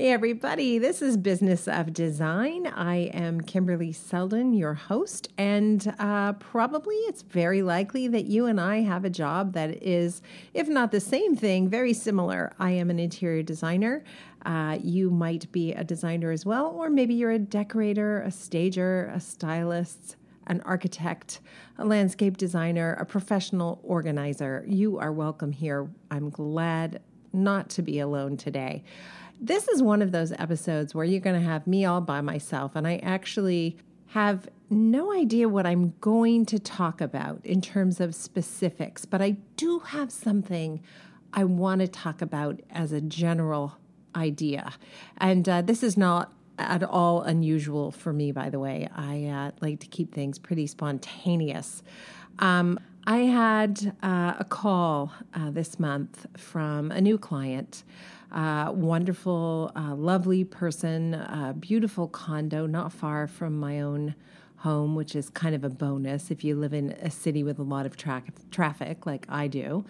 Hey, 0.00 0.12
everybody, 0.12 0.78
this 0.78 1.02
is 1.02 1.16
Business 1.16 1.66
of 1.66 1.92
Design. 1.92 2.68
I 2.68 3.10
am 3.12 3.40
Kimberly 3.40 3.90
Seldon, 3.90 4.52
your 4.54 4.74
host, 4.74 5.26
and 5.36 5.92
uh, 5.98 6.34
probably 6.34 6.94
it's 7.08 7.22
very 7.22 7.62
likely 7.62 8.06
that 8.06 8.26
you 8.26 8.46
and 8.46 8.60
I 8.60 8.82
have 8.82 9.04
a 9.04 9.10
job 9.10 9.54
that 9.54 9.82
is, 9.82 10.22
if 10.54 10.68
not 10.68 10.92
the 10.92 11.00
same 11.00 11.34
thing, 11.34 11.68
very 11.68 11.92
similar. 11.92 12.52
I 12.60 12.70
am 12.70 12.90
an 12.90 13.00
interior 13.00 13.42
designer. 13.42 14.04
Uh, 14.46 14.78
you 14.80 15.10
might 15.10 15.50
be 15.50 15.72
a 15.72 15.82
designer 15.82 16.30
as 16.30 16.46
well, 16.46 16.66
or 16.66 16.90
maybe 16.90 17.14
you're 17.14 17.32
a 17.32 17.38
decorator, 17.40 18.22
a 18.22 18.30
stager, 18.30 19.10
a 19.12 19.18
stylist, 19.18 20.14
an 20.46 20.60
architect, 20.60 21.40
a 21.76 21.84
landscape 21.84 22.36
designer, 22.36 22.96
a 23.00 23.04
professional 23.04 23.80
organizer. 23.82 24.64
You 24.64 24.98
are 24.98 25.10
welcome 25.10 25.50
here. 25.50 25.88
I'm 26.08 26.30
glad 26.30 27.00
not 27.32 27.68
to 27.70 27.82
be 27.82 27.98
alone 27.98 28.36
today. 28.36 28.84
This 29.40 29.68
is 29.68 29.82
one 29.82 30.02
of 30.02 30.10
those 30.10 30.32
episodes 30.32 30.94
where 30.94 31.04
you're 31.04 31.20
going 31.20 31.40
to 31.40 31.46
have 31.46 31.66
me 31.66 31.84
all 31.84 32.00
by 32.00 32.20
myself, 32.20 32.72
and 32.74 32.86
I 32.86 32.96
actually 32.96 33.76
have 34.08 34.48
no 34.70 35.12
idea 35.12 35.48
what 35.48 35.66
I'm 35.66 35.94
going 36.00 36.44
to 36.46 36.58
talk 36.58 37.00
about 37.00 37.40
in 37.44 37.60
terms 37.60 38.00
of 38.00 38.14
specifics, 38.14 39.04
but 39.04 39.22
I 39.22 39.36
do 39.56 39.78
have 39.80 40.10
something 40.10 40.82
I 41.32 41.44
want 41.44 41.82
to 41.82 41.88
talk 41.88 42.20
about 42.20 42.60
as 42.70 42.92
a 42.92 43.00
general 43.00 43.76
idea. 44.16 44.72
And 45.18 45.48
uh, 45.48 45.62
this 45.62 45.82
is 45.82 45.96
not 45.96 46.32
at 46.58 46.82
all 46.82 47.22
unusual 47.22 47.92
for 47.92 48.12
me, 48.12 48.32
by 48.32 48.50
the 48.50 48.58
way. 48.58 48.88
I 48.94 49.26
uh, 49.26 49.50
like 49.60 49.80
to 49.80 49.86
keep 49.86 50.12
things 50.12 50.38
pretty 50.38 50.66
spontaneous. 50.66 51.82
Um, 52.40 52.80
I 53.06 53.18
had 53.18 53.94
uh, 54.02 54.34
a 54.38 54.44
call 54.44 55.12
uh, 55.32 55.50
this 55.50 55.78
month 55.78 56.26
from 56.36 56.90
a 56.90 57.00
new 57.00 57.16
client 57.16 57.84
uh, 58.32 58.70
wonderful, 58.74 59.72
uh, 59.74 59.94
lovely 59.94 60.44
person, 60.44 61.14
uh, 61.14 61.54
beautiful 61.58 62.08
condo 62.08 62.66
not 62.66 62.92
far 62.92 63.26
from 63.26 63.58
my 63.58 63.80
own 63.80 64.14
home, 64.56 64.94
which 64.94 65.14
is 65.14 65.30
kind 65.30 65.54
of 65.54 65.64
a 65.64 65.70
bonus 65.70 66.30
if 66.30 66.44
you 66.44 66.56
live 66.56 66.74
in 66.74 66.90
a 67.00 67.10
city 67.10 67.42
with 67.42 67.58
a 67.58 67.62
lot 67.62 67.86
of 67.86 67.96
tra- 67.96 68.22
traffic 68.50 69.06
like 69.06 69.24
I 69.28 69.46
do. 69.46 69.84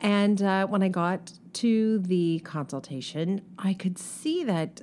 And 0.00 0.42
uh, 0.42 0.66
when 0.66 0.82
I 0.82 0.88
got 0.88 1.32
to 1.54 1.98
the 2.00 2.40
consultation, 2.40 3.42
I 3.58 3.74
could 3.74 3.98
see 3.98 4.44
that 4.44 4.82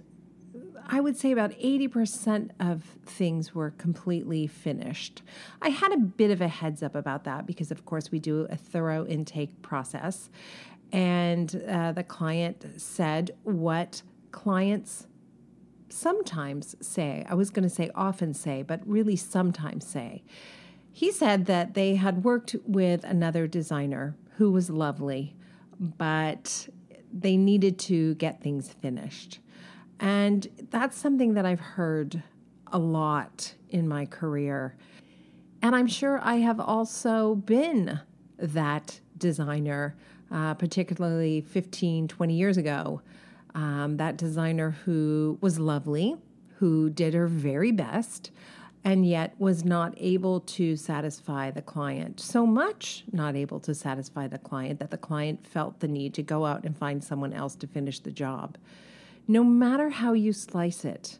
I 0.85 0.99
would 0.99 1.17
say 1.17 1.31
about 1.31 1.51
80% 1.51 2.51
of 2.59 2.83
things 3.05 3.55
were 3.55 3.71
completely 3.71 4.47
finished. 4.47 5.21
I 5.61 5.69
had 5.69 5.93
a 5.93 5.97
bit 5.97 6.29
of 6.29 6.41
a 6.41 6.47
heads 6.47 6.83
up 6.83 6.93
about 6.93 7.23
that 7.23 7.47
because, 7.47 7.71
of 7.71 7.85
course, 7.85 8.11
we 8.11 8.19
do 8.19 8.47
a 8.49 8.57
thorough 8.57 9.05
intake 9.05 9.61
process. 9.61 10.29
And 10.93 11.63
uh, 11.67 11.91
the 11.91 12.03
client 12.03 12.65
said 12.77 13.31
what 13.41 14.03
clients 14.31 15.07
sometimes 15.89 16.75
say. 16.81 17.25
I 17.27 17.33
was 17.33 17.49
going 17.49 17.63
to 17.63 17.69
say 17.69 17.89
often 17.95 18.33
say, 18.33 18.61
but 18.61 18.79
really 18.85 19.15
sometimes 19.15 19.85
say. 19.85 20.23
He 20.91 21.11
said 21.11 21.47
that 21.47 21.73
they 21.73 21.95
had 21.95 22.23
worked 22.23 22.55
with 22.63 23.03
another 23.03 23.47
designer 23.47 24.15
who 24.37 24.51
was 24.51 24.69
lovely, 24.69 25.35
but 25.79 26.69
they 27.11 27.37
needed 27.37 27.79
to 27.79 28.13
get 28.15 28.41
things 28.41 28.73
finished. 28.73 29.39
And 29.99 30.47
that's 30.69 30.97
something 30.97 31.33
that 31.33 31.45
I've 31.45 31.59
heard 31.59 32.21
a 32.71 32.77
lot 32.77 33.55
in 33.69 33.87
my 33.87 34.05
career. 34.05 34.75
And 35.61 35.75
I'm 35.75 35.87
sure 35.87 36.19
I 36.21 36.35
have 36.35 36.59
also 36.59 37.35
been 37.35 37.99
that 38.37 38.99
designer 39.17 39.95
uh, 40.33 40.55
particularly 40.55 41.41
15, 41.41 42.07
20 42.07 42.33
years 42.33 42.57
ago. 42.57 43.01
Um, 43.55 43.97
that 43.97 44.17
designer 44.17 44.71
who 44.83 45.37
was 45.39 45.59
lovely, 45.59 46.15
who 46.57 46.89
did 46.89 47.13
her 47.13 47.27
very 47.27 47.71
best, 47.71 48.31
and 48.83 49.05
yet 49.05 49.35
was 49.37 49.63
not 49.63 49.93
able 49.97 50.39
to 50.41 50.75
satisfy 50.75 51.51
the 51.51 51.61
client. 51.61 52.19
So 52.19 52.45
much 52.45 53.03
not 53.11 53.35
able 53.35 53.59
to 53.61 53.75
satisfy 53.75 54.27
the 54.27 54.39
client 54.39 54.79
that 54.79 54.89
the 54.91 54.97
client 54.97 55.45
felt 55.45 55.79
the 55.79 55.87
need 55.87 56.13
to 56.15 56.23
go 56.23 56.45
out 56.45 56.65
and 56.65 56.75
find 56.75 57.03
someone 57.03 57.31
else 57.31 57.55
to 57.57 57.67
finish 57.67 57.99
the 57.99 58.11
job. 58.11 58.57
No 59.27 59.43
matter 59.43 59.89
how 59.89 60.13
you 60.13 60.33
slice 60.33 60.83
it, 60.83 61.19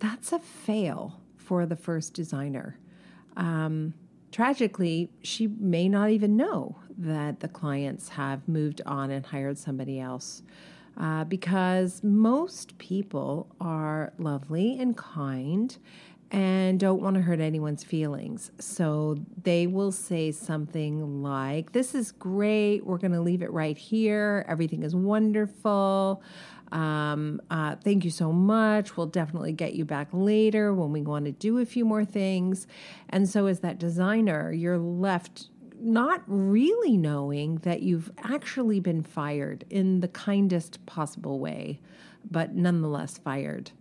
that's 0.00 0.32
a 0.32 0.38
fail 0.38 1.20
for 1.36 1.64
the 1.64 1.76
first 1.76 2.12
designer. 2.12 2.76
Um, 3.36 3.94
tragically, 4.32 5.10
she 5.22 5.46
may 5.46 5.88
not 5.88 6.10
even 6.10 6.36
know 6.36 6.76
that 6.98 7.40
the 7.40 7.48
clients 7.48 8.10
have 8.10 8.46
moved 8.48 8.80
on 8.86 9.10
and 9.10 9.26
hired 9.26 9.58
somebody 9.58 9.98
else. 10.00 10.42
Uh, 10.96 11.24
because 11.24 12.02
most 12.04 12.76
people 12.78 13.46
are 13.60 14.12
lovely 14.18 14.78
and 14.78 14.96
kind 14.96 15.78
and 16.30 16.78
don't 16.78 17.02
want 17.02 17.16
to 17.16 17.22
hurt 17.22 17.40
anyone's 17.40 17.82
feelings. 17.82 18.52
So 18.60 19.16
they 19.42 19.66
will 19.66 19.90
say 19.90 20.30
something 20.30 21.22
like, 21.22 21.72
This 21.72 21.94
is 21.94 22.12
great. 22.12 22.86
We're 22.86 22.98
going 22.98 23.12
to 23.12 23.20
leave 23.20 23.42
it 23.42 23.52
right 23.52 23.76
here. 23.76 24.44
Everything 24.48 24.82
is 24.82 24.94
wonderful. 24.94 26.22
Um, 26.72 27.40
uh, 27.50 27.74
thank 27.82 28.04
you 28.04 28.10
so 28.10 28.32
much. 28.32 28.96
We'll 28.96 29.06
definitely 29.06 29.52
get 29.52 29.74
you 29.74 29.84
back 29.84 30.08
later 30.12 30.72
when 30.72 30.92
we 30.92 31.02
want 31.02 31.24
to 31.24 31.32
do 31.32 31.58
a 31.58 31.66
few 31.66 31.84
more 31.84 32.04
things. 32.04 32.68
And 33.08 33.28
so, 33.28 33.46
as 33.46 33.60
that 33.60 33.78
designer, 33.78 34.52
you're 34.52 34.78
left 34.78 35.48
not 35.80 36.22
really 36.26 36.96
knowing 36.96 37.56
that 37.58 37.82
you've 37.82 38.12
actually 38.18 38.80
been 38.80 39.02
fired 39.02 39.64
in 39.70 40.00
the 40.00 40.08
kindest 40.08 40.84
possible 40.86 41.40
way, 41.40 41.80
but 42.30 42.54
nonetheless 42.54 43.18
fired. 43.18 43.72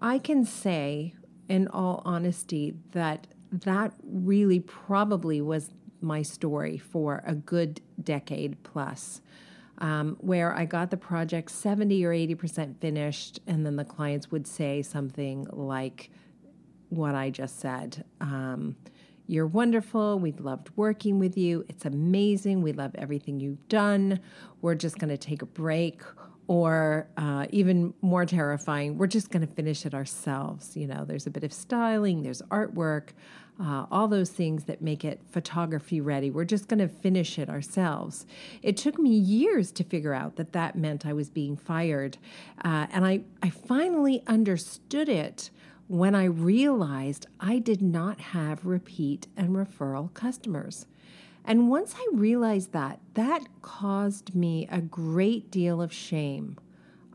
I 0.00 0.18
can 0.18 0.44
say, 0.44 1.14
in 1.48 1.68
all 1.68 2.02
honesty, 2.04 2.74
that 2.92 3.26
that 3.50 3.92
really 4.02 4.60
probably 4.60 5.40
was 5.40 5.70
my 6.00 6.22
story 6.22 6.78
for 6.78 7.22
a 7.26 7.34
good 7.34 7.80
decade 8.02 8.62
plus. 8.62 9.20
Um, 9.78 10.16
where 10.20 10.54
I 10.54 10.66
got 10.66 10.92
the 10.92 10.96
project 10.96 11.50
70 11.50 12.04
or 12.04 12.10
80% 12.10 12.76
finished, 12.78 13.40
and 13.48 13.66
then 13.66 13.74
the 13.74 13.84
clients 13.84 14.30
would 14.30 14.46
say 14.46 14.82
something 14.82 15.48
like 15.50 16.10
what 16.90 17.16
I 17.16 17.30
just 17.30 17.58
said. 17.58 18.04
Um, 18.20 18.76
you're 19.26 19.46
wonderful. 19.46 20.18
We've 20.18 20.38
loved 20.38 20.70
working 20.76 21.18
with 21.18 21.36
you. 21.36 21.64
It's 21.68 21.84
amazing. 21.84 22.62
We 22.62 22.72
love 22.72 22.94
everything 22.94 23.40
you've 23.40 23.66
done. 23.68 24.20
We're 24.60 24.74
just 24.74 24.98
going 24.98 25.08
to 25.10 25.16
take 25.16 25.42
a 25.42 25.46
break. 25.46 26.02
Or 26.46 27.08
uh, 27.16 27.46
even 27.50 27.94
more 28.02 28.26
terrifying, 28.26 28.98
we're 28.98 29.06
just 29.06 29.30
going 29.30 29.46
to 29.46 29.52
finish 29.52 29.86
it 29.86 29.94
ourselves. 29.94 30.76
You 30.76 30.86
know, 30.86 31.04
there's 31.04 31.26
a 31.26 31.30
bit 31.30 31.42
of 31.42 31.52
styling, 31.52 32.22
there's 32.22 32.42
artwork, 32.42 33.10
uh, 33.60 33.86
all 33.90 34.08
those 34.08 34.30
things 34.30 34.64
that 34.64 34.82
make 34.82 35.04
it 35.04 35.20
photography 35.30 36.00
ready. 36.00 36.30
We're 36.30 36.44
just 36.44 36.68
going 36.68 36.80
to 36.80 36.88
finish 36.88 37.38
it 37.38 37.48
ourselves. 37.48 38.26
It 38.62 38.76
took 38.76 38.98
me 38.98 39.10
years 39.10 39.70
to 39.72 39.84
figure 39.84 40.12
out 40.12 40.36
that 40.36 40.52
that 40.52 40.76
meant 40.76 41.06
I 41.06 41.12
was 41.12 41.30
being 41.30 41.56
fired. 41.56 42.18
Uh, 42.64 42.86
and 42.90 43.06
I, 43.06 43.20
I 43.42 43.50
finally 43.50 44.22
understood 44.26 45.08
it 45.08 45.50
when 45.86 46.14
I 46.14 46.24
realized 46.24 47.26
I 47.38 47.58
did 47.58 47.80
not 47.80 48.20
have 48.20 48.66
repeat 48.66 49.28
and 49.36 49.50
referral 49.50 50.12
customers. 50.14 50.86
And 51.44 51.68
once 51.68 51.94
I 51.96 52.08
realized 52.12 52.72
that, 52.72 53.00
that 53.14 53.42
caused 53.60 54.34
me 54.34 54.66
a 54.70 54.80
great 54.80 55.50
deal 55.50 55.82
of 55.82 55.92
shame. 55.92 56.56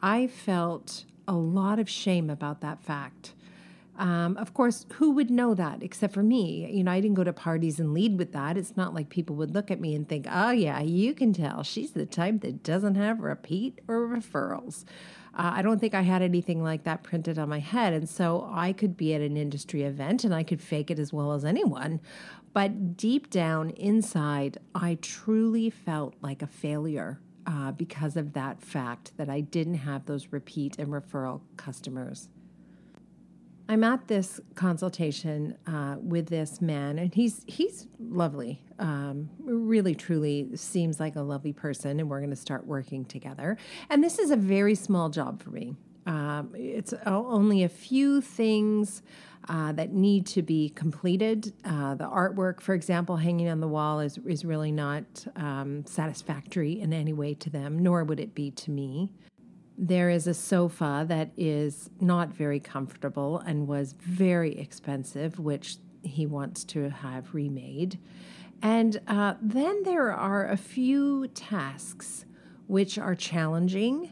I 0.01 0.27
felt 0.27 1.05
a 1.27 1.33
lot 1.33 1.79
of 1.79 1.89
shame 1.89 2.29
about 2.29 2.61
that 2.61 2.81
fact. 2.81 3.33
Um, 3.97 4.37
of 4.37 4.53
course, 4.53 4.85
who 4.93 5.11
would 5.11 5.29
know 5.29 5.53
that 5.55 5.83
except 5.83 6.13
for 6.13 6.23
me? 6.23 6.69
You 6.71 6.85
know, 6.85 6.91
I 6.91 7.01
didn't 7.01 7.15
go 7.15 7.25
to 7.25 7.33
parties 7.33 7.81
and 7.81 7.93
lead 7.93 8.17
with 8.17 8.31
that. 8.31 8.55
It's 8.55 8.77
not 8.77 8.93
like 8.93 9.09
people 9.09 9.35
would 9.35 9.53
look 9.53 9.69
at 9.69 9.81
me 9.81 9.93
and 9.93 10.07
think, 10.07 10.25
oh, 10.31 10.51
yeah, 10.51 10.79
you 10.79 11.13
can 11.13 11.33
tell 11.33 11.63
she's 11.63 11.91
the 11.91 12.05
type 12.05 12.39
that 12.41 12.63
doesn't 12.63 12.95
have 12.95 13.19
repeat 13.19 13.79
or 13.89 14.07
referrals. 14.07 14.85
Uh, 15.33 15.51
I 15.55 15.61
don't 15.61 15.79
think 15.79 15.93
I 15.93 16.01
had 16.01 16.21
anything 16.21 16.63
like 16.63 16.85
that 16.85 17.03
printed 17.03 17.37
on 17.37 17.49
my 17.49 17.59
head. 17.59 17.93
And 17.93 18.09
so 18.09 18.49
I 18.51 18.73
could 18.73 18.95
be 18.95 19.13
at 19.13 19.21
an 19.21 19.37
industry 19.37 19.83
event 19.83 20.23
and 20.23 20.33
I 20.33 20.43
could 20.43 20.61
fake 20.61 20.89
it 20.89 20.97
as 20.97 21.11
well 21.11 21.33
as 21.33 21.43
anyone. 21.43 21.99
But 22.53 22.97
deep 22.97 23.29
down 23.29 23.69
inside, 23.71 24.57
I 24.73 24.97
truly 25.01 25.69
felt 25.69 26.15
like 26.21 26.41
a 26.41 26.47
failure 26.47 27.19
uh, 27.45 27.71
because 27.71 28.15
of 28.17 28.33
that 28.33 28.61
fact 28.61 29.13
that 29.17 29.29
I 29.29 29.41
didn't 29.41 29.75
have 29.75 30.05
those 30.05 30.27
repeat 30.31 30.77
and 30.77 30.89
referral 30.89 31.41
customers. 31.57 32.29
I'm 33.67 33.83
at 33.83 34.07
this 34.07 34.39
consultation 34.55 35.55
uh, 35.67 35.97
with 36.01 36.27
this 36.27 36.59
man, 36.59 36.97
and 36.97 37.13
he's 37.13 37.43
he's 37.45 37.85
lovely. 37.99 38.63
Um, 38.79 39.29
really, 39.39 39.93
truly 39.93 40.49
seems 40.55 40.99
like 40.99 41.15
a 41.15 41.21
lovely 41.21 41.53
person, 41.53 41.99
and 41.99 42.09
we're 42.09 42.19
going 42.19 42.31
to 42.31 42.35
start 42.35 42.65
working 42.65 43.05
together. 43.05 43.57
And 43.91 44.03
this 44.03 44.17
is 44.17 44.31
a 44.31 44.35
very 44.35 44.73
small 44.73 45.09
job 45.09 45.43
for 45.43 45.51
me. 45.51 45.75
Um, 46.09 46.49
it's 46.55 46.91
only 47.05 47.63
a 47.63 47.69
few 47.69 48.19
things 48.19 49.03
uh, 49.47 49.71
that 49.73 49.93
need 49.93 50.25
to 50.25 50.41
be 50.41 50.69
completed. 50.69 51.53
Uh, 51.63 51.93
the 51.93 52.05
artwork, 52.05 52.61
for 52.61 52.73
example, 52.73 53.17
hanging 53.17 53.47
on 53.47 53.59
the 53.59 53.67
wall 53.67 53.99
is 53.99 54.17
is 54.25 54.43
really 54.43 54.71
not 54.71 55.03
um, 55.35 55.85
satisfactory 55.85 56.81
in 56.81 56.93
any 56.93 57.13
way 57.13 57.35
to 57.35 57.49
them, 57.51 57.77
nor 57.77 58.03
would 58.03 58.19
it 58.19 58.33
be 58.33 58.49
to 58.51 58.71
me. 58.71 59.11
There 59.77 60.09
is 60.09 60.25
a 60.25 60.33
sofa 60.33 61.05
that 61.07 61.29
is 61.37 61.91
not 62.01 62.33
very 62.33 62.59
comfortable 62.59 63.37
and 63.45 63.67
was 63.67 63.93
very 63.93 64.57
expensive, 64.57 65.37
which 65.37 65.77
he 66.01 66.25
wants 66.25 66.63
to 66.65 66.89
have 66.89 67.35
remade. 67.35 67.99
And 68.63 68.99
uh, 69.07 69.35
then 69.41 69.83
there 69.83 70.11
are 70.11 70.49
a 70.49 70.57
few 70.57 71.27
tasks 71.27 72.25
which 72.67 72.97
are 72.97 73.15
challenging 73.15 74.11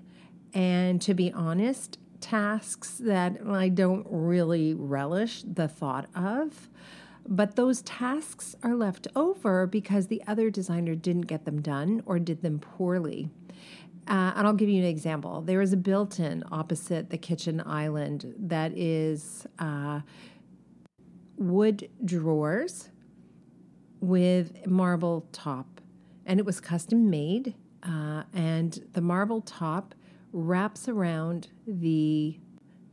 and, 0.53 1.01
to 1.01 1.13
be 1.13 1.31
honest, 1.31 1.99
tasks 2.19 2.97
that 2.97 3.37
I 3.47 3.69
don't 3.69 4.05
really 4.09 4.73
relish 4.73 5.43
the 5.43 5.67
thought 5.67 6.07
of. 6.15 6.69
But 7.27 7.55
those 7.55 7.81
tasks 7.81 8.55
are 8.63 8.75
left 8.75 9.07
over 9.15 9.67
because 9.67 10.07
the 10.07 10.23
other 10.25 10.49
designer 10.49 10.95
didn't 10.95 11.27
get 11.27 11.45
them 11.45 11.61
done 11.61 12.01
or 12.05 12.19
did 12.19 12.41
them 12.41 12.59
poorly. 12.59 13.29
Uh, 14.07 14.31
and 14.37 14.47
I'll 14.47 14.53
give 14.53 14.69
you 14.69 14.81
an 14.81 14.87
example. 14.87 15.41
There 15.41 15.61
is 15.61 15.73
a 15.73 15.77
built 15.77 16.19
in 16.19 16.43
opposite 16.49 17.09
the 17.09 17.17
kitchen 17.17 17.61
island 17.65 18.33
that 18.39 18.71
is 18.77 19.45
uh, 19.59 19.99
wood 21.35 21.89
drawers 22.05 22.89
with 23.99 24.65
marble 24.65 25.27
top. 25.33 25.81
And 26.25 26.39
it 26.39 26.45
was 26.45 26.61
custom 26.61 27.09
made. 27.09 27.55
Uh, 27.83 28.23
and 28.33 28.87
the 28.93 29.01
marble 29.01 29.41
top 29.41 29.93
wraps 30.37 30.87
around 30.87 31.47
the, 31.65 32.39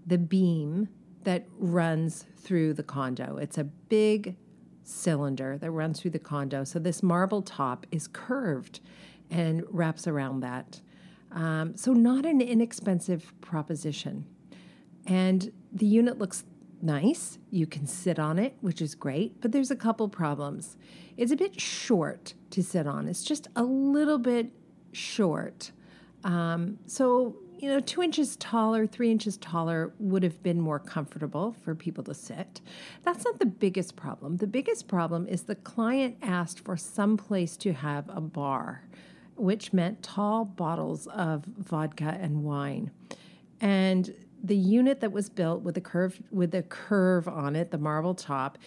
the 0.07 0.17
beam 0.17 0.89
that 1.25 1.47
runs 1.59 2.25
through 2.39 2.73
the 2.73 2.83
condo. 2.83 3.37
It's 3.37 3.59
a 3.59 3.65
big 3.65 4.37
cylinder 4.83 5.59
that 5.59 5.71
runs 5.71 6.01
through 6.01 6.13
the 6.13 6.19
condo. 6.19 6.65
So 6.65 6.79
this 6.79 7.03
marble 7.03 7.43
top 7.43 7.87
is 7.91 8.09
curved 8.09 8.81
and 9.31 9.63
wraps 9.69 10.07
around 10.07 10.41
that. 10.41 10.81
Um, 11.33 11.77
so, 11.77 11.93
not 11.93 12.25
an 12.25 12.41
inexpensive 12.41 13.35
proposition. 13.41 14.25
And 15.07 15.53
the 15.73 15.87
unit 15.87 16.19
looks 16.19 16.45
nice. 16.81 17.39
You 17.51 17.67
can 17.67 17.87
sit 17.87 18.19
on 18.19 18.39
it, 18.39 18.57
which 18.61 18.81
is 18.81 18.95
great, 18.95 19.41
but 19.41 19.51
there's 19.51 19.71
a 19.71 19.77
couple 19.77 20.09
problems. 20.09 20.77
It's 21.17 21.33
a 21.33 21.37
bit 21.37 21.61
short 21.61 22.35
to 22.51 22.63
sit 22.63 22.87
on, 22.87 23.09
it's 23.09 23.25
just 23.25 23.49
a 23.57 23.65
little 23.65 24.19
bit 24.19 24.53
short. 24.93 25.73
Um, 26.25 26.79
so, 26.87 27.37
you 27.59 27.69
know, 27.69 27.81
two 27.81 28.03
inches 28.03 28.37
taller, 28.37 28.87
three 28.87 29.11
inches 29.11 29.37
taller 29.37 29.93
would 29.99 30.23
have 30.23 30.43
been 30.43 30.61
more 30.61 30.79
comfortable 30.79 31.55
for 31.63 31.75
people 31.75 32.03
to 32.05 32.15
sit. 32.15 32.61
That's 33.03 33.25
not 33.25 33.39
the 33.39 33.47
biggest 33.47 33.95
problem. 33.95 34.39
The 34.39 34.47
biggest 34.47 34.89
problem 34.89 35.29
is 35.29 35.43
the 35.43 35.55
client 35.55 36.17
asked 36.23 36.61
for 36.61 36.77
some 36.77 37.17
place 37.17 37.57
to 37.59 37.73
have 37.73 38.09
a 38.09 38.21
bar 38.21 38.83
which 39.37 39.73
meant 39.73 40.03
tall 40.03 40.45
bottles 40.45 41.07
of 41.09 41.45
vodka 41.45 42.17
and 42.21 42.45
wine. 42.45 42.91
And 43.61 44.15
the 44.43 44.57
unit 44.57 45.01
that 45.01 45.13
was 45.13 45.29
built 45.29 45.63
with 45.63 45.77
a 45.77 45.81
curve 45.81 46.21
with 46.31 46.55
a 46.55 46.63
curve 46.63 47.27
on 47.29 47.57
it, 47.57 47.71
the 47.71 47.79
marble 47.79 48.15
top, 48.15 48.59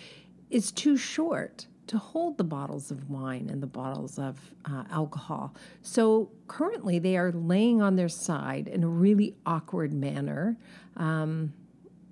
is 0.49 0.71
too 0.71 0.97
short 0.97 1.67
to 1.87 1.97
hold 1.97 2.37
the 2.37 2.43
bottles 2.43 2.91
of 2.91 3.09
wine 3.09 3.49
and 3.49 3.63
the 3.63 3.67
bottles 3.67 4.19
of 4.19 4.53
uh, 4.65 4.83
alcohol. 4.91 5.53
So 5.81 6.29
currently, 6.47 6.99
they 6.99 7.17
are 7.17 7.31
laying 7.31 7.81
on 7.81 7.95
their 7.95 8.09
side 8.09 8.67
in 8.67 8.83
a 8.83 8.87
really 8.87 9.35
awkward 9.45 9.93
manner, 9.93 10.57
um, 10.95 11.53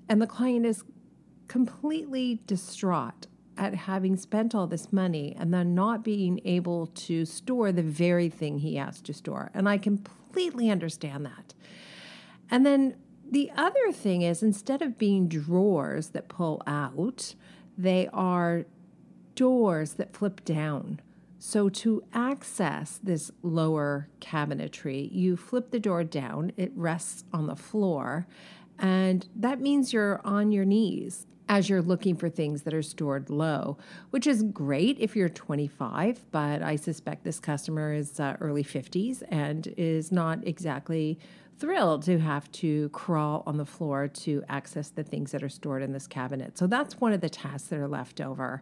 and 0.08 0.22
the 0.22 0.28
client 0.28 0.66
is 0.66 0.84
completely 1.48 2.42
distraught 2.48 3.28
at 3.58 3.74
having 3.74 4.18
spent 4.18 4.54
all 4.54 4.68
this 4.68 4.92
money 4.92 5.36
and 5.38 5.54
then 5.54 5.74
not 5.74 6.04
being 6.04 6.42
able 6.44 6.88
to 6.88 7.26
store 7.26 7.72
the 7.72 7.82
very 7.82 8.30
thing 8.30 8.60
he 8.60 8.78
asked 8.78 9.06
to 9.06 9.14
store. 9.14 9.50
And 9.54 9.70
I 9.70 9.78
completely 9.78 10.70
understand 10.70 11.26
that. 11.26 11.54
And 12.52 12.66
then 12.66 12.98
the 13.30 13.52
other 13.56 13.92
thing 13.92 14.22
is 14.22 14.44
instead 14.44 14.82
of 14.82 14.98
being 14.98 15.28
drawers 15.28 16.10
that 16.10 16.28
pull 16.28 16.62
out, 16.68 17.36
they 17.78 18.08
are 18.14 18.66
doors 19.36 19.94
that 19.94 20.16
flip 20.16 20.44
down. 20.46 21.00
So, 21.38 21.70
to 21.70 22.04
access 22.14 23.00
this 23.04 23.30
lower 23.44 24.08
cabinetry, 24.20 25.10
you 25.12 25.38
flip 25.38 25.72
the 25.72 25.80
door 25.80 26.04
down, 26.04 26.54
it 26.58 26.72
rests 26.76 27.24
on 27.32 27.46
the 27.46 27.56
floor, 27.56 28.26
and 28.80 29.28
that 29.36 29.62
means 29.62 29.94
you're 29.94 30.22
on 30.24 30.52
your 30.52 30.66
knees 30.66 31.28
as 31.48 31.70
you're 31.70 31.82
looking 31.82 32.16
for 32.16 32.30
things 32.30 32.64
that 32.64 32.74
are 32.74 32.82
stored 32.82 33.30
low, 33.30 33.78
which 34.10 34.26
is 34.26 34.44
great 34.44 34.98
if 35.00 35.16
you're 35.16 35.30
25, 35.30 36.26
but 36.32 36.62
I 36.62 36.76
suspect 36.76 37.24
this 37.24 37.40
customer 37.40 37.94
is 37.94 38.20
uh, 38.20 38.36
early 38.42 38.64
50s 38.64 39.22
and 39.30 39.72
is 39.78 40.12
not 40.12 40.46
exactly 40.48 41.20
thrilled 41.58 42.04
to 42.04 42.20
have 42.20 42.52
to 42.52 42.90
crawl 42.90 43.44
on 43.46 43.58
the 43.58 43.66
floor 43.66 44.08
to 44.08 44.44
access 44.50 44.90
the 44.90 45.04
things 45.04 45.32
that 45.32 45.44
are 45.44 45.50
stored 45.50 45.82
in 45.82 45.94
this 45.94 46.08
cabinet. 46.08 46.58
So 46.58 46.68
that's 46.68 47.00
one 47.00 47.14
of 47.14 47.22
the 47.22 47.30
tasks 47.30 47.70
that 47.70 47.80
are 47.80 47.88
left 47.88 48.20
over. 48.20 48.62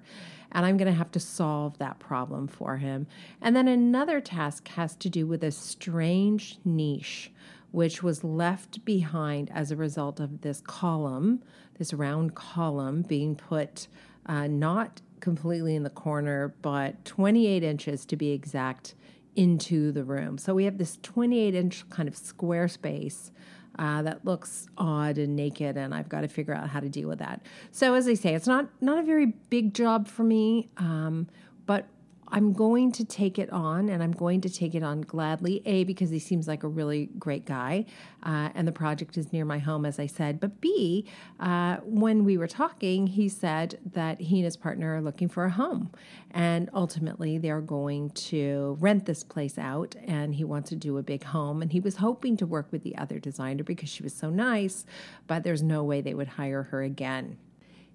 And 0.52 0.66
I'm 0.66 0.78
going 0.78 0.92
to 0.92 0.98
have 0.98 1.12
to 1.12 1.20
solve 1.20 1.78
that 1.80 2.00
problem 2.00 2.48
for 2.48 2.78
him. 2.78 3.08
And 3.42 3.56
then 3.56 3.68
another 3.68 4.22
task 4.22 4.68
has 4.70 4.96
to 4.98 5.10
do 5.10 5.26
with 5.26 5.44
a 5.44 5.52
strange 5.52 6.60
niche 6.64 7.32
which 7.72 8.04
was 8.04 8.24
left 8.24 8.86
behind 8.86 9.50
as 9.52 9.72
a 9.72 9.76
result 9.76 10.20
of 10.20 10.42
this 10.42 10.62
column, 10.62 11.42
this 11.80 11.92
round 11.92 12.36
column 12.36 13.02
being 13.02 13.36
put 13.36 13.88
uh, 14.28 14.46
not 14.46 15.02
completely 15.22 15.76
in 15.76 15.82
the 15.82 15.90
corner, 15.90 16.54
but 16.62 17.04
28 17.04 17.64
inches 17.64 18.06
to 18.06 18.16
be 18.16 18.32
exact 18.32 18.94
into 19.36 19.92
the 19.92 20.04
room. 20.04 20.38
So 20.38 20.54
we 20.54 20.66
have 20.66 20.78
this 20.78 20.98
28 21.02 21.56
inch 21.56 21.90
kind 21.90 22.08
of 22.08 22.16
square 22.16 22.68
space. 22.68 23.32
Uh, 23.80 24.04
that 24.04 24.24
looks 24.24 24.68
odd 24.78 25.18
and 25.18 25.36
naked, 25.36 25.78
and 25.78 25.96
I've 25.96 26.08
got 26.08 26.22
to 26.22 26.28
figure 26.28 26.54
out 26.54 26.70
how 26.70 26.80
to 26.80 26.90
deal 26.90 27.08
with 27.08 27.18
that. 27.18 27.42
So, 27.72 27.96
as 27.96 28.08
I 28.08 28.14
say, 28.14 28.36
it's 28.36 28.46
not 28.46 28.70
not 28.82 29.00
a 29.00 29.02
very 29.02 29.26
big 29.26 29.74
job 29.74 30.08
for 30.08 30.24
me, 30.24 30.70
um, 30.78 31.28
but 31.66 31.88
I'm 32.30 32.54
going 32.54 32.92
to 32.94 33.06
take 33.06 33.38
it 33.38 33.52
on 33.52 33.90
and 33.90 34.02
I'm 34.02 34.12
going 34.12 34.42
to 34.42 34.50
take 34.50 34.76
it 34.76 34.84
on 34.84 35.02
gladly. 35.02 35.62
A, 35.66 35.84
because 35.84 36.10
he 36.10 36.20
seems 36.20 36.48
like 36.48 36.64
a 36.64 36.68
really 36.68 37.10
great 37.18 37.46
guy 37.46 37.86
uh, 38.24 38.50
and 38.56 38.68
the 38.68 38.72
project 38.72 39.18
is 39.18 39.32
near 39.32 39.46
my 39.46 39.60
home, 39.60 39.86
as 39.86 40.00
I 40.00 40.08
said. 40.08 40.40
But 40.40 40.62
B, 40.62 41.06
uh, 41.40 41.78
when 41.84 42.24
we 42.24 42.38
were 42.38 42.48
talking, 42.48 43.08
he 43.08 43.30
said 43.30 43.80
that 43.94 44.20
he 44.20 44.38
and 44.38 44.46
his 44.46 44.58
partner 44.58 44.96
are 44.96 45.02
looking 45.02 45.30
for 45.30 45.46
a 45.46 45.50
home. 45.50 45.92
And 46.32 46.70
ultimately, 46.74 47.38
they're 47.38 47.62
going 47.62 48.10
to 48.12 48.78
rent 48.80 49.06
this 49.06 49.24
place 49.24 49.58
out 49.58 49.96
and 50.06 50.36
he 50.36 50.44
wants 50.44 50.70
to 50.70 50.76
do 50.76 50.98
a 50.98 51.04
big 51.04 51.24
home. 51.24 51.62
And 51.62 51.72
he 51.72 51.80
was 51.80 51.98
hoping 51.98 52.38
to 52.38 52.46
work 52.46 52.72
with 52.72 52.84
the 52.84 52.98
other 52.98 53.20
designer 53.20 53.64
because 53.64 53.90
she 53.90 54.04
was 54.04 54.14
so 54.14 54.30
nice, 54.30 54.86
but 55.28 55.44
there's 55.44 55.64
no 55.64 55.84
way 55.84 56.02
they 56.02 56.14
would 56.14 56.30
hire 56.30 56.64
her 56.64 56.82
again. 56.82 57.38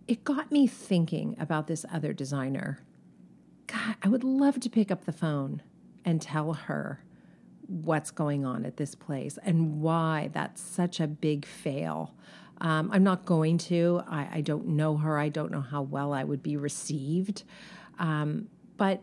It 0.06 0.24
got 0.24 0.50
me 0.50 0.66
thinking 0.66 1.36
about 1.38 1.66
this 1.66 1.84
other 1.92 2.12
designer 2.12 2.80
God, 3.68 3.96
I 4.02 4.08
would 4.08 4.24
love 4.24 4.58
to 4.60 4.70
pick 4.70 4.90
up 4.90 5.04
the 5.04 5.12
phone 5.12 5.62
and 6.04 6.20
tell 6.20 6.54
her 6.54 7.04
what's 7.66 8.10
going 8.10 8.44
on 8.44 8.64
at 8.64 8.78
this 8.78 8.94
place 8.94 9.38
and 9.42 9.80
why 9.80 10.30
that's 10.32 10.60
such 10.60 11.00
a 11.00 11.06
big 11.06 11.44
fail. 11.44 12.14
Um, 12.60 12.90
I'm 12.92 13.04
not 13.04 13.24
going 13.24 13.58
to. 13.58 14.02
I, 14.08 14.28
I, 14.32 14.40
don't 14.40 14.68
know 14.68 14.96
her. 14.96 15.18
I 15.18 15.28
don't 15.28 15.52
know 15.52 15.60
how 15.60 15.82
well 15.82 16.12
I 16.12 16.24
would 16.24 16.42
be 16.42 16.56
received. 16.56 17.44
Um, 17.98 18.48
but 18.76 19.02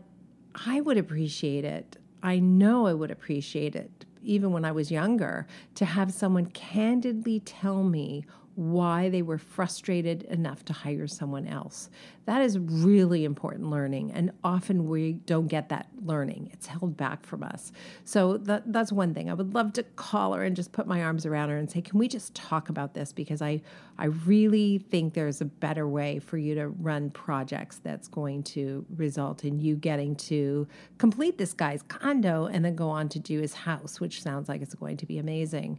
I 0.66 0.80
would 0.80 0.98
appreciate 0.98 1.64
it. 1.64 1.96
I 2.22 2.38
know 2.38 2.86
I 2.86 2.92
would 2.92 3.10
appreciate 3.10 3.76
it, 3.76 4.04
even 4.22 4.52
when 4.52 4.64
I 4.64 4.72
was 4.72 4.90
younger, 4.90 5.46
to 5.76 5.84
have 5.84 6.12
someone 6.12 6.46
candidly 6.46 7.40
tell 7.40 7.82
me 7.84 8.24
why 8.56 9.10
they 9.10 9.20
were 9.20 9.36
frustrated 9.36 10.22
enough 10.24 10.64
to 10.64 10.72
hire 10.72 11.06
someone 11.06 11.46
else. 11.46 11.90
That 12.24 12.40
is 12.40 12.58
really 12.58 13.24
important 13.24 13.70
learning, 13.70 14.12
and 14.12 14.32
often 14.42 14.88
we 14.88 15.12
don't 15.12 15.46
get 15.46 15.68
that 15.68 15.88
learning. 16.02 16.48
It's 16.52 16.66
held 16.66 16.96
back 16.96 17.24
from 17.24 17.42
us. 17.42 17.70
So 18.04 18.38
that, 18.38 18.72
that's 18.72 18.90
one 18.90 19.12
thing. 19.12 19.30
I 19.30 19.34
would 19.34 19.54
love 19.54 19.74
to 19.74 19.82
call 19.82 20.32
her 20.32 20.42
and 20.42 20.56
just 20.56 20.72
put 20.72 20.86
my 20.86 21.02
arms 21.02 21.26
around 21.26 21.50
her 21.50 21.58
and 21.58 21.70
say, 21.70 21.82
"Can 21.82 21.98
we 21.98 22.08
just 22.08 22.34
talk 22.34 22.70
about 22.70 22.94
this? 22.94 23.12
Because 23.12 23.42
I, 23.42 23.60
I 23.98 24.06
really 24.06 24.78
think 24.78 25.12
there's 25.12 25.42
a 25.42 25.44
better 25.44 25.86
way 25.86 26.18
for 26.18 26.38
you 26.38 26.54
to 26.54 26.68
run 26.68 27.10
projects 27.10 27.78
that's 27.84 28.08
going 28.08 28.42
to 28.44 28.86
result 28.96 29.44
in 29.44 29.60
you 29.60 29.76
getting 29.76 30.16
to 30.16 30.66
complete 30.96 31.36
this 31.36 31.52
guy's 31.52 31.82
condo 31.82 32.46
and 32.46 32.64
then 32.64 32.74
go 32.74 32.88
on 32.88 33.10
to 33.10 33.18
do 33.18 33.40
his 33.40 33.52
house, 33.52 34.00
which 34.00 34.22
sounds 34.22 34.48
like 34.48 34.62
it's 34.62 34.74
going 34.74 34.96
to 34.96 35.06
be 35.06 35.18
amazing." 35.18 35.78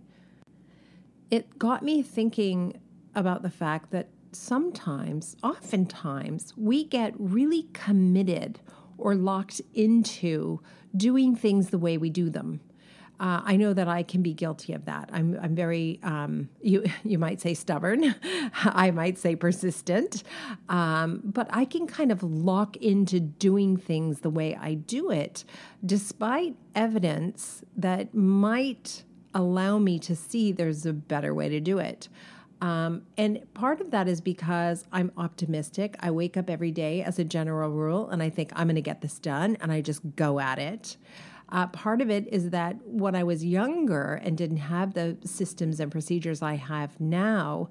It 1.29 1.57
got 1.59 1.83
me 1.83 2.01
thinking 2.01 2.79
about 3.15 3.41
the 3.41 3.49
fact 3.49 3.91
that 3.91 4.09
sometimes, 4.31 5.35
oftentimes, 5.43 6.53
we 6.55 6.83
get 6.83 7.13
really 7.17 7.63
committed 7.73 8.59
or 8.97 9.15
locked 9.15 9.61
into 9.73 10.61
doing 10.95 11.35
things 11.35 11.69
the 11.69 11.77
way 11.77 11.97
we 11.97 12.09
do 12.09 12.29
them. 12.29 12.61
Uh, 13.19 13.41
I 13.43 13.55
know 13.55 13.73
that 13.73 13.87
I 13.87 14.03
can 14.03 14.21
be 14.21 14.33
guilty 14.33 14.73
of 14.73 14.85
that. 14.85 15.09
I'm, 15.11 15.39
I'm 15.41 15.55
very, 15.55 15.99
um, 16.03 16.49
you, 16.61 16.85
you 17.03 17.17
might 17.17 17.41
say 17.41 17.53
stubborn. 17.53 18.15
I 18.63 18.91
might 18.91 19.17
say 19.17 19.35
persistent. 19.35 20.23
Um, 20.69 21.21
but 21.23 21.47
I 21.49 21.65
can 21.65 21.87
kind 21.87 22.11
of 22.11 22.21
lock 22.21 22.77
into 22.77 23.19
doing 23.19 23.75
things 23.75 24.19
the 24.19 24.29
way 24.29 24.55
I 24.55 24.75
do 24.75 25.09
it, 25.09 25.43
despite 25.83 26.55
evidence 26.75 27.63
that 27.75 28.13
might 28.13 29.03
allow 29.33 29.77
me 29.77 29.99
to 29.99 30.15
see 30.15 30.51
there's 30.51 30.85
a 30.85 30.93
better 30.93 31.33
way 31.33 31.49
to 31.49 31.59
do 31.59 31.79
it. 31.79 32.09
Um, 32.59 33.03
and 33.17 33.45
part 33.53 33.81
of 33.81 33.91
that 33.91 34.07
is 34.07 34.19
because 34.19 34.83
I'm 34.91 35.11
optimistic. 35.17 35.95
I 35.99 36.09
wake 36.11 36.37
up 36.37 36.49
every 36.49 36.71
day 36.71 37.03
as 37.03 37.19
a 37.19 37.23
general 37.23 37.69
rule 37.69 38.09
and 38.09 38.23
I 38.23 38.29
think 38.29 38.51
I'm 38.55 38.67
going 38.67 38.75
to 38.75 38.81
get 38.81 39.01
this 39.01 39.19
done 39.19 39.57
and 39.61 39.71
I 39.71 39.81
just 39.81 40.01
go 40.15 40.39
at 40.39 40.57
it. 40.57 40.97
Uh, 41.49 41.67
part 41.67 42.01
of 42.01 42.09
it 42.09 42.27
is 42.27 42.49
that 42.49 42.75
when 42.85 43.15
I 43.15 43.23
was 43.23 43.45
younger 43.45 44.15
and 44.15 44.37
didn't 44.37 44.57
have 44.57 44.93
the 44.93 45.17
systems 45.23 45.79
and 45.79 45.91
procedures 45.91 46.41
I 46.41 46.55
have 46.55 46.99
now, 46.99 47.69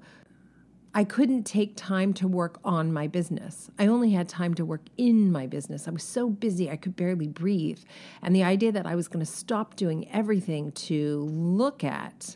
I 0.97 1.03
couldn't 1.03 1.43
take 1.43 1.73
time 1.75 2.11
to 2.13 2.27
work 2.27 2.59
on 2.65 2.91
my 2.91 3.05
business. 3.05 3.69
I 3.77 3.85
only 3.85 4.13
had 4.13 4.27
time 4.27 4.55
to 4.55 4.65
work 4.65 4.81
in 4.97 5.31
my 5.31 5.45
business. 5.45 5.87
I 5.87 5.91
was 5.91 6.01
so 6.01 6.27
busy, 6.27 6.71
I 6.71 6.75
could 6.75 6.95
barely 6.95 7.27
breathe. 7.27 7.77
And 8.23 8.35
the 8.35 8.43
idea 8.43 8.71
that 8.71 8.87
I 8.87 8.95
was 8.95 9.07
going 9.07 9.23
to 9.23 9.31
stop 9.31 9.75
doing 9.75 10.09
everything 10.09 10.71
to 10.71 11.19
look 11.31 11.83
at 11.83 12.35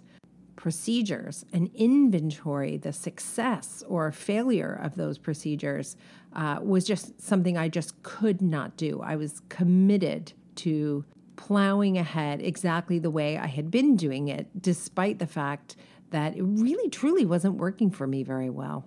procedures 0.58 1.44
and 1.52 1.72
inventory 1.74 2.78
the 2.78 2.94
success 2.94 3.84
or 3.88 4.12
failure 4.12 4.80
of 4.84 4.94
those 4.94 5.18
procedures 5.18 5.98
uh, 6.36 6.60
was 6.62 6.86
just 6.86 7.20
something 7.20 7.58
I 7.58 7.68
just 7.68 8.04
could 8.04 8.44
not 8.44 8.78
do. 8.78 9.02
I 9.02 9.16
was 9.16 9.42
committed 9.50 10.34
to 10.58 11.04
plowing 11.36 11.98
ahead 11.98 12.44
exactly 12.44 13.00
the 13.00 13.10
way 13.10 13.40
I 13.40 13.48
had 13.48 13.72
been 13.72 13.96
doing 13.96 14.28
it, 14.28 14.62
despite 14.62 15.18
the 15.18 15.26
fact 15.26 15.76
that 16.12 16.36
it 16.36 16.44
really 16.44 16.90
truly 16.90 17.26
wasn't 17.26 17.56
working 17.56 17.90
for 17.92 18.08
me 18.08 18.24
very 18.24 18.50
well. 18.50 18.86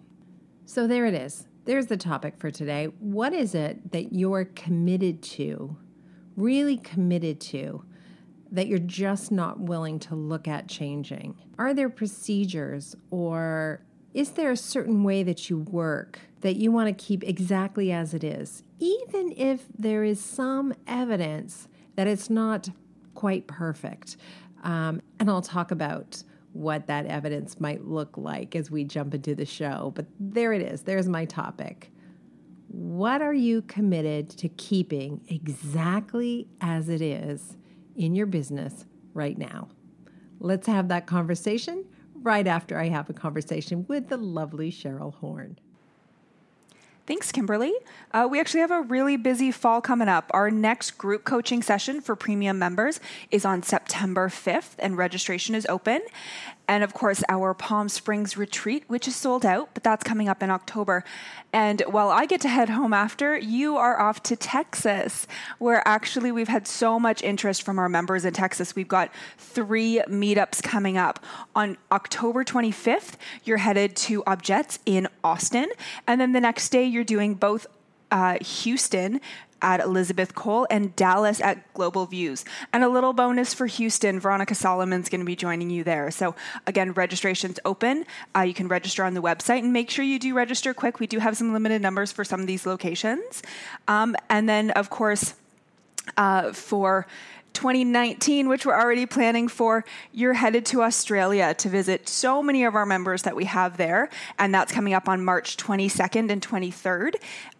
So 0.64 0.87
there 0.87 1.07
it 1.07 1.14
is. 1.14 1.47
There's 1.64 1.87
the 1.87 1.97
topic 1.97 2.35
for 2.38 2.50
today. 2.50 2.87
What 3.00 3.33
is 3.33 3.54
it 3.54 3.93
that 3.93 4.12
you're 4.12 4.45
committed 4.45 5.23
to, 5.23 5.76
really 6.37 6.76
committed 6.76 7.40
to, 7.40 7.85
that 8.50 8.66
you're 8.66 8.78
just 8.78 9.33
not 9.33 9.61
willing 9.61 9.99
to 10.00 10.14
look 10.14 10.47
at 10.47 10.69
changing? 10.69 11.35
Are 11.59 11.75
there 11.75 11.88
procedures 11.88 12.95
or 13.11 13.83
is 14.12 14.31
there 14.33 14.52
a 14.52 14.57
certain 14.57 15.02
way 15.02 15.23
that 15.23 15.50
you 15.50 15.59
work 15.59 16.21
that 16.45 16.57
you 16.57 16.71
want 16.71 16.87
to 16.87 17.04
keep 17.04 17.25
exactly 17.25 17.90
as 17.90 18.12
it 18.12 18.23
is, 18.23 18.62
even 18.78 19.33
if 19.35 19.64
there 19.78 20.04
is 20.04 20.23
some 20.23 20.75
evidence 20.87 21.69
that 21.97 22.07
it's 22.07 22.28
not 22.28 22.69
quite 23.14 23.47
perfect. 23.47 24.19
Um, 24.62 25.00
and 25.19 25.31
I'll 25.31 25.40
talk 25.40 25.71
about 25.71 26.23
what 26.54 26.87
that 26.87 27.04
evidence 27.06 27.61
might 27.61 27.84
look 27.84 28.16
like 28.16 28.54
as 28.56 28.70
we 28.70 28.84
jump 28.84 29.12
into 29.12 29.34
the 29.34 29.44
show. 29.44 29.92
But 29.94 30.06
there 30.18 30.52
it 30.52 30.62
is. 30.62 30.82
There's 30.82 31.08
my 31.08 31.25
topic. 31.25 31.90
What 32.68 33.23
are 33.23 33.34
you 33.34 33.62
committed 33.62 34.30
to 34.30 34.49
keeping 34.49 35.20
exactly 35.28 36.49
as 36.61 36.88
it 36.88 37.02
is 37.02 37.56
in 37.96 38.14
your 38.14 38.26
business 38.26 38.87
right 39.12 39.37
now? 39.37 39.68
Let's 40.38 40.66
have 40.66 40.88
that 40.88 41.06
conversation 41.06 41.84
right 42.14 42.46
after 42.46 42.78
I 42.78 42.88
have 42.88 43.11
a 43.11 43.12
conversation 43.12 43.84
with 43.88 44.08
the 44.08 44.16
lovely 44.16 44.70
Cheryl 44.70 45.14
Horn. 45.14 45.58
Thanks, 47.06 47.30
Kimberly. 47.32 47.75
Uh, 48.12 48.26
we 48.30 48.40
actually 48.40 48.61
have 48.61 48.70
a 48.70 48.80
really 48.80 49.18
busy 49.18 49.52
fall 49.52 49.82
coming 49.82 50.08
up. 50.08 50.30
Our 50.32 50.50
next 50.50 50.92
group 50.92 51.25
coaching 51.25 51.62
session 51.62 52.00
for 52.00 52.16
premium 52.16 52.58
members 52.58 52.99
is 53.30 53.44
on 53.44 53.62
September 53.62 54.30
5th, 54.30 54.76
and 54.78 54.96
registration 54.96 55.54
is 55.54 55.66
open. 55.66 56.00
And 56.66 56.82
of 56.82 56.94
course, 56.94 57.23
our 57.28 57.52
Palm 57.52 57.90
Springs 57.90 58.38
retreat, 58.38 58.84
which 58.87 59.06
is 59.06 59.14
sold 59.14 59.44
out, 59.44 59.70
but 59.75 59.82
that's 59.82 60.02
coming 60.02 60.28
up 60.30 60.42
in 60.42 60.50
October. 60.50 61.04
And 61.52 61.82
while 61.82 62.08
I 62.08 62.25
get 62.25 62.40
to 62.40 62.49
head 62.49 62.70
home 62.70 62.94
after, 62.94 63.37
you 63.37 63.76
are 63.76 64.00
off 64.00 64.23
to 64.25 64.37
Texas, 64.37 65.26
where 65.58 65.87
actually 65.87 66.32
we've 66.32 66.49
had 66.49 66.66
so 66.66 66.99
much 66.99 67.23
interest 67.23 67.62
from 67.62 67.78
our 67.78 67.88
members 67.88 68.25
in 68.25 68.32
Texas. 68.32 68.75
We've 68.75 68.88
got 68.88 69.11
three 69.37 70.00
meetups 70.08 70.62
coming 70.62 70.96
up. 70.96 71.23
On 71.54 71.76
October 71.92 72.44
25th, 72.44 73.16
you're 73.44 73.58
headed 73.58 73.94
to 73.96 74.23
Objets 74.23 74.78
in 74.87 75.06
Austin. 75.23 75.68
And 76.06 76.18
then 76.18 76.32
the 76.32 76.40
next 76.40 76.70
day, 76.70 76.84
you're 76.94 77.04
doing 77.04 77.34
both 77.34 77.66
uh, 78.10 78.38
Houston 78.40 79.20
at 79.60 79.80
Elizabeth 79.80 80.34
Cole 80.34 80.66
and 80.70 80.94
Dallas 80.94 81.40
at 81.40 81.72
Global 81.72 82.04
Views. 82.04 82.44
And 82.72 82.84
a 82.84 82.88
little 82.88 83.14
bonus 83.14 83.54
for 83.54 83.66
Houston, 83.66 84.20
Veronica 84.20 84.54
Solomon's 84.54 85.08
going 85.08 85.22
to 85.22 85.26
be 85.26 85.34
joining 85.34 85.70
you 85.70 85.82
there. 85.82 86.10
So 86.10 86.34
again, 86.66 86.92
registration's 86.92 87.58
open. 87.64 88.04
Uh, 88.36 88.42
you 88.42 88.52
can 88.52 88.68
register 88.68 89.04
on 89.04 89.14
the 89.14 89.22
website 89.22 89.60
and 89.60 89.72
make 89.72 89.90
sure 89.90 90.04
you 90.04 90.18
do 90.18 90.34
register 90.34 90.74
quick. 90.74 91.00
We 91.00 91.06
do 91.06 91.18
have 91.18 91.36
some 91.36 91.52
limited 91.52 91.80
numbers 91.80 92.12
for 92.12 92.24
some 92.24 92.40
of 92.40 92.46
these 92.46 92.66
locations. 92.66 93.42
Um, 93.88 94.14
and 94.28 94.48
then, 94.48 94.70
of 94.72 94.90
course, 94.90 95.34
uh, 96.18 96.52
for 96.52 97.06
2019, 97.54 98.49
which 98.49 98.66
we're 98.66 98.78
already 98.78 99.06
planning 99.06 99.49
for, 99.49 99.84
you're 100.12 100.34
headed 100.34 100.66
to 100.66 100.82
Australia 100.82 101.54
to 101.54 101.68
visit 101.68 102.08
so 102.08 102.42
many 102.42 102.64
of 102.64 102.75
our 102.75 102.84
members 102.84 103.23
that 103.23 103.34
we 103.34 103.44
have 103.44 103.76
there. 103.76 104.11
And 104.38 104.54
that's 104.54 104.73
coming 104.73 104.92
up 104.92 105.08
on 105.08 105.25
March 105.25 105.56
22nd 105.56 106.30
and 106.30 106.42
23rd, 106.42 107.14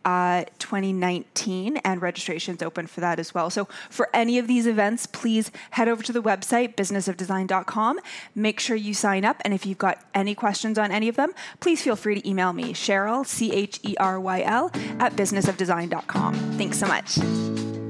uh, 0.05 0.45
2019. 0.59 1.79
And 1.79 2.03
registration's 2.03 2.63
open 2.63 2.87
for 2.87 3.01
that 3.01 3.19
as 3.19 3.35
well. 3.35 3.51
So 3.51 3.69
for 3.89 4.11
any 4.13 4.39
of 4.39 4.47
these 4.47 4.67
events, 4.67 5.07
please 5.07 5.51
head 5.71 5.89
over 5.89 6.03
to 6.03 6.13
the 6.13 6.23
website, 6.23 6.75
businessofdesign.com. 6.75 8.01
Make 8.35 8.61
sure 8.61 8.77
you 8.77 8.95
sign 8.95 9.25
up. 9.25 9.41
And 9.45 9.55
if 9.55 9.65
you've 9.65 9.79
got 9.79 10.05
any 10.15 10.35
questions 10.35 10.79
on 10.79 10.91
any 10.91 11.09
of 11.09 11.17
them, 11.17 11.33
please 11.61 11.83
feel 11.83 11.97
free 11.97 12.21
to 12.21 12.29
email 12.29 12.53
me, 12.53 12.75
Cheryl, 12.75 13.27
C 13.27 13.53
H 13.53 13.81
E 13.83 13.97
R 13.99 14.21
Y 14.21 14.43
L, 14.43 14.71
at 14.99 15.15
businessofdesign.com. 15.15 16.35
Thanks 16.59 16.79
so 16.79 16.87
much. 16.87 17.84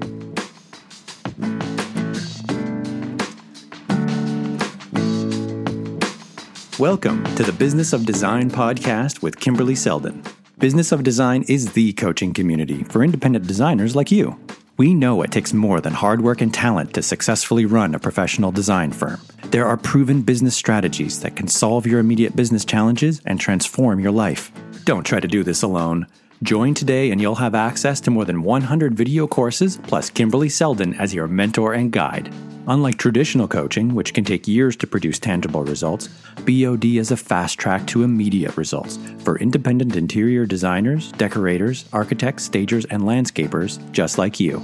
Welcome 6.81 7.23
to 7.37 7.45
the 7.45 7.53
Business 7.53 7.93
of 7.93 8.05
Design 8.05 8.51
podcast 8.51 9.23
with 9.23 9.39
Kimberly 9.39 9.77
Seldon. 9.77 10.25
Business 10.59 10.91
of 10.91 11.05
Design 11.05 11.45
is 11.47 11.71
the 11.71 11.93
coaching 11.93 12.35
community 12.35 12.83
for 12.83 13.05
independent 13.05 13.47
designers 13.47 13.95
like 13.95 14.11
you. 14.11 14.37
We 14.77 14.93
know 14.93 15.23
it 15.23 15.31
takes 15.31 15.53
more 15.53 15.81
than 15.81 15.93
hard 15.93 16.21
work 16.21 16.41
and 16.41 16.53
talent 16.53 16.93
to 16.95 17.03
successfully 17.05 17.65
run 17.65 17.95
a 17.95 18.01
professional 18.01 18.51
design 18.51 18.91
firm. 18.91 19.21
There 19.45 19.67
are 19.67 19.77
proven 19.77 20.23
business 20.23 20.57
strategies 20.57 21.21
that 21.21 21.37
can 21.37 21.47
solve 21.47 21.87
your 21.87 22.01
immediate 22.01 22.35
business 22.35 22.65
challenges 22.65 23.23
and 23.25 23.39
transform 23.39 24.01
your 24.01 24.11
life. 24.11 24.51
Don't 24.83 25.05
try 25.05 25.21
to 25.21 25.29
do 25.29 25.45
this 25.45 25.63
alone. 25.63 26.09
Join 26.43 26.75
today 26.75 27.13
and 27.13 27.21
you'll 27.21 27.37
have 27.37 27.55
access 27.55 28.01
to 28.01 28.11
more 28.11 28.25
than 28.25 28.43
100 28.43 28.95
video 28.95 29.29
courses 29.29 29.79
plus 29.85 30.11
Kimberly 30.11 30.49
Seldon 30.49 30.95
as 30.95 31.15
your 31.15 31.29
mentor 31.29 31.73
and 31.73 31.93
guide. 31.93 32.35
Unlike 32.67 32.97
traditional 32.97 33.47
coaching, 33.47 33.95
which 33.95 34.15
can 34.15 34.25
take 34.25 34.49
years 34.49 34.75
to 34.77 34.87
produce 34.87 35.19
tangible 35.19 35.65
results, 35.65 36.09
BOD 36.47 36.85
is 36.85 37.11
a 37.11 37.17
fast 37.17 37.59
track 37.59 37.87
to 37.89 38.05
immediate 38.05 38.57
results 38.57 38.99
for 39.19 39.39
independent 39.39 39.97
interior 39.97 40.47
designers, 40.47 41.13
decorators, 41.13 41.85
architects, 41.93 42.45
stagers, 42.45 42.87
and 42.87 43.03
landscapers 43.03 43.79
just 43.93 44.17
like 44.17 44.41
you. 44.41 44.63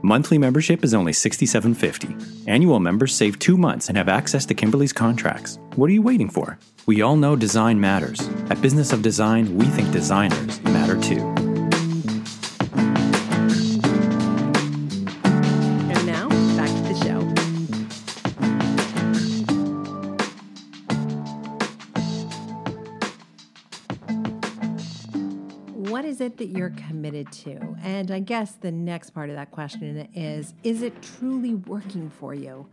Monthly 0.00 0.38
membership 0.38 0.82
is 0.82 0.94
only 0.94 1.12
$67.50. 1.12 2.48
Annual 2.48 2.80
members 2.80 3.14
save 3.14 3.38
two 3.38 3.56
months 3.56 3.88
and 3.88 3.96
have 3.96 4.08
access 4.08 4.46
to 4.46 4.54
Kimberly's 4.54 4.92
contracts. 4.92 5.58
What 5.76 5.90
are 5.90 5.92
you 5.92 6.02
waiting 6.02 6.28
for? 6.28 6.58
We 6.86 7.02
all 7.02 7.16
know 7.16 7.36
design 7.36 7.80
matters. 7.80 8.20
At 8.50 8.60
Business 8.62 8.92
of 8.92 9.02
Design, 9.02 9.56
we 9.56 9.66
think 9.66 9.92
designers 9.92 10.60
matter 10.64 11.00
too. 11.00 11.41
It 26.22 26.38
that 26.38 26.46
you're 26.46 26.70
committed 26.70 27.30
to? 27.32 27.76
And 27.82 28.10
I 28.10 28.20
guess 28.20 28.52
the 28.52 28.72
next 28.72 29.10
part 29.10 29.28
of 29.28 29.36
that 29.36 29.50
question 29.50 30.08
is 30.14 30.54
is 30.62 30.80
it 30.80 31.02
truly 31.02 31.54
working 31.54 32.08
for 32.08 32.32
you? 32.32 32.66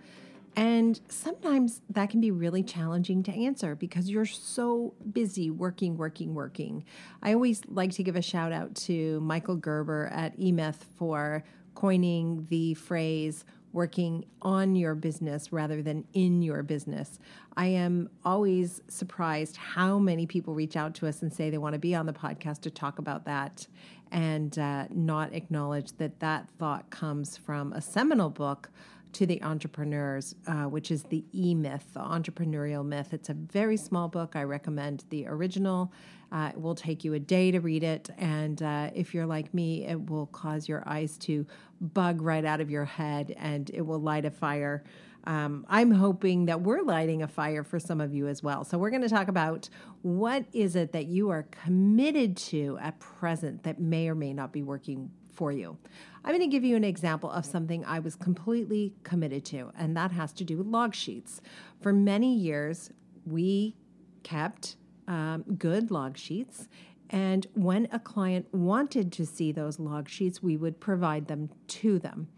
And 0.56 1.00
sometimes 1.10 1.82
that 1.90 2.10
can 2.10 2.22
be 2.22 2.32
really 2.32 2.64
challenging 2.64 3.24
to 3.24 3.32
answer 3.32 3.76
because 3.76 4.10
you're 4.10 4.26
so 4.26 4.94
busy 5.12 5.50
working, 5.50 5.98
working, 5.98 6.34
working. 6.34 6.84
I 7.22 7.34
always 7.34 7.62
like 7.68 7.92
to 7.92 8.04
give 8.04 8.16
a 8.16 8.22
shout 8.22 8.52
out 8.52 8.76
to 8.76 9.20
Michael 9.22 9.56
Gerber 9.56 10.08
at 10.08 10.38
eMyth 10.38 10.84
for 10.98 11.44
coining 11.76 12.46
the 12.50 12.74
phrase 12.74 13.46
working 13.74 14.26
on 14.42 14.76
your 14.76 14.96
business 14.96 15.52
rather 15.52 15.82
than 15.82 16.06
in 16.14 16.42
your 16.42 16.64
business. 16.64 17.20
I 17.56 17.68
am 17.68 18.10
always 18.24 18.82
surprised 18.88 19.58
how 19.58 20.00
many 20.00 20.26
people 20.26 20.54
reach 20.54 20.76
out 20.76 20.96
to 20.96 21.08
us 21.08 21.22
and 21.22 21.32
say 21.32 21.50
they 21.50 21.58
want 21.58 21.74
to 21.74 21.80
be 21.80 21.94
on 21.94 22.06
the 22.06 22.14
podcast 22.14 22.62
to 22.62 22.70
talk 22.70 23.00
about 23.00 23.26
that 23.26 23.68
and 24.12 24.58
uh, 24.58 24.86
not 24.90 25.34
acknowledge 25.34 25.92
that 25.98 26.20
that 26.20 26.50
thought 26.58 26.90
comes 26.90 27.38
from 27.38 27.74
a 27.74 27.82
seminal 27.82 28.30
book 28.30 28.70
to 29.14 29.26
the 29.26 29.42
entrepreneurs, 29.44 30.36
uh, 30.48 30.64
which 30.64 30.92
is 30.92 31.04
the 31.04 31.24
E 31.34 31.56
Myth, 31.56 31.86
the 31.94 32.00
entrepreneurial 32.00 32.86
myth. 32.86 33.14
It's 33.14 33.30
a 33.30 33.34
very 33.34 33.78
small 33.78 34.08
book. 34.08 34.36
I 34.36 34.44
recommend 34.44 35.06
the 35.10 35.28
original. 35.28 35.92
Uh, 36.32 36.52
it 36.54 36.62
will 36.62 36.76
take 36.76 37.04
you 37.04 37.14
a 37.14 37.20
day 37.20 37.52
to 37.52 37.60
read 37.60 37.84
it. 37.84 38.10
And 38.18 38.62
uh, 38.62 38.92
if 38.94 39.14
you're 39.14 39.26
like 39.26 39.54
me, 39.54 39.86
it 39.86 40.10
will 40.10 40.28
cause 40.28 40.68
your 40.68 40.84
eyes 40.88 41.18
to 41.20 41.46
bug 41.82 42.22
right 42.22 42.46
out 42.46 42.62
of 42.62 42.70
your 42.70 42.86
head 42.86 43.34
and 43.38 43.70
it 43.74 43.82
will 43.82 44.00
light 44.00 44.26
a 44.26 44.32
fire. 44.32 44.84
Um, 45.26 45.66
I'm 45.68 45.92
hoping 45.92 46.46
that 46.46 46.62
we're 46.62 46.82
lighting 46.82 47.24
a 47.24 47.28
fire 47.28 47.64
for 47.64 47.80
some 47.80 48.00
of 48.00 48.14
you 48.14 48.28
as 48.28 48.42
well. 48.42 48.64
So, 48.64 48.78
we're 48.78 48.90
going 48.90 49.02
to 49.02 49.10
talk 49.10 49.28
about 49.28 49.70
what 50.02 50.46
is 50.54 50.76
it 50.76 50.94
that 50.94 51.08
you 51.08 51.30
are 51.30 51.44
committed 51.52 52.38
to 52.38 52.78
at 52.82 53.00
present 53.00 53.64
that 53.64 53.80
may 53.80 54.08
or 54.08 54.16
may 54.16 54.34
not 54.34 54.54
be 54.54 54.64
working 54.64 55.12
for 55.34 55.52
you. 55.52 55.78
I'm 56.24 56.32
going 56.32 56.42
to 56.42 56.48
give 56.48 56.64
you 56.64 56.76
an 56.76 56.84
example 56.84 57.30
of 57.32 57.46
something 57.46 57.86
I 57.86 58.00
was 58.00 58.16
completely 58.16 58.94
committed 59.04 59.46
to, 59.46 59.72
and 59.78 59.96
that 59.98 60.12
has 60.12 60.34
to 60.34 60.44
do 60.44 60.58
with 60.58 60.68
log 60.68 60.96
sheets. 60.96 61.42
For 61.82 61.94
many 61.94 62.34
years, 62.34 62.92
we 63.26 63.76
kept 64.24 64.78
um, 65.10 65.44
good 65.58 65.92
log 65.92 66.18
sheets. 66.18 66.70
And 67.10 67.48
when 67.56 67.88
a 67.92 68.00
client 68.00 68.46
wanted 68.54 69.12
to 69.14 69.26
see 69.26 69.52
those 69.52 69.80
log 69.80 70.08
sheets, 70.08 70.42
we 70.44 70.56
would 70.56 70.80
provide 70.80 71.28
them 71.28 71.50
to 71.68 71.98
them. 72.00 72.30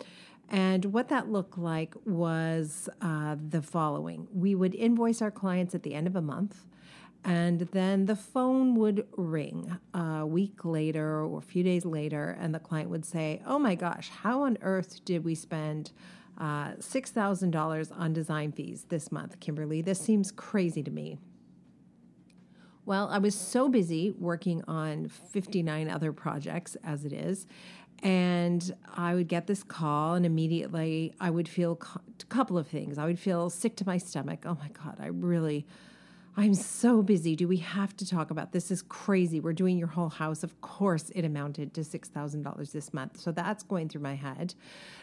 And 0.49 0.85
what 0.85 1.09
that 1.09 1.29
looked 1.29 1.57
like 1.57 1.93
was 2.05 2.89
uh, 3.01 3.35
the 3.49 3.61
following 3.61 4.27
we 4.33 4.55
would 4.55 4.73
invoice 4.73 5.21
our 5.21 5.31
clients 5.31 5.75
at 5.75 5.83
the 5.83 5.93
end 5.93 6.07
of 6.07 6.15
a 6.15 6.21
month. 6.21 6.65
And 7.23 7.61
then 7.71 8.05
the 8.05 8.15
phone 8.15 8.73
would 8.75 9.05
ring 9.15 9.77
a 9.93 10.25
week 10.25 10.65
later 10.65 11.23
or 11.23 11.37
a 11.37 11.41
few 11.41 11.63
days 11.63 11.85
later, 11.85 12.35
and 12.39 12.55
the 12.55 12.59
client 12.59 12.89
would 12.89 13.05
say, 13.05 13.41
Oh 13.45 13.59
my 13.59 13.75
gosh, 13.75 14.09
how 14.09 14.43
on 14.43 14.57
earth 14.61 15.05
did 15.05 15.23
we 15.23 15.35
spend 15.35 15.91
uh, 16.39 16.71
$6,000 16.79 17.91
on 17.99 18.13
design 18.13 18.51
fees 18.51 18.85
this 18.89 19.11
month, 19.11 19.39
Kimberly? 19.39 19.81
This 19.81 19.99
seems 19.99 20.31
crazy 20.31 20.81
to 20.81 20.89
me. 20.89 21.19
Well, 22.85 23.09
I 23.09 23.19
was 23.19 23.35
so 23.35 23.69
busy 23.69 24.11
working 24.11 24.63
on 24.67 25.07
59 25.07 25.89
other 25.89 26.11
projects 26.11 26.75
as 26.83 27.05
it 27.05 27.13
is. 27.13 27.47
And 28.03 28.75
I 28.95 29.13
would 29.13 29.27
get 29.27 29.45
this 29.45 29.61
call, 29.61 30.15
and 30.15 30.25
immediately 30.25 31.13
I 31.19 31.29
would 31.29 31.47
feel 31.47 31.79
a 31.79 32.25
couple 32.25 32.57
of 32.57 32.67
things. 32.67 32.97
I 32.97 33.05
would 33.05 33.19
feel 33.19 33.51
sick 33.51 33.75
to 33.77 33.85
my 33.85 33.99
stomach. 33.99 34.43
Oh 34.45 34.57
my 34.59 34.69
God, 34.69 34.97
I 34.99 35.07
really 35.07 35.67
I'm 36.37 36.53
so 36.53 37.01
busy. 37.01 37.35
Do 37.35 37.45
we 37.45 37.57
have 37.57 37.95
to 37.97 38.07
talk 38.07 38.31
about 38.31 38.53
this? 38.53 38.71
Is 38.71 38.81
crazy. 38.81 39.41
We're 39.41 39.51
doing 39.51 39.77
your 39.77 39.89
whole 39.89 40.09
house. 40.09 40.43
Of 40.43 40.61
course, 40.61 41.11
it 41.13 41.25
amounted 41.25 41.73
to 41.73 41.81
$6,000 41.81 42.71
this 42.71 42.93
month. 42.93 43.19
So 43.19 43.33
that's 43.33 43.63
going 43.63 43.89
through 43.89 44.01
my 44.01 44.15
head. 44.15 44.55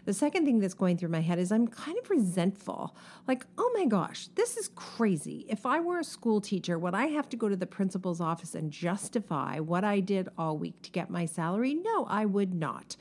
The 0.07 0.15
second 0.15 0.47
thing 0.47 0.59
that's 0.59 0.73
going 0.73 0.97
through 0.97 1.11
my 1.11 1.21
head 1.21 1.39
is 1.39 1.53
I'm 1.53 1.69
kind 1.69 1.99
of 1.99 2.09
resentful. 2.09 2.97
Like, 3.27 3.45
oh 3.59 3.71
my 3.75 3.85
gosh, 3.85 4.29
this 4.37 4.57
is 4.57 4.69
crazy. 4.75 5.45
If 5.51 5.67
I 5.67 5.81
were 5.81 5.99
a 5.99 6.05
school 6.05 6.41
teacher, 6.41 6.79
would 6.79 6.95
I 6.95 7.07
have 7.09 7.29
to 7.29 7.37
go 7.37 7.51
to 7.51 7.57
the 7.57 7.67
principal's 7.67 8.23
office 8.23 8.55
and 8.55 8.71
justify 8.71 9.61
what 9.61 9.85
I 9.85 10.01
did 10.01 10.31
all 10.39 10.57
week 10.57 10.81
to 10.83 10.91
get 10.91 11.11
my 11.11 11.27
salary? 11.27 11.75
No, 11.75 12.07
I 12.07 12.25
would 12.25 12.55
not. 12.55 12.97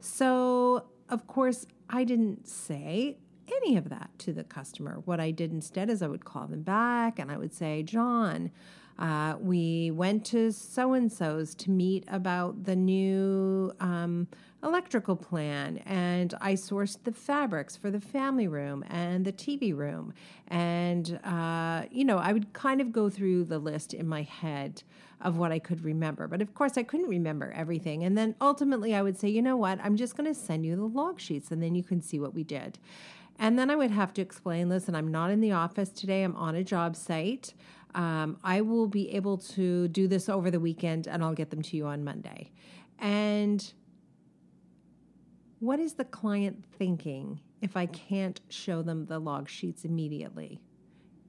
So, 0.00 0.84
of 1.08 1.26
course, 1.26 1.66
I 1.88 2.04
didn't 2.04 2.46
say, 2.46 3.16
any 3.56 3.76
of 3.76 3.88
that 3.88 4.10
to 4.18 4.32
the 4.32 4.44
customer. 4.44 5.00
What 5.04 5.20
I 5.20 5.30
did 5.30 5.52
instead 5.52 5.90
is 5.90 6.02
I 6.02 6.08
would 6.08 6.24
call 6.24 6.46
them 6.46 6.62
back 6.62 7.18
and 7.18 7.30
I 7.30 7.36
would 7.36 7.54
say, 7.54 7.82
John, 7.82 8.50
uh, 8.98 9.36
we 9.40 9.90
went 9.90 10.26
to 10.26 10.52
so 10.52 10.92
and 10.92 11.10
so's 11.10 11.54
to 11.54 11.70
meet 11.70 12.04
about 12.08 12.64
the 12.64 12.76
new 12.76 13.72
um, 13.80 14.28
electrical 14.62 15.16
plan, 15.16 15.78
and 15.86 16.34
I 16.40 16.52
sourced 16.52 16.98
the 17.04 17.12
fabrics 17.12 17.76
for 17.76 17.90
the 17.90 18.00
family 18.00 18.46
room 18.46 18.84
and 18.88 19.24
the 19.24 19.32
TV 19.32 19.74
room. 19.74 20.12
And, 20.48 21.18
uh, 21.24 21.84
you 21.90 22.04
know, 22.04 22.18
I 22.18 22.34
would 22.34 22.52
kind 22.52 22.82
of 22.82 22.92
go 22.92 23.08
through 23.08 23.44
the 23.44 23.58
list 23.58 23.94
in 23.94 24.06
my 24.06 24.22
head 24.22 24.82
of 25.22 25.38
what 25.38 25.50
I 25.50 25.58
could 25.58 25.82
remember. 25.82 26.28
But 26.28 26.42
of 26.42 26.54
course, 26.54 26.76
I 26.76 26.82
couldn't 26.82 27.08
remember 27.08 27.52
everything. 27.54 28.04
And 28.04 28.16
then 28.16 28.34
ultimately, 28.40 28.94
I 28.94 29.02
would 29.02 29.18
say, 29.18 29.28
you 29.28 29.42
know 29.42 29.56
what, 29.56 29.78
I'm 29.82 29.96
just 29.96 30.16
going 30.16 30.26
to 30.32 30.38
send 30.38 30.66
you 30.66 30.76
the 30.76 30.84
log 30.84 31.20
sheets, 31.20 31.50
and 31.50 31.62
then 31.62 31.74
you 31.74 31.82
can 31.82 32.02
see 32.02 32.18
what 32.18 32.34
we 32.34 32.44
did. 32.44 32.78
And 33.40 33.58
then 33.58 33.70
I 33.70 33.74
would 33.74 33.90
have 33.90 34.12
to 34.14 34.22
explain 34.22 34.68
listen, 34.68 34.94
I'm 34.94 35.08
not 35.08 35.30
in 35.30 35.40
the 35.40 35.52
office 35.52 35.88
today, 35.88 36.22
I'm 36.22 36.36
on 36.36 36.54
a 36.54 36.62
job 36.62 36.94
site. 36.94 37.54
Um, 37.94 38.38
I 38.44 38.60
will 38.60 38.86
be 38.86 39.10
able 39.12 39.38
to 39.38 39.88
do 39.88 40.06
this 40.06 40.28
over 40.28 40.50
the 40.50 40.60
weekend 40.60 41.08
and 41.08 41.24
I'll 41.24 41.34
get 41.34 41.50
them 41.50 41.62
to 41.62 41.76
you 41.76 41.86
on 41.86 42.04
Monday. 42.04 42.52
And 42.98 43.72
what 45.58 45.80
is 45.80 45.94
the 45.94 46.04
client 46.04 46.64
thinking 46.78 47.40
if 47.62 47.76
I 47.76 47.86
can't 47.86 48.40
show 48.50 48.82
them 48.82 49.06
the 49.06 49.18
log 49.18 49.48
sheets 49.48 49.84
immediately? 49.86 50.60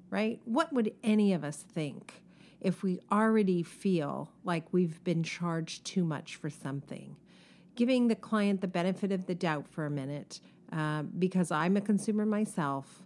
Right? 0.09 0.41
What 0.43 0.73
would 0.73 0.93
any 1.03 1.31
of 1.31 1.45
us 1.45 1.63
think 1.63 2.21
if 2.59 2.83
we 2.83 2.99
already 3.09 3.63
feel 3.63 4.29
like 4.43 4.65
we've 4.73 5.01
been 5.05 5.23
charged 5.23 5.85
too 5.85 6.03
much 6.03 6.35
for 6.35 6.49
something? 6.49 7.15
Giving 7.75 8.09
the 8.09 8.15
client 8.15 8.59
the 8.59 8.67
benefit 8.67 9.13
of 9.13 9.27
the 9.27 9.33
doubt 9.33 9.69
for 9.69 9.85
a 9.85 9.89
minute 9.89 10.41
uh, 10.71 11.03
because 11.03 11.51
I'm 11.51 11.77
a 11.77 11.81
consumer 11.81 12.25
myself, 12.25 13.03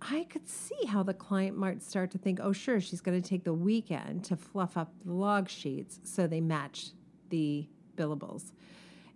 I 0.00 0.24
could 0.30 0.48
see 0.48 0.86
how 0.86 1.02
the 1.02 1.14
client 1.14 1.56
might 1.56 1.82
start 1.82 2.10
to 2.12 2.18
think, 2.18 2.38
oh, 2.42 2.52
sure, 2.52 2.80
she's 2.80 3.00
going 3.00 3.20
to 3.20 3.28
take 3.28 3.44
the 3.44 3.52
weekend 3.52 4.24
to 4.24 4.36
fluff 4.36 4.76
up 4.76 4.92
the 5.04 5.12
log 5.12 5.48
sheets 5.48 6.00
so 6.04 6.26
they 6.26 6.40
match 6.40 6.90
the 7.30 7.66
billables. 7.96 8.52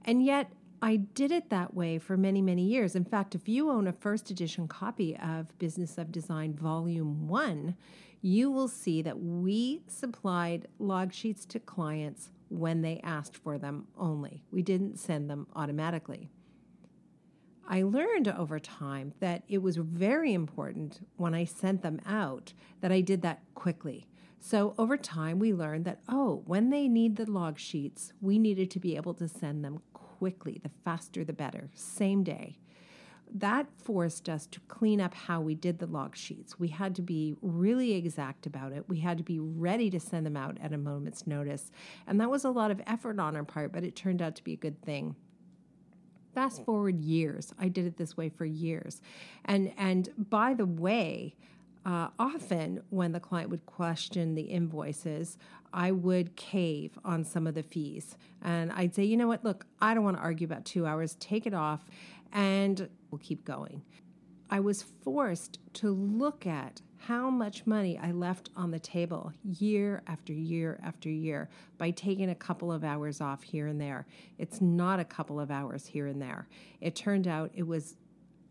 And 0.04 0.24
yet, 0.24 0.52
I 0.84 0.96
did 0.96 1.30
it 1.30 1.50
that 1.50 1.74
way 1.74 1.98
for 1.98 2.16
many, 2.16 2.42
many 2.42 2.64
years. 2.64 2.96
In 2.96 3.04
fact, 3.04 3.36
if 3.36 3.48
you 3.48 3.70
own 3.70 3.86
a 3.86 3.92
first 3.92 4.30
edition 4.30 4.66
copy 4.66 5.16
of 5.16 5.56
Business 5.58 5.96
of 5.96 6.10
Design 6.10 6.54
Volume 6.54 7.28
1, 7.28 7.76
you 8.20 8.50
will 8.50 8.66
see 8.66 9.00
that 9.02 9.20
we 9.20 9.82
supplied 9.86 10.66
log 10.80 11.12
sheets 11.12 11.44
to 11.46 11.60
clients 11.60 12.30
when 12.48 12.82
they 12.82 13.00
asked 13.04 13.36
for 13.36 13.58
them 13.58 13.86
only. 13.96 14.42
We 14.50 14.62
didn't 14.62 14.98
send 14.98 15.30
them 15.30 15.46
automatically. 15.54 16.28
I 17.68 17.82
learned 17.82 18.28
over 18.28 18.58
time 18.58 19.14
that 19.20 19.44
it 19.48 19.62
was 19.62 19.76
very 19.76 20.32
important 20.32 21.06
when 21.16 21.34
I 21.34 21.44
sent 21.44 21.82
them 21.82 22.00
out 22.06 22.52
that 22.80 22.92
I 22.92 23.00
did 23.00 23.22
that 23.22 23.42
quickly. 23.54 24.06
So 24.40 24.74
over 24.76 24.96
time, 24.96 25.38
we 25.38 25.52
learned 25.52 25.84
that, 25.84 26.00
oh, 26.08 26.42
when 26.46 26.70
they 26.70 26.88
need 26.88 27.16
the 27.16 27.30
log 27.30 27.58
sheets, 27.58 28.12
we 28.20 28.38
needed 28.38 28.70
to 28.72 28.80
be 28.80 28.96
able 28.96 29.14
to 29.14 29.28
send 29.28 29.64
them 29.64 29.80
quickly. 29.92 30.60
The 30.62 30.70
faster, 30.84 31.24
the 31.24 31.32
better, 31.32 31.70
same 31.74 32.24
day. 32.24 32.58
That 33.32 33.68
forced 33.78 34.28
us 34.28 34.46
to 34.48 34.60
clean 34.68 35.00
up 35.00 35.14
how 35.14 35.40
we 35.40 35.54
did 35.54 35.78
the 35.78 35.86
log 35.86 36.16
sheets. 36.16 36.58
We 36.58 36.68
had 36.68 36.94
to 36.96 37.02
be 37.02 37.34
really 37.40 37.92
exact 37.92 38.44
about 38.44 38.72
it. 38.72 38.88
We 38.88 38.98
had 38.98 39.16
to 39.18 39.24
be 39.24 39.38
ready 39.38 39.88
to 39.90 40.00
send 40.00 40.26
them 40.26 40.36
out 40.36 40.58
at 40.60 40.72
a 40.74 40.78
moment's 40.78 41.26
notice. 41.26 41.70
And 42.06 42.20
that 42.20 42.28
was 42.28 42.44
a 42.44 42.50
lot 42.50 42.72
of 42.72 42.82
effort 42.86 43.18
on 43.20 43.36
our 43.36 43.44
part, 43.44 43.72
but 43.72 43.84
it 43.84 43.94
turned 43.94 44.20
out 44.20 44.34
to 44.36 44.44
be 44.44 44.52
a 44.54 44.56
good 44.56 44.82
thing 44.82 45.14
fast 46.34 46.64
forward 46.64 47.00
years. 47.00 47.52
I 47.58 47.68
did 47.68 47.86
it 47.86 47.96
this 47.96 48.16
way 48.16 48.28
for 48.28 48.44
years. 48.44 49.02
And 49.44 49.72
and 49.76 50.08
by 50.16 50.54
the 50.54 50.66
way 50.66 51.34
uh, 51.84 52.08
often 52.18 52.80
when 52.90 53.10
the 53.10 53.18
client 53.18 53.50
would 53.50 53.66
question 53.66 54.36
the 54.36 54.42
invoices 54.42 55.36
i 55.72 55.90
would 55.90 56.36
cave 56.36 56.96
on 57.04 57.24
some 57.24 57.46
of 57.46 57.54
the 57.54 57.62
fees. 57.62 58.16
And 58.42 58.72
i'd 58.72 58.94
say 58.94 59.04
you 59.04 59.16
know 59.16 59.28
what? 59.28 59.44
Look 59.44 59.66
i 59.80 59.94
don't 59.94 60.04
want 60.04 60.16
to 60.16 60.22
argue 60.22 60.46
about 60.46 60.64
two 60.64 60.86
hours. 60.86 61.16
Take 61.16 61.46
it 61.46 61.54
off 61.54 61.80
and 62.32 62.88
we'll 63.10 63.18
keep 63.18 63.44
going. 63.44 63.82
I 64.50 64.60
was 64.60 64.82
forced 64.82 65.58
to 65.74 65.90
look 65.90 66.46
at 66.46 66.82
how 67.06 67.28
much 67.28 67.66
money 67.66 67.98
I 67.98 68.12
left 68.12 68.50
on 68.56 68.70
the 68.70 68.78
table 68.78 69.32
year 69.42 70.02
after 70.06 70.32
year 70.32 70.78
after 70.84 71.08
year 71.08 71.48
by 71.76 71.90
taking 71.90 72.30
a 72.30 72.34
couple 72.34 72.70
of 72.70 72.84
hours 72.84 73.20
off 73.20 73.42
here 73.42 73.66
and 73.66 73.80
there. 73.80 74.06
It's 74.38 74.60
not 74.60 75.00
a 75.00 75.04
couple 75.04 75.40
of 75.40 75.50
hours 75.50 75.84
here 75.86 76.06
and 76.06 76.22
there. 76.22 76.46
It 76.80 76.94
turned 76.94 77.26
out 77.26 77.50
it 77.54 77.66
was 77.66 77.96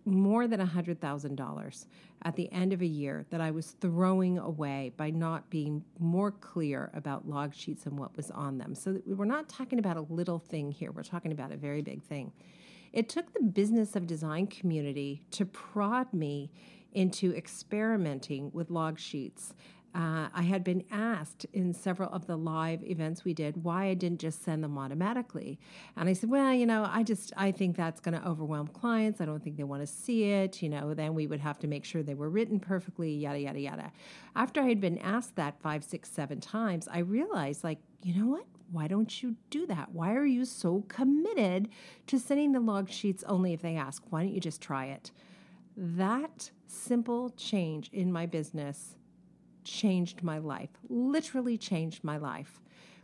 more 0.04 0.48
than 0.48 0.60
$100,000 0.60 1.86
at 2.24 2.36
the 2.36 2.52
end 2.52 2.74
of 2.74 2.82
a 2.82 2.86
year 2.86 3.26
that 3.30 3.40
I 3.40 3.52
was 3.52 3.76
throwing 3.80 4.38
away 4.38 4.92
by 4.98 5.12
not 5.12 5.50
being 5.50 5.84
more 6.00 6.32
clear 6.32 6.92
about 6.94 7.30
log 7.30 7.54
sheets 7.54 7.86
and 7.86 7.98
what 7.98 8.18
was 8.18 8.32
on 8.32 8.58
them. 8.58 8.76
So 8.76 9.00
we're 9.06 9.26
not 9.26 9.48
talking 9.48 9.80
about 9.80 9.96
a 9.96 10.02
little 10.02 10.40
thing 10.40 10.72
here, 10.72 10.92
we're 10.92 11.04
talking 11.04 11.32
about 11.32 11.52
a 11.52 11.58
very 11.58 11.82
big 11.82 12.04
thing. 12.04 12.34
It 12.92 13.08
took 13.08 13.34
the 13.34 13.44
business 13.44 13.96
of 13.96 14.06
design 14.06 14.48
community 14.48 15.24
to 15.32 15.46
prod 15.46 16.14
me 16.14 16.52
into 16.94 17.36
experimenting 17.36 18.52
with 18.54 18.70
log 18.70 19.00
sheets 19.00 19.54
Uh, 19.94 20.30
I 20.34 20.44
had 20.44 20.64
been 20.64 20.86
asked 20.90 21.46
in 21.52 21.74
several 21.74 22.10
of 22.12 22.26
the 22.26 22.38
live 22.38 22.82
events 22.84 23.26
we 23.26 23.34
did 23.34 23.64
why 23.66 23.88
I 23.88 23.94
didn't 23.94 24.22
just 24.22 24.42
send 24.42 24.64
them 24.64 24.78
automatically. 24.78 25.60
And 25.98 26.08
I 26.08 26.14
said, 26.14 26.30
well, 26.30 26.54
you 26.54 26.66
know, 26.66 26.88
I 26.90 27.04
just, 27.04 27.34
I 27.36 27.52
think 27.52 27.76
that's 27.76 28.00
going 28.00 28.18
to 28.18 28.26
overwhelm 28.26 28.68
clients. 28.68 29.20
I 29.20 29.26
don't 29.26 29.44
think 29.44 29.58
they 29.58 29.66
want 29.66 29.82
to 29.82 29.88
see 29.88 30.32
it. 30.32 30.62
You 30.62 30.70
know, 30.70 30.94
then 30.94 31.14
we 31.14 31.28
would 31.28 31.42
have 31.42 31.60
to 31.60 31.68
make 31.68 31.84
sure 31.84 32.04
they 32.04 32.14
were 32.14 32.30
written 32.30 32.58
perfectly, 32.60 33.14
yada, 33.14 33.40
yada, 33.40 33.60
yada. 33.60 33.92
After 34.34 34.62
I 34.62 34.70
had 34.70 34.80
been 34.80 34.98
asked 35.00 35.36
that 35.36 35.60
five, 35.60 35.84
six, 35.84 36.10
seven 36.10 36.40
times, 36.40 36.88
I 36.88 37.00
realized, 37.00 37.62
like, 37.64 37.80
you 38.02 38.16
know 38.18 38.28
what? 38.28 38.46
Why 38.72 38.88
don't 38.88 39.22
you 39.22 39.36
do 39.50 39.66
that? 39.68 39.92
Why 39.92 40.14
are 40.14 40.26
you 40.26 40.46
so 40.46 40.86
committed 40.88 41.68
to 42.08 42.18
sending 42.18 42.54
the 42.54 42.62
log 42.62 42.90
sheets 42.90 43.26
only 43.28 43.52
if 43.52 43.62
they 43.62 43.76
ask? 43.76 44.02
Why 44.10 44.22
don't 44.22 44.34
you 44.34 44.40
just 44.40 44.62
try 44.62 44.86
it? 44.86 45.12
That 45.84 46.52
simple 46.68 47.32
change 47.32 47.90
in 47.92 48.12
my 48.12 48.28
business 48.28 48.98
changed 49.64 50.22
my 50.22 50.38
life, 50.38 50.70
literally 50.90 51.58
changed 51.58 52.04
my 52.04 52.18
life. 52.18 52.62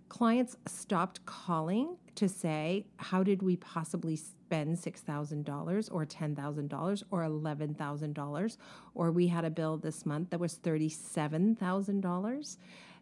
Clients 0.09 0.57
stopped 0.67 1.25
calling 1.25 1.97
to 2.13 2.29
say, 2.29 2.85
How 2.97 3.23
did 3.23 3.41
we 3.41 3.55
possibly 3.55 4.15
spend 4.15 4.77
$6,000 4.77 5.89
or 5.91 6.05
$10,000 6.05 7.03
or 7.09 7.23
$11,000? 7.23 8.57
Or 8.93 9.11
we 9.11 9.25
had 9.25 9.43
a 9.43 9.49
bill 9.49 9.77
this 9.77 10.05
month 10.05 10.29
that 10.29 10.39
was 10.39 10.59
$37,000. 10.59 12.57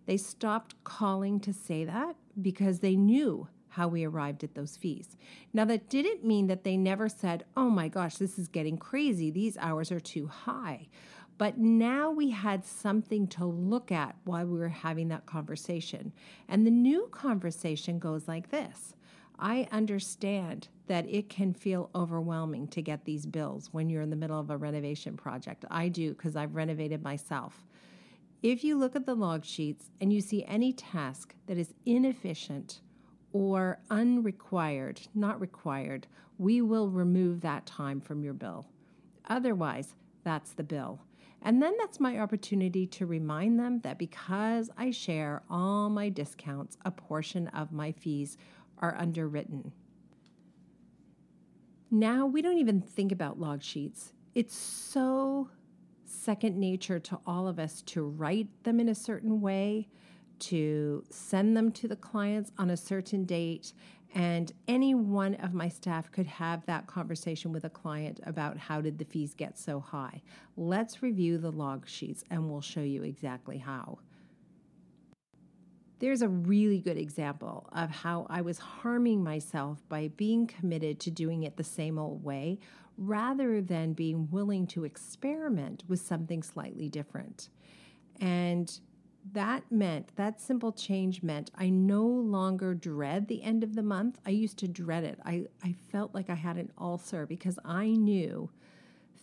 They 0.06 0.16
stopped 0.16 0.82
calling 0.86 1.42
to 1.42 1.52
say 1.52 1.84
that 1.84 2.16
because 2.42 2.80
they 2.80 2.96
knew 2.96 3.50
how 3.76 3.90
we 3.90 4.06
arrived 4.06 4.44
at 4.44 4.56
those 4.56 4.78
fees. 4.78 5.18
Now, 5.54 5.66
that 5.66 5.90
didn't 5.90 6.24
mean 6.24 6.48
that 6.48 6.64
they 6.64 6.78
never 6.78 7.10
said, 7.10 7.44
Oh 7.58 7.70
my 7.70 7.90
gosh, 7.90 8.16
this 8.16 8.40
is 8.40 8.48
getting 8.48 8.78
crazy. 8.78 9.30
These 9.30 9.58
hours 9.58 9.92
are 9.92 10.00
too 10.00 10.28
high. 10.28 10.88
But 11.38 11.58
now 11.58 12.10
we 12.12 12.30
had 12.30 12.66
something 12.66 13.28
to 13.28 13.46
look 13.46 13.92
at 13.92 14.16
while 14.24 14.46
we 14.46 14.58
were 14.58 14.70
having 14.70 15.10
that 15.10 15.26
conversation. 15.26 16.14
And 16.48 16.66
the 16.66 16.72
new 16.72 17.10
conversation 17.12 18.00
goes 18.00 18.28
like 18.30 18.50
this 18.50 18.96
I 19.38 19.68
understand 19.74 20.70
that 20.88 21.06
it 21.10 21.28
can 21.28 21.54
feel 21.54 21.90
overwhelming 21.94 22.68
to 22.70 22.82
get 22.82 23.04
these 23.04 23.26
bills 23.26 23.70
when 23.74 23.90
you're 23.90 24.02
in 24.02 24.10
the 24.10 24.16
middle 24.16 24.40
of 24.40 24.50
a 24.50 24.56
renovation 24.56 25.18
project. 25.18 25.66
I 25.70 25.90
do 25.90 26.14
because 26.14 26.38
I've 26.38 26.56
renovated 26.56 27.04
myself. 27.04 27.66
If 28.42 28.64
you 28.64 28.78
look 28.78 28.96
at 28.96 29.06
the 29.06 29.16
log 29.16 29.44
sheets 29.44 29.90
and 30.00 30.14
you 30.14 30.22
see 30.22 30.46
any 30.46 30.72
task 30.72 31.36
that 31.48 31.58
is 31.58 31.74
inefficient 31.86 32.80
or 33.36 33.78
unrequired, 33.90 35.02
not 35.14 35.42
required, 35.42 36.08
we 36.38 36.62
will 36.62 36.90
remove 36.90 37.42
that 37.42 37.66
time 37.66 38.00
from 38.00 38.24
your 38.24 38.34
bill. 38.34 38.66
Otherwise, 39.28 39.94
that's 40.24 40.54
the 40.54 40.64
bill. 40.64 41.02
And 41.42 41.62
then 41.62 41.74
that's 41.78 42.00
my 42.00 42.18
opportunity 42.18 42.88
to 42.88 43.06
remind 43.06 43.60
them 43.60 43.82
that 43.82 44.00
because 44.00 44.70
I 44.78 44.90
share 44.92 45.44
all 45.50 45.90
my 45.90 46.08
discounts, 46.08 46.78
a 46.86 46.92
portion 46.92 47.50
of 47.50 47.74
my 47.74 47.92
fees 47.92 48.38
are 48.80 48.96
underwritten. 48.98 49.74
Now 51.92 52.26
we 52.26 52.42
don't 52.42 52.58
even 52.58 52.80
think 52.80 53.12
about 53.12 53.38
log 53.38 53.62
sheets. 53.62 54.14
It's 54.34 54.56
so 54.56 55.50
second 56.06 56.58
nature 56.58 57.00
to 57.00 57.20
all 57.28 57.50
of 57.50 57.60
us 57.60 57.82
to 57.82 58.02
write 58.06 58.48
them 58.64 58.80
in 58.80 58.88
a 58.88 58.96
certain 58.96 59.42
way, 59.42 59.90
to 60.40 61.04
send 61.10 61.56
them 61.56 61.72
to 61.74 61.88
the 61.88 61.96
clients 61.96 62.52
on 62.58 62.70
a 62.70 62.78
certain 62.78 63.26
date, 63.26 63.74
and 64.14 64.52
any 64.68 64.96
one 64.96 65.36
of 65.36 65.54
my 65.54 65.68
staff 65.68 66.12
could 66.12 66.28
have 66.28 66.66
that 66.66 66.88
conversation 66.88 67.52
with 67.52 67.66
a 67.66 67.70
client 67.70 68.22
about 68.26 68.58
how 68.58 68.80
did 68.80 68.98
the 68.98 69.06
fees 69.06 69.34
get 69.34 69.58
so 69.58 69.80
high. 69.80 70.22
Let's 70.56 71.04
review 71.04 71.38
the 71.38 71.52
log 71.52 71.88
sheets 71.88 72.24
and 72.32 72.50
we'll 72.50 72.62
show 72.62 72.82
you 72.82 73.04
exactly 73.04 73.58
how. 73.58 74.00
There's 76.00 76.22
a 76.22 76.30
really 76.30 76.80
good 76.80 76.98
example 76.98 77.70
of 77.74 77.90
how 77.90 78.26
I 78.30 78.42
was 78.42 78.58
harming 78.58 79.24
myself 79.24 79.84
by 79.90 80.10
being 80.10 80.48
committed 80.48 81.00
to 81.02 81.12
doing 81.12 81.44
it 81.44 81.58
the 81.58 81.64
same 81.64 81.98
old 81.98 82.24
way 82.24 82.60
rather 82.98 83.62
than 83.62 83.94
being 83.94 84.30
willing 84.32 84.68
to 84.68 84.86
experiment 84.86 85.84
with 85.88 86.00
something 86.00 86.42
slightly 86.44 86.88
different. 86.90 87.50
And 88.22 88.80
that 89.32 89.64
meant, 89.72 90.16
that 90.16 90.40
simple 90.40 90.72
change 90.72 91.24
meant 91.24 91.52
I 91.56 91.70
no 91.70 92.04
longer 92.04 92.74
dread 92.74 93.28
the 93.28 93.44
end 93.44 93.64
of 93.64 93.76
the 93.76 93.84
month. 93.84 94.20
I 94.26 94.30
used 94.30 94.58
to 94.60 94.68
dread 94.68 95.04
it. 95.04 95.20
I, 95.26 95.46
I 95.64 95.74
felt 95.92 96.14
like 96.14 96.30
I 96.30 96.36
had 96.36 96.58
an 96.58 96.72
ulcer 96.78 97.26
because 97.26 97.58
I 97.66 97.88
knew 97.88 98.50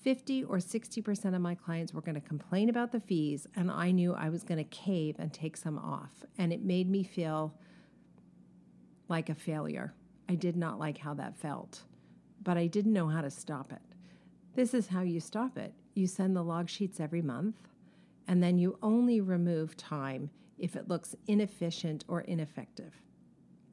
50 0.03 0.45
or 0.45 0.57
60% 0.57 1.35
of 1.35 1.41
my 1.41 1.55
clients 1.55 1.95
were 1.95 2.01
going 2.01 2.17
to 2.17 2.21
complain 2.21 2.69
about 2.69 2.91
the 2.91 2.99
fees, 3.01 3.47
and 3.55 3.71
I 3.71 3.93
knew 3.93 4.13
I 4.13 4.29
was 4.29 4.43
going 4.43 4.59
to 4.59 4.65
cave 4.65 5.15
and 5.19 5.33
take 5.33 5.57
some 5.57 5.79
off. 5.79 6.25
And 6.37 6.53
it 6.53 6.65
made 6.65 6.91
me 6.91 7.05
feel 7.05 7.55
like 9.09 9.29
a 9.29 9.35
failure. 9.35 9.95
I 10.29 10.35
did 10.35 10.57
not 10.57 10.81
like 10.81 10.99
how 10.99 11.15
that 11.15 11.37
felt, 11.37 11.83
but 12.43 12.57
I 12.57 12.67
didn't 12.67 12.93
know 12.93 13.07
how 13.07 13.21
to 13.21 13.31
stop 13.31 13.71
it. 13.71 13.83
This 14.55 14.75
is 14.75 14.89
how 14.89 15.03
you 15.03 15.21
stop 15.21 15.57
it 15.57 15.73
you 15.95 16.07
send 16.07 16.35
the 16.35 16.43
log 16.43 16.69
sheets 16.69 17.01
every 17.01 17.23
month 17.23 17.57
and 18.29 18.43
then 18.43 18.59
you 18.59 18.79
only 18.83 19.21
remove 19.21 19.77
time 19.77 20.31
if 20.59 20.77
it 20.77 20.89
looks 20.89 21.15
inefficient 21.27 22.05
or 22.09 22.21
ineffective. 22.23 22.95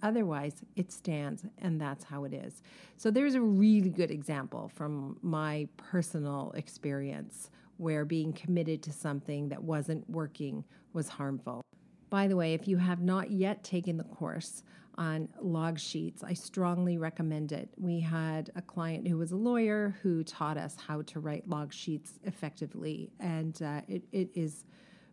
Otherwise, 0.02 0.64
it 0.76 0.92
stands, 0.92 1.44
and 1.58 1.80
that's 1.80 2.06
how 2.06 2.24
it 2.24 2.34
is. 2.34 2.64
So, 2.96 3.12
there's 3.12 3.36
a 3.36 3.42
really 3.42 3.90
good 3.90 4.12
example 4.12 4.72
from 4.74 5.18
my 5.22 5.68
personal 5.78 6.52
experience 6.56 7.50
where 7.78 8.06
being 8.06 8.34
committed 8.34 8.82
to 8.84 8.92
something 8.92 9.50
that 9.50 9.64
wasn't 9.64 10.10
working 10.10 10.64
was 10.94 11.10
harmful. 11.10 11.62
By 12.10 12.28
the 12.28 12.36
way, 12.36 12.54
if 12.54 12.68
you 12.68 12.78
have 12.78 13.02
not 13.02 13.32
yet 13.32 13.64
taken 13.64 13.98
the 13.98 14.04
course 14.04 14.64
on 15.00 15.30
log 15.42 15.80
sheets, 15.80 16.24
I 16.24 16.34
strongly 16.34 16.98
recommend 16.98 17.54
it. 17.54 17.70
We 17.78 18.02
had 18.02 18.52
a 18.56 18.62
client 18.62 19.08
who 19.08 19.18
was 19.18 19.32
a 19.32 19.38
lawyer 19.38 19.96
who 20.04 20.24
taught 20.26 20.58
us 20.58 20.76
how 20.76 21.02
to 21.04 21.22
write 21.22 21.50
log 21.50 21.74
sheets 21.74 22.20
effectively, 22.26 23.10
and 23.20 23.60
uh, 23.62 23.82
it, 23.88 24.04
it 24.12 24.30
is 24.36 24.66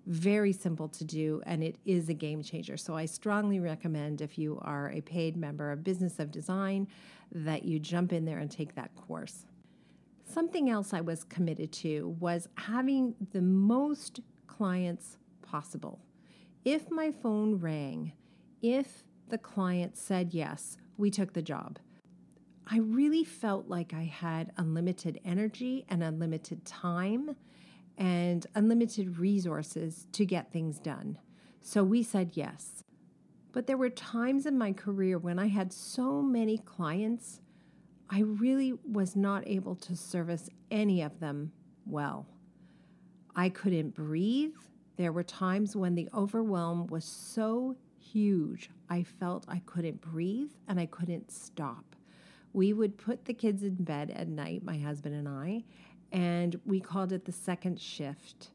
very 0.06 0.52
simple 0.52 0.88
to 0.88 1.04
do 1.04 1.42
and 1.46 1.64
it 1.64 1.76
is 1.84 2.08
a 2.08 2.14
game 2.14 2.42
changer. 2.42 2.76
So 2.76 2.96
I 2.96 3.06
strongly 3.06 3.58
recommend 3.58 4.20
if 4.20 4.38
you 4.38 4.58
are 4.62 4.90
a 4.92 5.00
paid 5.00 5.36
member 5.36 5.72
of 5.72 5.82
Business 5.82 6.20
of 6.20 6.30
Design 6.30 6.86
that 7.32 7.64
you 7.64 7.80
jump 7.80 8.12
in 8.12 8.24
there 8.24 8.38
and 8.38 8.50
take 8.50 8.74
that 8.76 8.94
course. 8.94 9.46
Something 10.24 10.70
else 10.70 10.92
I 10.92 11.00
was 11.00 11.24
committed 11.24 11.72
to 11.72 12.16
was 12.20 12.48
having 12.54 13.14
the 13.32 13.42
most 13.42 14.20
clients 14.46 15.16
possible. 15.42 16.00
If 16.64 16.90
my 16.90 17.10
phone 17.10 17.56
rang, 17.56 18.12
if 18.62 19.04
the 19.28 19.38
client 19.38 19.96
said 19.96 20.32
yes, 20.32 20.76
we 20.96 21.10
took 21.10 21.32
the 21.32 21.42
job. 21.42 21.78
I 22.68 22.78
really 22.78 23.24
felt 23.24 23.68
like 23.68 23.94
I 23.94 24.04
had 24.04 24.52
unlimited 24.56 25.20
energy 25.24 25.84
and 25.88 26.02
unlimited 26.02 26.64
time 26.64 27.36
and 27.96 28.46
unlimited 28.54 29.18
resources 29.18 30.06
to 30.12 30.26
get 30.26 30.52
things 30.52 30.78
done. 30.78 31.18
So 31.60 31.84
we 31.84 32.02
said 32.02 32.32
yes. 32.34 32.82
But 33.52 33.66
there 33.66 33.76
were 33.76 33.90
times 33.90 34.46
in 34.46 34.58
my 34.58 34.72
career 34.72 35.18
when 35.18 35.38
I 35.38 35.46
had 35.46 35.72
so 35.72 36.20
many 36.20 36.58
clients, 36.58 37.40
I 38.10 38.20
really 38.20 38.74
was 38.84 39.16
not 39.16 39.46
able 39.46 39.76
to 39.76 39.96
service 39.96 40.50
any 40.70 41.02
of 41.02 41.20
them 41.20 41.52
well. 41.86 42.26
I 43.34 43.48
couldn't 43.48 43.94
breathe. 43.94 44.54
There 44.96 45.12
were 45.12 45.22
times 45.22 45.76
when 45.76 45.94
the 45.94 46.08
overwhelm 46.14 46.86
was 46.86 47.04
so 47.04 47.76
huge, 48.12 48.70
I 48.88 49.02
felt 49.02 49.44
I 49.48 49.60
couldn't 49.66 50.00
breathe 50.00 50.52
and 50.68 50.78
I 50.78 50.86
couldn't 50.86 51.30
stop. 51.30 51.96
We 52.52 52.72
would 52.72 52.96
put 52.96 53.24
the 53.24 53.34
kids 53.34 53.62
in 53.62 53.74
bed 53.74 54.10
at 54.10 54.28
night, 54.28 54.64
my 54.64 54.78
husband 54.78 55.14
and 55.14 55.28
I, 55.28 55.64
and 56.12 56.58
we 56.64 56.80
called 56.80 57.12
it 57.12 57.24
the 57.24 57.32
second 57.32 57.80
shift 57.80 58.50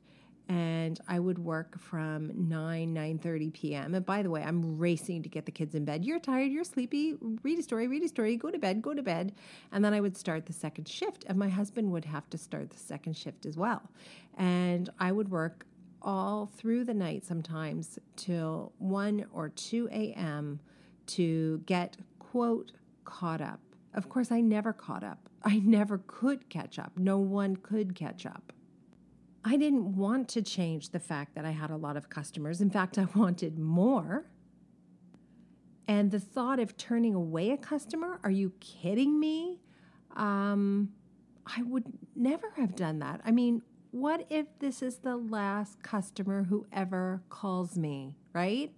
and 0.51 0.99
I 1.07 1.17
would 1.17 1.39
work 1.39 1.79
from 1.79 2.49
9 2.49 2.93
9:30 2.93 3.53
p.m. 3.53 3.95
And 3.95 4.05
by 4.05 4.21
the 4.21 4.29
way, 4.29 4.43
I'm 4.43 4.77
racing 4.77 5.23
to 5.23 5.29
get 5.29 5.45
the 5.45 5.51
kids 5.51 5.75
in 5.75 5.85
bed. 5.85 6.03
You're 6.03 6.19
tired, 6.19 6.51
you're 6.51 6.65
sleepy. 6.65 7.15
Read 7.41 7.59
a 7.59 7.63
story, 7.63 7.87
read 7.87 8.03
a 8.03 8.09
story, 8.09 8.35
go 8.35 8.51
to 8.51 8.59
bed, 8.59 8.81
go 8.81 8.93
to 8.93 9.01
bed. 9.01 9.33
And 9.71 9.85
then 9.85 9.93
I 9.93 10.01
would 10.01 10.17
start 10.17 10.45
the 10.45 10.53
second 10.53 10.89
shift 10.89 11.23
and 11.27 11.37
my 11.37 11.47
husband 11.47 11.89
would 11.91 12.03
have 12.03 12.29
to 12.31 12.37
start 12.37 12.69
the 12.69 12.77
second 12.77 13.15
shift 13.15 13.45
as 13.45 13.55
well. 13.55 13.89
And 14.37 14.89
I 14.99 15.13
would 15.13 15.29
work 15.29 15.65
all 16.01 16.45
through 16.45 16.85
the 16.85 16.93
night 16.93 17.25
sometimes 17.25 17.99
till 18.15 18.73
1 18.79 19.25
or 19.31 19.49
2 19.49 19.89
a.m. 19.91 20.59
to 21.07 21.59
get, 21.65 21.97
quote, 22.19 22.71
caught 23.05 23.41
up. 23.41 23.59
Of 23.93 24.09
course, 24.09 24.31
I 24.31 24.41
never 24.41 24.73
caught 24.73 25.03
up. 25.03 25.29
I 25.43 25.59
never 25.59 25.99
could 26.05 26.49
catch 26.49 26.79
up. 26.79 26.93
No 26.97 27.17
one 27.17 27.55
could 27.57 27.95
catch 27.95 28.25
up. 28.25 28.53
I 29.43 29.57
didn't 29.57 29.95
want 29.95 30.29
to 30.29 30.41
change 30.41 30.89
the 30.89 30.99
fact 30.99 31.35
that 31.35 31.45
I 31.45 31.51
had 31.51 31.71
a 31.71 31.77
lot 31.77 31.97
of 31.97 32.09
customers. 32.09 32.61
In 32.61 32.69
fact, 32.69 32.97
I 32.97 33.05
wanted 33.15 33.57
more. 33.57 34.25
And 35.87 36.11
the 36.11 36.19
thought 36.19 36.59
of 36.59 36.77
turning 36.77 37.15
away 37.15 37.51
a 37.51 37.57
customer, 37.57 38.19
are 38.23 38.31
you 38.31 38.53
kidding 38.59 39.19
me? 39.19 39.59
Um, 40.15 40.89
I 41.45 41.63
would 41.63 41.85
never 42.15 42.51
have 42.51 42.75
done 42.75 42.99
that. 42.99 43.19
I 43.25 43.31
mean, 43.31 43.61
what 43.91 44.25
if 44.29 44.47
this 44.59 44.81
is 44.81 44.97
the 44.97 45.17
last 45.17 45.83
customer 45.83 46.43
who 46.43 46.65
ever 46.71 47.21
calls 47.29 47.77
me, 47.77 48.15
right? 48.33 48.71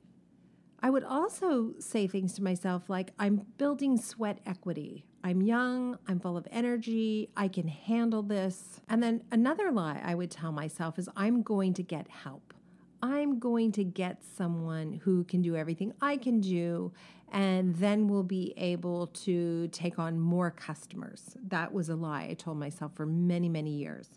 I 0.81 0.89
would 0.89 1.03
also 1.03 1.75
say 1.79 2.07
things 2.07 2.33
to 2.33 2.43
myself 2.43 2.89
like, 2.89 3.11
I'm 3.17 3.45
building 3.57 3.97
sweat 3.97 4.39
equity. 4.45 5.05
I'm 5.23 5.41
young, 5.41 5.97
I'm 6.07 6.19
full 6.19 6.35
of 6.35 6.45
energy, 6.51 7.29
I 7.37 7.47
can 7.47 7.69
handle 7.69 8.23
this. 8.23 8.81
And 8.89 9.01
then 9.01 9.23
another 9.31 9.71
lie 9.71 10.01
I 10.03 10.15
would 10.15 10.29
tell 10.29 10.51
myself 10.51 10.99
is, 10.99 11.07
I'm 11.15 11.41
going 11.43 11.73
to 11.75 11.83
get 11.83 12.09
help. 12.09 12.53
I'm 13.01 13.39
going 13.39 13.71
to 13.73 13.83
get 13.83 14.23
someone 14.23 14.99
who 15.03 15.23
can 15.23 15.41
do 15.41 15.55
everything 15.55 15.93
I 16.01 16.17
can 16.17 16.41
do, 16.41 16.91
and 17.31 17.75
then 17.75 18.07
we'll 18.07 18.23
be 18.23 18.53
able 18.57 19.07
to 19.07 19.67
take 19.69 19.99
on 19.99 20.19
more 20.19 20.51
customers. 20.51 21.35
That 21.47 21.73
was 21.73 21.89
a 21.89 21.95
lie 21.95 22.27
I 22.29 22.33
told 22.33 22.57
myself 22.57 22.93
for 22.95 23.05
many, 23.05 23.47
many 23.47 23.71
years. 23.71 24.09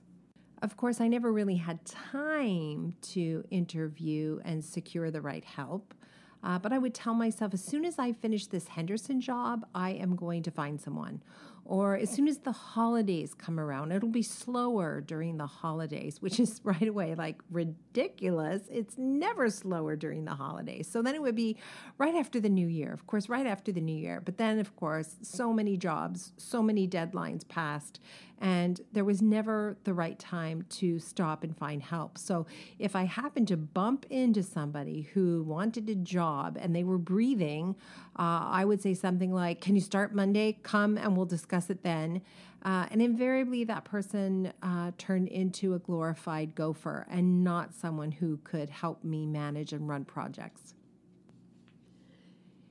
Of 0.63 0.77
course, 0.77 1.01
I 1.01 1.09
never 1.09 1.33
really 1.33 1.57
had 1.57 1.85
time 1.85 2.95
to 3.13 3.45
interview 3.51 4.41
and 4.45 4.65
secure 4.65 5.11
the 5.11 5.21
right 5.21 5.45
help. 5.45 5.95
Uh, 6.43 6.59
but 6.59 6.73
I 6.73 6.79
would 6.79 6.95
tell 6.95 7.15
myself 7.15 7.55
as 7.55 7.65
soon 7.65 7.85
as 7.85 7.99
I 7.99 8.13
finish 8.13 8.47
this 8.47 8.69
Henderson 8.69 9.21
job, 9.21 9.67
I 9.75 9.91
am 9.91 10.17
going 10.17 10.43
to 10.45 10.51
find 10.51 10.81
someone. 10.81 11.23
Or 11.65 11.97
as 11.97 12.11
soon 12.11 12.29
as 12.29 12.39
the 12.39 12.53
holidays 12.53 13.35
come 13.35 13.59
around, 13.59 13.91
it'll 13.91 14.09
be 14.09 14.23
slower 14.23 15.01
during 15.01 15.37
the 15.37 15.49
holidays, 15.49 16.23
which 16.23 16.39
is 16.39 16.61
right 16.65 16.87
away 16.87 17.17
like 17.17 17.43
ridiculous. 17.51 18.63
It's 18.71 18.97
never 18.97 19.51
slower 19.51 19.97
during 19.97 20.25
the 20.25 20.35
holidays. 20.35 20.89
So 20.89 21.03
then 21.03 21.17
it 21.17 21.23
would 21.23 21.35
be 21.35 21.57
right 21.99 22.15
after 22.15 22.39
the 22.39 22.49
new 22.49 22.69
year, 22.69 22.93
of 22.93 23.09
course, 23.09 23.29
right 23.29 23.47
after 23.47 23.73
the 23.73 23.81
new 23.81 23.97
year. 23.97 24.23
But 24.25 24.39
then, 24.39 24.61
of 24.61 24.77
course, 24.77 25.17
so 25.23 25.53
many 25.53 25.77
jobs, 25.77 26.33
so 26.37 26.63
many 26.63 26.87
deadlines 26.87 27.47
passed, 27.49 27.99
and 28.41 28.81
there 28.93 29.05
was 29.05 29.23
never 29.23 29.77
the 29.85 29.95
right 29.95 30.19
time 30.19 30.65
to 30.69 30.99
stop 30.99 31.43
and 31.43 31.57
find 31.57 31.83
help. 31.83 32.19
So 32.19 32.47
if 32.79 32.95
I 32.95 33.05
happened 33.05 33.49
to 33.49 33.57
bump 33.57 34.07
into 34.11 34.43
somebody 34.43 35.03
who 35.15 35.43
wanted 35.43 35.89
a 35.89 35.95
job 35.95 36.59
and 36.61 36.75
they 36.75 36.85
were 36.85 36.99
breathing, 36.99 37.77
uh, 38.19 38.47
I 38.51 38.65
would 38.65 38.83
say 38.83 38.95
something 38.95 39.33
like, 39.33 39.61
Can 39.61 39.75
you 39.75 39.81
start 39.81 40.15
Monday? 40.15 40.59
Come 40.63 40.99
and 40.99 41.17
we'll 41.17 41.27
discuss 41.27 41.71
it 41.71 41.83
then. 41.83 42.23
Uh, 42.63 42.87
and 42.91 43.01
invariably, 43.01 43.65
that 43.65 43.85
person 43.85 44.53
uh, 44.63 44.91
turned 44.99 45.29
into 45.29 45.75
a 45.75 45.79
glorified 45.79 46.55
gopher 46.55 47.07
and 47.09 47.45
not 47.45 47.73
someone 47.73 48.11
who 48.11 48.39
could 48.39 48.69
help 48.69 49.05
me 49.05 49.25
manage 49.25 49.73
and 49.73 49.89
run 49.89 50.05
projects. 50.05 50.75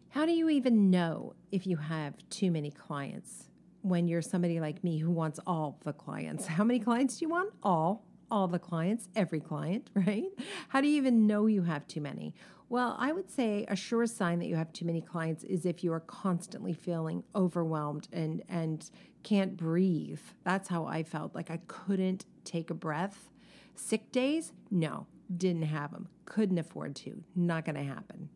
How 0.10 0.26
do 0.26 0.32
you 0.32 0.50
even 0.50 0.90
know 0.90 1.34
if 1.52 1.66
you 1.66 1.78
have 1.78 2.14
too 2.30 2.52
many 2.52 2.72
clients 2.72 3.50
when 3.86 4.08
you're 4.08 4.22
somebody 4.22 4.60
like 4.60 4.84
me 4.84 4.98
who 4.98 5.12
wants 5.12 5.40
all 5.46 5.80
the 5.84 5.94
clients? 5.94 6.48
How 6.58 6.64
many 6.64 6.80
clients 6.80 7.18
do 7.18 7.26
you 7.26 7.30
want? 7.30 7.54
All 7.64 8.06
all 8.32 8.48
the 8.48 8.58
clients, 8.58 9.08
every 9.16 9.40
client, 9.40 9.92
right? 9.96 10.26
How 10.70 10.82
do 10.82 10.88
you 10.88 10.98
even 10.98 11.28
know 11.28 11.46
you 11.46 11.62
have 11.62 11.88
too 11.88 12.02
many? 12.02 12.34
Well, 12.70 12.96
I 13.00 13.12
would 13.12 13.30
say 13.30 13.66
a 13.70 13.76
sure 13.76 14.08
sign 14.08 14.40
that 14.40 14.48
you 14.48 14.56
have 14.56 14.74
too 14.74 14.86
many 14.86 15.00
clients 15.00 15.44
is 15.44 15.68
if 15.68 15.84
you 15.84 15.94
are 15.94 16.00
constantly 16.00 16.74
feeling 16.74 17.24
overwhelmed 17.36 18.08
and 18.12 18.42
and 18.50 18.90
can't 19.22 19.56
breathe. 19.56 20.20
That's 20.44 20.70
how 20.70 20.86
I 20.86 21.04
felt. 21.04 21.36
Like 21.36 21.52
I 21.52 21.60
couldn't 21.68 22.26
take 22.44 22.70
a 22.70 22.76
breath. 22.76 23.30
Sick 23.76 24.12
days? 24.12 24.54
No, 24.72 25.06
didn't 25.36 25.64
have 25.64 25.92
them. 25.92 26.08
Couldn't 26.26 26.58
afford 26.58 26.96
to. 26.98 27.24
Not 27.36 27.66
going 27.66 27.76
to 27.76 27.84
happen. 27.84 28.30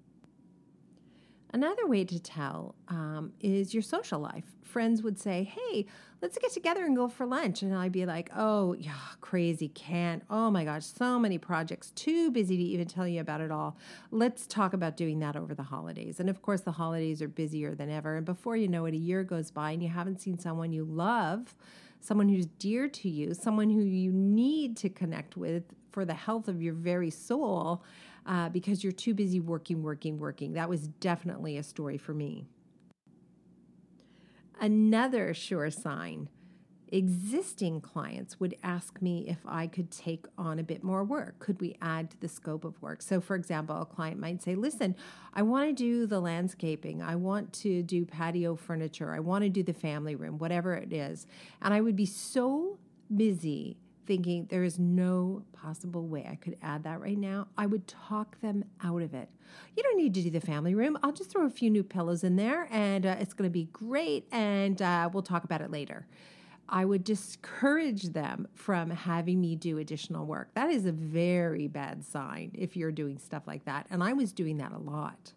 Another 1.51 1.87
way 1.87 2.03
to 2.03 2.19
tell 2.19 2.75
um, 2.89 3.33
is 3.39 3.73
your 3.73 3.81
social 3.81 4.19
life. 4.19 4.45
Friends 4.63 5.01
would 5.01 5.17
say, 5.17 5.43
Hey, 5.43 5.87
let's 6.21 6.37
get 6.37 6.51
together 6.51 6.85
and 6.85 6.95
go 6.95 7.07
for 7.07 7.25
lunch. 7.25 7.63
And 7.63 7.75
I'd 7.75 7.91
be 7.91 8.05
like, 8.05 8.29
Oh, 8.35 8.73
yeah, 8.73 8.93
crazy, 9.19 9.69
can't. 9.69 10.23
Oh 10.29 10.51
my 10.51 10.63
gosh, 10.63 10.85
so 10.85 11.17
many 11.17 11.39
projects, 11.39 11.89
too 11.91 12.29
busy 12.29 12.55
to 12.55 12.63
even 12.63 12.87
tell 12.87 13.07
you 13.07 13.19
about 13.19 13.41
it 13.41 13.49
all. 13.49 13.77
Let's 14.11 14.45
talk 14.45 14.73
about 14.73 14.95
doing 14.95 15.19
that 15.19 15.35
over 15.35 15.55
the 15.55 15.63
holidays. 15.63 16.19
And 16.19 16.29
of 16.29 16.43
course, 16.43 16.61
the 16.61 16.71
holidays 16.71 17.19
are 17.21 17.27
busier 17.27 17.73
than 17.73 17.89
ever. 17.89 18.17
And 18.17 18.25
before 18.25 18.55
you 18.55 18.67
know 18.67 18.85
it, 18.85 18.93
a 18.93 18.97
year 18.97 19.23
goes 19.23 19.49
by 19.49 19.71
and 19.71 19.81
you 19.81 19.89
haven't 19.89 20.21
seen 20.21 20.37
someone 20.37 20.71
you 20.71 20.85
love, 20.85 21.55
someone 21.99 22.29
who's 22.29 22.45
dear 22.45 22.87
to 22.87 23.09
you, 23.09 23.33
someone 23.33 23.71
who 23.71 23.81
you 23.81 24.11
need 24.11 24.77
to 24.77 24.89
connect 24.89 25.35
with 25.35 25.63
for 25.91 26.05
the 26.05 26.13
health 26.13 26.47
of 26.47 26.61
your 26.61 26.73
very 26.73 27.09
soul 27.09 27.83
uh, 28.25 28.49
because 28.49 28.83
you're 28.83 28.91
too 28.91 29.13
busy 29.13 29.39
working, 29.39 29.83
working, 29.83 30.17
working. 30.17 30.53
That 30.53 30.69
was 30.69 30.87
definitely 30.87 31.57
a 31.57 31.63
story 31.63 31.97
for 31.97 32.13
me. 32.13 32.45
Another 34.59 35.33
sure 35.33 35.71
sign 35.71 36.29
existing 36.91 37.81
clients 37.81 38.39
would 38.39 38.55
ask 38.63 39.01
me 39.01 39.25
if 39.27 39.37
I 39.45 39.67
could 39.67 39.91
take 39.91 40.25
on 40.37 40.59
a 40.59 40.63
bit 40.63 40.83
more 40.83 41.03
work. 41.03 41.39
Could 41.39 41.61
we 41.61 41.75
add 41.81 42.11
to 42.11 42.19
the 42.19 42.27
scope 42.27 42.65
of 42.65 42.81
work? 42.81 43.01
So, 43.01 43.21
for 43.21 43.35
example, 43.35 43.81
a 43.81 43.85
client 43.85 44.19
might 44.19 44.41
say, 44.41 44.55
Listen, 44.55 44.95
I 45.33 45.41
want 45.43 45.69
to 45.69 45.73
do 45.73 46.07
the 46.07 46.19
landscaping, 46.19 47.01
I 47.01 47.15
want 47.15 47.53
to 47.53 47.83
do 47.83 48.05
patio 48.05 48.55
furniture, 48.55 49.13
I 49.13 49.19
want 49.19 49.43
to 49.43 49.49
do 49.49 49.63
the 49.63 49.73
family 49.73 50.15
room, 50.15 50.37
whatever 50.37 50.73
it 50.73 50.91
is. 50.91 51.27
And 51.61 51.73
I 51.73 51.81
would 51.81 51.95
be 51.95 52.05
so 52.05 52.77
busy 53.15 53.77
thinking 54.09 54.47
there 54.49 54.63
is 54.63 54.79
no 54.79 55.43
possible 55.53 56.07
way 56.07 56.27
I 56.27 56.33
could 56.33 56.57
add 56.63 56.83
that 56.85 56.99
right 56.99 57.17
now, 57.17 57.47
I 57.55 57.67
would 57.67 57.87
talk 57.87 58.41
them 58.41 58.65
out 58.83 59.03
of 59.03 59.13
it. 59.13 59.29
You 59.77 59.83
don't 59.83 59.97
need 59.97 60.15
to 60.15 60.23
do 60.23 60.31
the 60.31 60.41
family 60.41 60.73
room. 60.73 60.97
I'll 61.03 61.11
just 61.11 61.29
throw 61.29 61.45
a 61.45 61.49
few 61.51 61.69
new 61.69 61.83
pillows 61.83 62.23
in 62.23 62.35
there 62.35 62.67
and 62.71 63.05
uh, 63.05 63.17
it's 63.19 63.35
going 63.35 63.47
to 63.47 63.53
be 63.53 63.65
great 63.65 64.25
and 64.31 64.81
uh, 64.81 65.11
we'll 65.13 65.21
talk 65.21 65.43
about 65.43 65.61
it 65.61 65.69
later. 65.69 66.07
I 66.67 66.85
would 66.85 67.03
discourage 67.03 68.05
them 68.05 68.47
from 68.55 68.89
having 68.89 69.39
me 69.39 69.55
do 69.55 69.77
additional 69.77 70.25
work. 70.25 70.55
That 70.55 70.71
is 70.71 70.87
a 70.87 70.91
very 70.91 71.67
bad 71.67 72.03
sign 72.03 72.49
if 72.55 72.75
you're 72.75 72.91
doing 72.91 73.19
stuff 73.19 73.43
like 73.45 73.65
that. 73.65 73.85
And 73.91 74.03
I 74.03 74.13
was 74.13 74.33
doing 74.33 74.57
that 74.57 74.71
a 74.71 74.79
lot. 74.79 75.33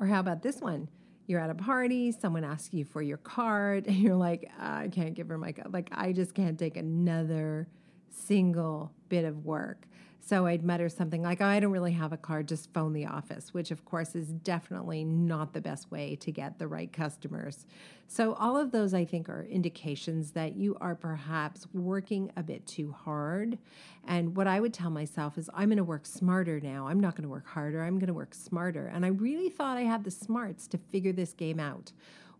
Or 0.00 0.06
how 0.06 0.20
about 0.20 0.42
this 0.42 0.62
one? 0.62 0.88
You're 1.28 1.40
at 1.40 1.50
a 1.50 1.54
party, 1.54 2.10
someone 2.10 2.42
asks 2.42 2.72
you 2.72 2.84
for 2.84 3.02
your 3.02 3.18
card, 3.18 3.86
and 3.88 3.96
you're 3.96 4.16
like, 4.16 4.50
I 4.58 4.88
can't 4.88 5.14
give 5.14 5.28
her 5.28 5.38
my 5.38 5.52
card. 5.52 5.72
Like, 5.72 5.90
I 5.92 6.12
just 6.12 6.34
can't 6.34 6.58
take 6.58 6.76
another 6.76 7.68
single 8.10 8.92
bit 9.08 9.24
of 9.24 9.44
work. 9.44 9.86
So 10.20 10.46
I'd 10.46 10.64
mutter 10.64 10.88
something 10.88 11.22
like, 11.22 11.40
I 11.40 11.58
don't 11.58 11.72
really 11.72 11.92
have 11.92 12.12
a 12.12 12.16
card, 12.16 12.48
just 12.48 12.72
phone 12.72 12.92
the 12.92 13.06
office, 13.06 13.54
which 13.54 13.70
of 13.70 13.84
course 13.84 14.14
is 14.14 14.28
definitely 14.28 15.04
not 15.04 15.52
the 15.54 15.60
best 15.60 15.90
way 15.90 16.16
to 16.16 16.30
get 16.30 16.58
the 16.58 16.68
right 16.68 16.92
customers. 16.92 17.64
So 18.08 18.34
all 18.34 18.56
of 18.56 18.70
those, 18.70 18.94
I 18.94 19.04
think, 19.04 19.28
are 19.28 19.44
indications 19.44 20.32
that 20.32 20.56
you 20.56 20.76
are 20.80 20.94
perhaps 20.94 21.66
working 21.72 22.30
a 22.36 22.42
bit 22.42 22.66
too 22.66 22.92
hard. 22.92 23.58
And 24.06 24.36
what 24.36 24.46
I 24.46 24.60
would 24.60 24.74
tell 24.74 24.90
myself 24.90 25.38
is, 25.38 25.48
I'm 25.54 25.68
going 25.68 25.78
to 25.78 25.84
work 25.84 26.06
smarter 26.06 26.60
now. 26.60 26.88
I'm 26.88 27.00
not 27.00 27.16
going 27.16 27.24
to 27.24 27.28
work 27.28 27.46
harder. 27.46 27.82
I'm 27.82 27.98
going 27.98 28.08
to 28.08 28.14
work 28.14 28.34
smarter. 28.34 28.86
And 28.86 29.04
I 29.04 29.08
really 29.08 29.48
thought 29.48 29.76
I 29.76 29.82
had 29.82 30.04
the 30.04 30.10
smarts 30.10 30.66
to 30.68 30.78
figure 30.78 31.12
this 31.12 31.32
game 31.32 31.60
out. 31.60 31.92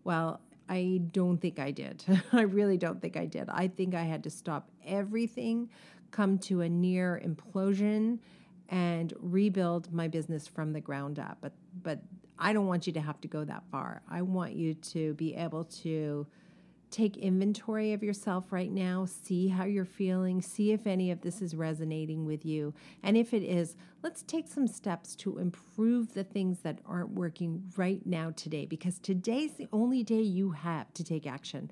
Well, 0.03 0.41
I 0.69 1.01
don't 1.11 1.39
think 1.39 1.59
I 1.59 1.71
did. 1.71 2.03
I 2.31 2.41
really 2.41 2.77
don't 2.77 3.01
think 3.01 3.17
I 3.17 3.25
did. 3.25 3.49
I 3.49 3.67
think 3.67 3.95
I 3.95 4.03
had 4.03 4.23
to 4.23 4.29
stop 4.29 4.69
everything, 4.85 5.69
come 6.11 6.37
to 6.39 6.61
a 6.61 6.69
near 6.69 7.21
implosion, 7.25 8.19
and 8.69 9.13
rebuild 9.19 9.91
my 9.91 10.07
business 10.07 10.47
from 10.47 10.73
the 10.73 10.81
ground 10.81 11.17
up. 11.17 11.37
But 11.41 11.53
but 11.81 11.99
I 12.37 12.53
don't 12.53 12.67
want 12.67 12.87
you 12.87 12.93
to 12.93 13.01
have 13.01 13.19
to 13.21 13.27
go 13.27 13.43
that 13.43 13.63
far. 13.71 14.01
I 14.09 14.21
want 14.21 14.53
you 14.53 14.73
to 14.75 15.13
be 15.15 15.35
able 15.35 15.65
to 15.83 16.27
take 16.91 17.17
inventory 17.17 17.93
of 17.93 18.01
yourself 18.01 18.51
right 18.51 18.71
now, 18.71 19.05
see 19.05 19.47
how 19.47 19.63
you're 19.63 19.85
feeling, 19.85 20.41
see 20.41 20.71
if 20.71 20.87
any 20.87 21.11
of 21.11 21.21
this 21.21 21.41
is 21.41 21.53
resonating 21.55 22.25
with 22.25 22.43
you. 22.45 22.73
And 23.03 23.15
if 23.15 23.33
it 23.33 23.43
is, 23.43 23.75
let's 24.01 24.23
take 24.23 24.47
some 24.47 24.65
steps 24.65 25.15
to 25.17 25.37
improve 25.37 26.13
the 26.13 26.23
things 26.23 26.61
that 26.61 26.79
aren't 26.87 27.11
working 27.11 27.63
right 27.77 28.03
now 28.05 28.31
today, 28.35 28.65
because 28.65 28.97
today's 28.97 29.53
the 29.53 29.67
only 29.71 30.03
day 30.03 30.21
you 30.21 30.51
have 30.51 30.91
to 30.95 31.03
take 31.03 31.27
action. 31.27 31.69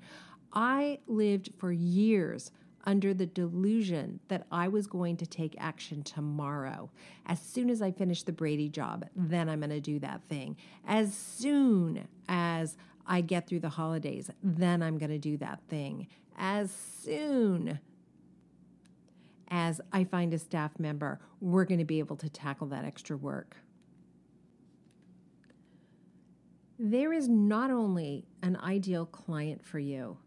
I 0.52 1.00
lived 1.08 1.50
for 1.58 1.72
years 1.72 2.52
under 2.84 3.12
the 3.12 3.26
delusion 3.26 4.20
that 4.28 4.46
I 4.50 4.68
was 4.68 4.86
going 4.86 5.16
to 5.18 5.26
take 5.26 5.54
action 5.58 6.02
tomorrow. 6.02 6.90
As 7.26 7.40
soon 7.40 7.70
as 7.70 7.82
I 7.82 7.90
finish 7.90 8.22
the 8.22 8.32
Brady 8.32 8.68
job, 8.68 9.06
then 9.14 9.48
I'm 9.48 9.60
going 9.60 9.70
to 9.70 9.80
do 9.80 9.98
that 10.00 10.22
thing. 10.28 10.56
As 10.86 11.14
soon 11.14 12.08
as 12.28 12.76
I 13.06 13.20
get 13.20 13.46
through 13.46 13.60
the 13.60 13.68
holidays, 13.70 14.30
then 14.42 14.82
I'm 14.82 14.98
going 14.98 15.10
to 15.10 15.18
do 15.18 15.36
that 15.38 15.60
thing. 15.68 16.08
As 16.36 16.70
soon 16.70 17.80
as 19.48 19.80
I 19.92 20.04
find 20.04 20.32
a 20.34 20.38
staff 20.38 20.78
member, 20.78 21.20
we're 21.40 21.64
going 21.64 21.78
to 21.78 21.84
be 21.84 21.98
able 21.98 22.16
to 22.16 22.28
tackle 22.28 22.68
that 22.68 22.84
extra 22.84 23.16
work. 23.16 23.56
There 26.78 27.12
is 27.12 27.28
not 27.28 27.70
only 27.70 28.26
an 28.42 28.56
ideal 28.56 29.04
client 29.04 29.64
for 29.64 29.78
you 29.78 30.18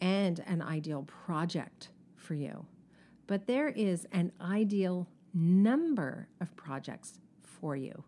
and 0.00 0.42
an 0.46 0.62
ideal 0.62 1.02
project 1.02 1.88
for 2.16 2.34
you, 2.34 2.66
but 3.26 3.46
there 3.46 3.68
is 3.68 4.06
an 4.12 4.32
ideal 4.40 5.08
number 5.34 6.28
of 6.40 6.54
projects 6.56 7.18
for 7.42 7.76
you. 7.76 8.04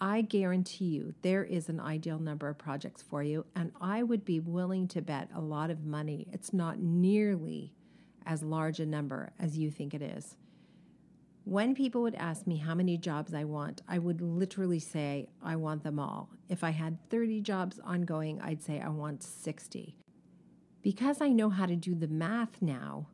I 0.00 0.22
guarantee 0.22 0.86
you 0.86 1.14
there 1.22 1.44
is 1.44 1.68
an 1.68 1.78
ideal 1.78 2.18
number 2.18 2.48
of 2.48 2.58
projects 2.58 3.02
for 3.02 3.22
you, 3.22 3.46
and 3.54 3.72
I 3.80 4.02
would 4.02 4.24
be 4.24 4.40
willing 4.40 4.88
to 4.88 5.00
bet 5.00 5.30
a 5.34 5.40
lot 5.40 5.70
of 5.70 5.84
money 5.84 6.26
it's 6.32 6.52
not 6.52 6.80
nearly 6.80 7.72
as 8.26 8.42
large 8.42 8.80
a 8.80 8.86
number 8.86 9.32
as 9.38 9.56
you 9.58 9.70
think 9.70 9.94
it 9.94 10.02
is. 10.02 10.36
When 11.44 11.74
people 11.74 12.02
would 12.02 12.14
ask 12.14 12.46
me 12.46 12.56
how 12.56 12.74
many 12.74 12.96
jobs 12.96 13.34
I 13.34 13.44
want, 13.44 13.82
I 13.88 13.98
would 13.98 14.20
literally 14.20 14.78
say, 14.78 15.28
I 15.42 15.56
want 15.56 15.82
them 15.82 15.98
all. 15.98 16.30
If 16.48 16.62
I 16.62 16.70
had 16.70 16.98
30 17.10 17.40
jobs 17.40 17.80
ongoing, 17.84 18.40
I'd 18.40 18.62
say 18.62 18.80
I 18.80 18.88
want 18.88 19.24
60. 19.24 19.96
Because 20.82 21.20
I 21.20 21.28
know 21.28 21.48
how 21.48 21.66
to 21.66 21.76
do 21.76 21.94
the 21.94 22.08
math 22.08 22.60
now, 22.60 23.06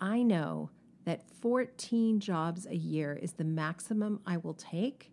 I 0.00 0.22
know 0.22 0.70
that 1.04 1.28
14 1.40 2.20
jobs 2.20 2.66
a 2.66 2.76
year 2.76 3.18
is 3.20 3.32
the 3.32 3.44
maximum 3.44 4.20
I 4.24 4.36
will 4.36 4.54
take, 4.54 5.10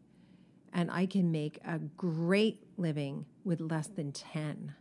and 0.72 0.92
I 0.92 1.08
can 1.08 1.32
make 1.32 1.60
a 1.66 1.80
great 1.80 2.64
living 2.78 3.26
with 3.44 3.60
less 3.60 3.88
than 3.88 4.12
10. 4.12 4.76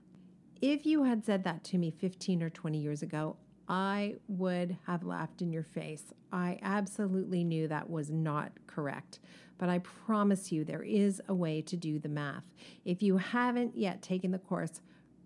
If 0.61 0.85
you 0.85 1.05
had 1.05 1.25
said 1.25 1.45
that 1.45 1.65
to 1.65 1.79
me 1.79 1.91
15 1.91 2.43
or 2.43 2.51
20 2.51 2.79
years 2.79 3.03
ago, 3.03 3.37
I 3.69 4.17
would 4.29 4.77
have 4.87 5.05
laughed 5.05 5.41
in 5.41 5.53
your 5.53 5.63
face. 5.63 6.13
I 6.33 6.59
absolutely 6.63 7.45
knew 7.45 7.69
that 7.69 7.89
was 7.89 8.11
not 8.11 8.53
correct. 8.67 9.21
But 9.57 9.69
I 9.69 9.79
promise 9.79 10.53
you, 10.53 10.65
there 10.65 10.83
is 10.83 11.23
a 11.29 11.35
way 11.35 11.63
to 11.63 11.77
do 11.77 11.99
the 11.99 12.09
math. 12.09 12.45
If 12.85 13.03
you 13.03 13.17
haven't 13.17 13.77
yet 13.77 14.03
taken 14.03 14.33
the 14.33 14.39
course, 14.39 14.81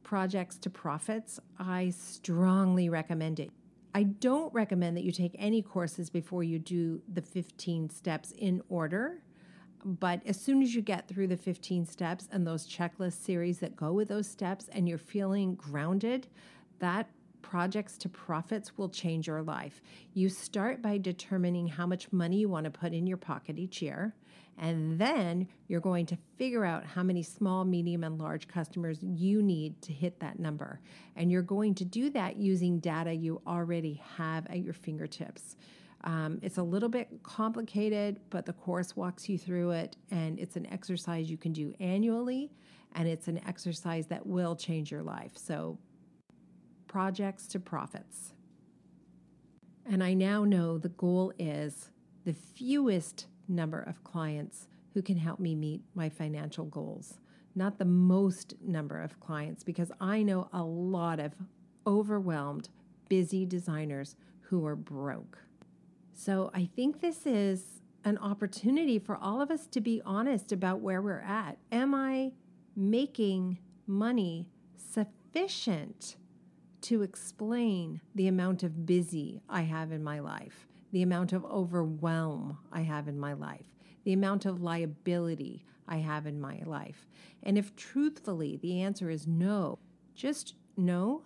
Projects 0.09 0.57
to 0.57 0.71
Profits, 0.71 1.39
I 1.59 1.91
strongly 1.91 2.89
recommend 2.89 3.41
it. 3.41 3.51
I 3.95 4.05
don't 4.05 4.51
recommend 4.55 4.97
that 4.97 5.05
you 5.05 5.13
take 5.13 5.37
any 5.39 5.61
courses 5.61 6.09
before 6.09 6.43
you 6.43 6.59
do 6.59 7.03
the 7.13 7.21
15 7.21 7.91
steps 7.91 8.33
in 8.39 8.63
order. 8.71 9.21
But 9.85 10.23
as 10.25 10.41
soon 10.41 10.63
as 10.63 10.75
you 10.75 10.81
get 10.81 11.09
through 11.09 11.27
the 11.27 11.37
15 11.37 11.85
steps 11.85 12.27
and 12.33 12.47
those 12.47 12.67
checklist 12.67 13.23
series 13.23 13.59
that 13.59 13.77
go 13.77 13.93
with 13.93 14.09
those 14.09 14.27
steps 14.27 14.71
and 14.73 14.89
you're 14.89 14.97
feeling 14.97 15.57
grounded, 15.57 16.27
that 16.79 17.11
projects 17.43 17.99
to 17.99 18.09
profits 18.09 18.79
will 18.79 18.89
change 18.89 19.27
your 19.27 19.43
life. 19.43 19.83
You 20.15 20.31
start 20.31 20.81
by 20.81 20.97
determining 20.97 21.69
how 21.69 21.87
much 21.87 22.11
money 22.13 22.39
you 22.39 22.49
want 22.49 22.65
to 22.65 22.71
put 22.71 22.95
in 22.95 23.07
your 23.07 23.19
pocket 23.19 23.59
each 23.59 23.83
year, 23.83 24.15
and 24.59 24.99
then 24.99 25.49
you're 25.69 25.81
going 25.81 26.07
to 26.07 26.19
figure 26.37 26.65
out 26.65 26.85
how 26.85 27.03
many 27.03 27.23
small, 27.23 27.65
medium, 27.65 28.03
and 28.05 28.19
large 28.19 28.49
customers 28.49 28.99
you 29.03 29.43
need 29.43 29.81
to 29.83 29.93
hit 29.93 30.21
that 30.21 30.39
number. 30.39 30.81
And 31.17 31.31
you're 31.31 31.43
going 31.43 31.75
to 31.77 31.85
do 31.85 32.11
that 32.11 32.37
using 32.37 32.81
data 32.81 33.15
you 33.15 33.41
already 33.47 34.03
have 34.17 34.47
at 34.47 34.59
your 34.59 34.73
fingertips. 34.73 35.57
Um, 36.05 36.39
it's 36.43 36.59
a 36.59 36.63
little 36.63 36.89
bit 36.89 37.23
complicated, 37.23 38.21
but 38.31 38.47
the 38.47 38.53
course 38.53 38.97
walks 38.97 39.29
you 39.29 39.39
through 39.39 39.73
it, 39.73 39.97
and 40.11 40.39
it's 40.39 40.57
an 40.57 40.67
exercise 40.73 41.31
you 41.31 41.37
can 41.37 41.53
do 41.53 41.75
annually, 41.81 42.51
and 42.95 43.09
it's 43.09 43.29
an 43.29 43.41
exercise 43.47 44.07
that 44.07 44.27
will 44.27 44.57
change 44.57 44.91
your 44.91 45.03
life. 45.03 45.33
So 45.35 45.79
projects 46.87 47.47
to 47.49 47.61
profits. 47.61 48.33
And 49.91 50.03
I 50.03 50.15
now 50.15 50.45
know 50.45 50.79
the 50.79 50.89
goal 50.91 51.33
is 51.39 51.91
the 52.25 52.33
fewest 52.33 53.27
number 53.49 53.81
of 53.81 54.05
clients 54.05 54.69
who 54.95 55.03
can 55.03 55.17
help 55.17 55.41
me 55.41 55.55
meet 55.55 55.83
my 55.95 56.09
financial 56.09 56.65
goals, 56.65 57.19
not 57.55 57.79
the 57.79 57.85
most 57.85 58.55
number 58.61 59.01
of 59.01 59.19
clients, 59.21 59.65
because 59.65 59.91
I 60.01 60.23
know 60.23 60.49
a 60.53 60.63
lot 60.63 61.21
of 61.21 61.33
overwhelmed, 61.87 62.69
busy 63.09 63.47
designers 63.47 64.17
who 64.43 64.67
are 64.67 64.77
broke. 64.77 65.39
So 66.13 66.51
I 66.55 66.69
think 66.75 67.01
this 67.01 67.27
is 67.27 67.81
an 68.05 68.19
opportunity 68.19 68.99
for 68.99 69.17
all 69.17 69.41
of 69.41 69.51
us 69.51 69.67
to 69.69 69.81
be 69.81 70.03
honest 70.05 70.53
about 70.53 70.81
where 70.81 71.03
we're 71.03 71.21
at. 71.21 71.59
Am 71.71 71.95
I 71.95 72.33
making 72.77 73.59
money 73.87 74.49
sufficient 74.77 76.17
to 76.81 77.03
explain 77.03 78.01
the 78.15 78.29
amount 78.29 78.63
of 78.63 78.87
busy 78.87 79.43
I 79.49 79.63
have 79.63 79.93
in 79.93 80.03
my 80.03 80.21
life, 80.21 80.67
the 80.93 81.03
amount 81.03 81.33
of 81.33 81.45
overwhelm 81.45 82.59
I 82.73 82.83
have 82.83 83.09
in 83.09 83.19
my 83.19 83.33
life, 83.35 83.67
the 84.05 84.13
amount 84.13 84.47
of 84.47 84.63
liability 84.63 85.65
I 85.87 85.97
have 85.99 86.27
in 86.27 86.41
my 86.41 86.61
life. 86.65 87.07
And 87.43 87.57
if 87.59 87.75
truthfully 87.77 88.57
the 88.57 88.83
answer 88.83 89.11
is 89.11 89.27
no, 89.27 89.79
just 90.15 90.55
know 90.77 91.23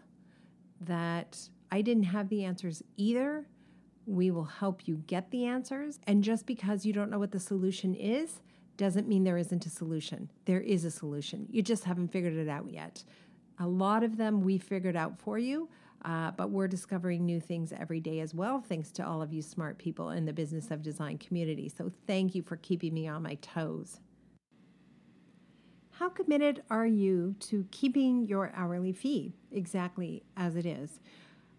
that 0.80 1.48
I 1.70 1.82
didn't 1.82 2.04
have 2.04 2.28
the 2.28 2.44
answers 2.44 2.82
either. 2.96 3.46
We 4.06 4.30
will 4.30 4.44
help 4.44 4.86
you 4.86 5.02
get 5.06 5.30
the 5.30 5.46
answers. 5.46 5.98
And 6.06 6.24
just 6.24 6.46
because 6.46 6.84
you 6.84 6.92
don't 6.92 7.10
know 7.10 7.18
what 7.18 7.32
the 7.32 7.40
solution 7.40 7.94
is, 7.94 8.40
doesn't 8.76 9.08
mean 9.08 9.24
there 9.24 9.38
isn't 9.38 9.66
a 9.66 9.70
solution. 9.70 10.30
There 10.44 10.60
is 10.60 10.84
a 10.84 10.90
solution. 10.90 11.46
You 11.50 11.62
just 11.62 11.84
haven't 11.84 12.08
figured 12.08 12.34
it 12.34 12.48
out 12.48 12.70
yet. 12.70 13.04
A 13.58 13.66
lot 13.66 14.02
of 14.02 14.16
them 14.16 14.40
we 14.40 14.58
figured 14.58 14.96
out 14.96 15.18
for 15.18 15.38
you, 15.38 15.68
uh, 16.04 16.32
but 16.32 16.50
we're 16.50 16.68
discovering 16.68 17.24
new 17.24 17.40
things 17.40 17.72
every 17.72 18.00
day 18.00 18.20
as 18.20 18.34
well, 18.34 18.60
thanks 18.60 18.90
to 18.92 19.06
all 19.06 19.22
of 19.22 19.32
you 19.32 19.42
smart 19.42 19.78
people 19.78 20.10
in 20.10 20.24
the 20.24 20.32
business 20.32 20.70
of 20.70 20.82
design 20.82 21.18
community. 21.18 21.68
So 21.68 21.92
thank 22.06 22.34
you 22.34 22.42
for 22.42 22.56
keeping 22.56 22.92
me 22.92 23.06
on 23.06 23.22
my 23.22 23.34
toes. 23.36 24.00
How 25.90 26.08
committed 26.08 26.62
are 26.70 26.86
you 26.86 27.36
to 27.40 27.66
keeping 27.70 28.26
your 28.26 28.52
hourly 28.56 28.92
fee 28.92 29.34
exactly 29.52 30.24
as 30.36 30.56
it 30.56 30.66
is? 30.66 30.98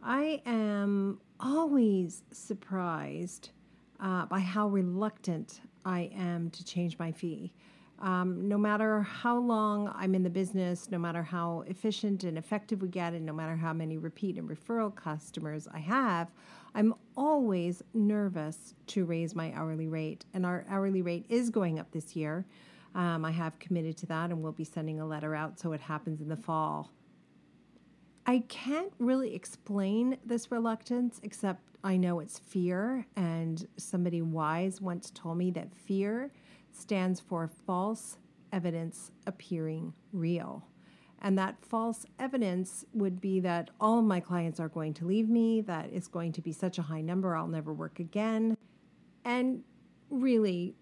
I 0.01 0.41
am 0.45 1.21
always 1.39 2.23
surprised 2.31 3.51
uh, 4.01 4.25
by 4.25 4.39
how 4.39 4.67
reluctant 4.67 5.61
I 5.85 6.11
am 6.13 6.49
to 6.49 6.65
change 6.65 6.99
my 6.99 7.13
fee. 7.13 7.53
Um, 7.99 8.47
no 8.49 8.57
matter 8.57 9.01
how 9.01 9.37
long 9.37 9.91
I'm 9.95 10.13
in 10.13 10.23
the 10.23 10.29
business, 10.29 10.91
no 10.91 10.97
matter 10.97 11.23
how 11.23 11.63
efficient 11.67 12.23
and 12.23 12.37
effective 12.37 12.81
we 12.81 12.89
get, 12.89 13.13
and 13.13 13.25
no 13.25 13.33
matter 13.33 13.55
how 13.55 13.71
many 13.71 13.97
repeat 13.97 14.37
and 14.37 14.49
referral 14.49 14.93
customers 14.93 15.67
I 15.73 15.79
have, 15.79 16.31
I'm 16.75 16.95
always 17.15 17.81
nervous 17.93 18.73
to 18.87 19.05
raise 19.05 19.35
my 19.35 19.53
hourly 19.53 19.87
rate. 19.87 20.25
And 20.33 20.45
our 20.45 20.65
hourly 20.67 21.01
rate 21.01 21.25
is 21.29 21.49
going 21.49 21.79
up 21.79 21.91
this 21.91 22.15
year. 22.15 22.45
Um, 22.95 23.25
I 23.25 23.31
have 23.31 23.57
committed 23.59 23.97
to 23.97 24.05
that, 24.07 24.31
and 24.31 24.41
we'll 24.43 24.51
be 24.51 24.63
sending 24.63 24.99
a 24.99 25.05
letter 25.05 25.33
out 25.33 25.59
so 25.59 25.71
it 25.71 25.81
happens 25.81 26.19
in 26.21 26.29
the 26.29 26.35
fall. 26.35 26.91
I 28.25 28.43
can't 28.47 28.93
really 28.99 29.35
explain 29.35 30.17
this 30.25 30.51
reluctance, 30.51 31.19
except 31.23 31.61
I 31.83 31.97
know 31.97 32.19
it's 32.19 32.39
fear. 32.39 33.05
And 33.15 33.67
somebody 33.77 34.21
wise 34.21 34.79
once 34.79 35.11
told 35.11 35.37
me 35.37 35.51
that 35.51 35.75
fear 35.75 36.31
stands 36.73 37.19
for 37.19 37.49
false 37.65 38.17
evidence 38.51 39.11
appearing 39.25 39.93
real. 40.11 40.67
And 41.21 41.37
that 41.37 41.55
false 41.63 42.05
evidence 42.19 42.83
would 42.93 43.21
be 43.21 43.39
that 43.39 43.69
all 43.79 43.99
of 43.99 44.05
my 44.05 44.19
clients 44.19 44.59
are 44.59 44.67
going 44.67 44.93
to 44.95 45.05
leave 45.05 45.29
me, 45.29 45.61
that 45.61 45.89
it's 45.93 46.07
going 46.07 46.33
to 46.33 46.41
be 46.41 46.51
such 46.51 46.77
a 46.77 46.81
high 46.81 47.01
number, 47.01 47.35
I'll 47.35 47.47
never 47.47 47.73
work 47.73 47.99
again. 47.99 48.57
And 49.23 49.63
really, 50.09 50.75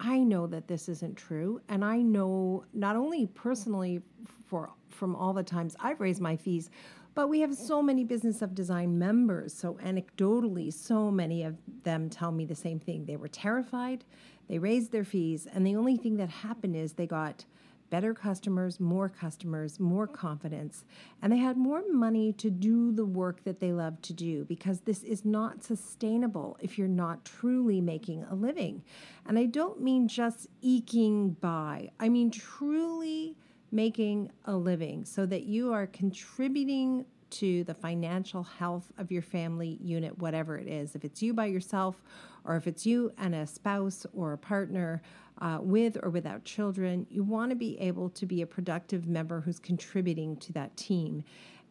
I 0.00 0.18
know 0.20 0.46
that 0.46 0.68
this 0.68 0.88
isn't 0.88 1.16
true. 1.16 1.60
And 1.68 1.84
I 1.84 1.98
know 1.98 2.64
not 2.72 2.96
only 2.96 3.26
personally 3.26 4.00
for 4.46 4.70
from 4.88 5.14
all 5.14 5.32
the 5.32 5.42
times 5.42 5.76
I've 5.80 6.00
raised 6.00 6.20
my 6.20 6.36
fees, 6.36 6.70
but 7.14 7.28
we 7.28 7.40
have 7.40 7.54
so 7.54 7.82
many 7.82 8.04
Business 8.04 8.42
of 8.42 8.54
Design 8.54 8.98
members. 8.98 9.54
So, 9.54 9.74
anecdotally, 9.74 10.72
so 10.72 11.10
many 11.10 11.42
of 11.42 11.56
them 11.84 12.10
tell 12.10 12.32
me 12.32 12.44
the 12.44 12.54
same 12.54 12.80
thing. 12.80 13.04
They 13.04 13.16
were 13.16 13.28
terrified, 13.28 14.04
they 14.48 14.58
raised 14.58 14.92
their 14.92 15.04
fees, 15.04 15.46
and 15.52 15.66
the 15.66 15.76
only 15.76 15.96
thing 15.96 16.16
that 16.16 16.28
happened 16.28 16.76
is 16.76 16.94
they 16.94 17.06
got 17.06 17.44
better 17.90 18.14
customers, 18.14 18.80
more 18.80 19.08
customers, 19.08 19.78
more 19.78 20.06
confidence, 20.06 20.84
and 21.22 21.32
they 21.32 21.36
had 21.36 21.56
more 21.56 21.82
money 21.92 22.32
to 22.32 22.50
do 22.50 22.90
the 22.90 23.04
work 23.04 23.44
that 23.44 23.60
they 23.60 23.72
love 23.72 24.00
to 24.02 24.12
do 24.12 24.44
because 24.46 24.80
this 24.80 25.04
is 25.04 25.24
not 25.24 25.62
sustainable 25.62 26.56
if 26.60 26.76
you're 26.76 26.88
not 26.88 27.24
truly 27.24 27.80
making 27.80 28.24
a 28.24 28.34
living. 28.34 28.82
And 29.26 29.38
I 29.38 29.46
don't 29.46 29.80
mean 29.80 30.08
just 30.08 30.48
eking 30.60 31.36
by, 31.40 31.90
I 32.00 32.08
mean 32.08 32.32
truly 32.32 33.36
making 33.74 34.30
a 34.44 34.56
living 34.56 35.04
so 35.04 35.26
that 35.26 35.42
you 35.42 35.72
are 35.72 35.86
contributing 35.88 37.04
to 37.30 37.64
the 37.64 37.74
financial 37.74 38.44
health 38.44 38.92
of 38.96 39.10
your 39.10 39.22
family 39.22 39.78
unit, 39.82 40.16
whatever 40.18 40.56
it 40.56 40.68
is. 40.68 40.94
If 40.94 41.04
it's 41.04 41.20
you 41.20 41.34
by 41.34 41.46
yourself, 41.46 42.00
or 42.44 42.56
if 42.56 42.68
it's 42.68 42.86
you 42.86 43.12
and 43.18 43.34
a 43.34 43.46
spouse 43.46 44.06
or 44.14 44.32
a 44.34 44.38
partner 44.38 45.02
uh, 45.40 45.58
with 45.60 45.98
or 46.02 46.10
without 46.10 46.44
children, 46.44 47.06
you 47.10 47.24
want 47.24 47.50
to 47.50 47.56
be 47.56 47.78
able 47.80 48.08
to 48.10 48.24
be 48.24 48.42
a 48.42 48.46
productive 48.46 49.08
member 49.08 49.40
who's 49.40 49.58
contributing 49.58 50.36
to 50.36 50.52
that 50.52 50.76
team. 50.76 51.24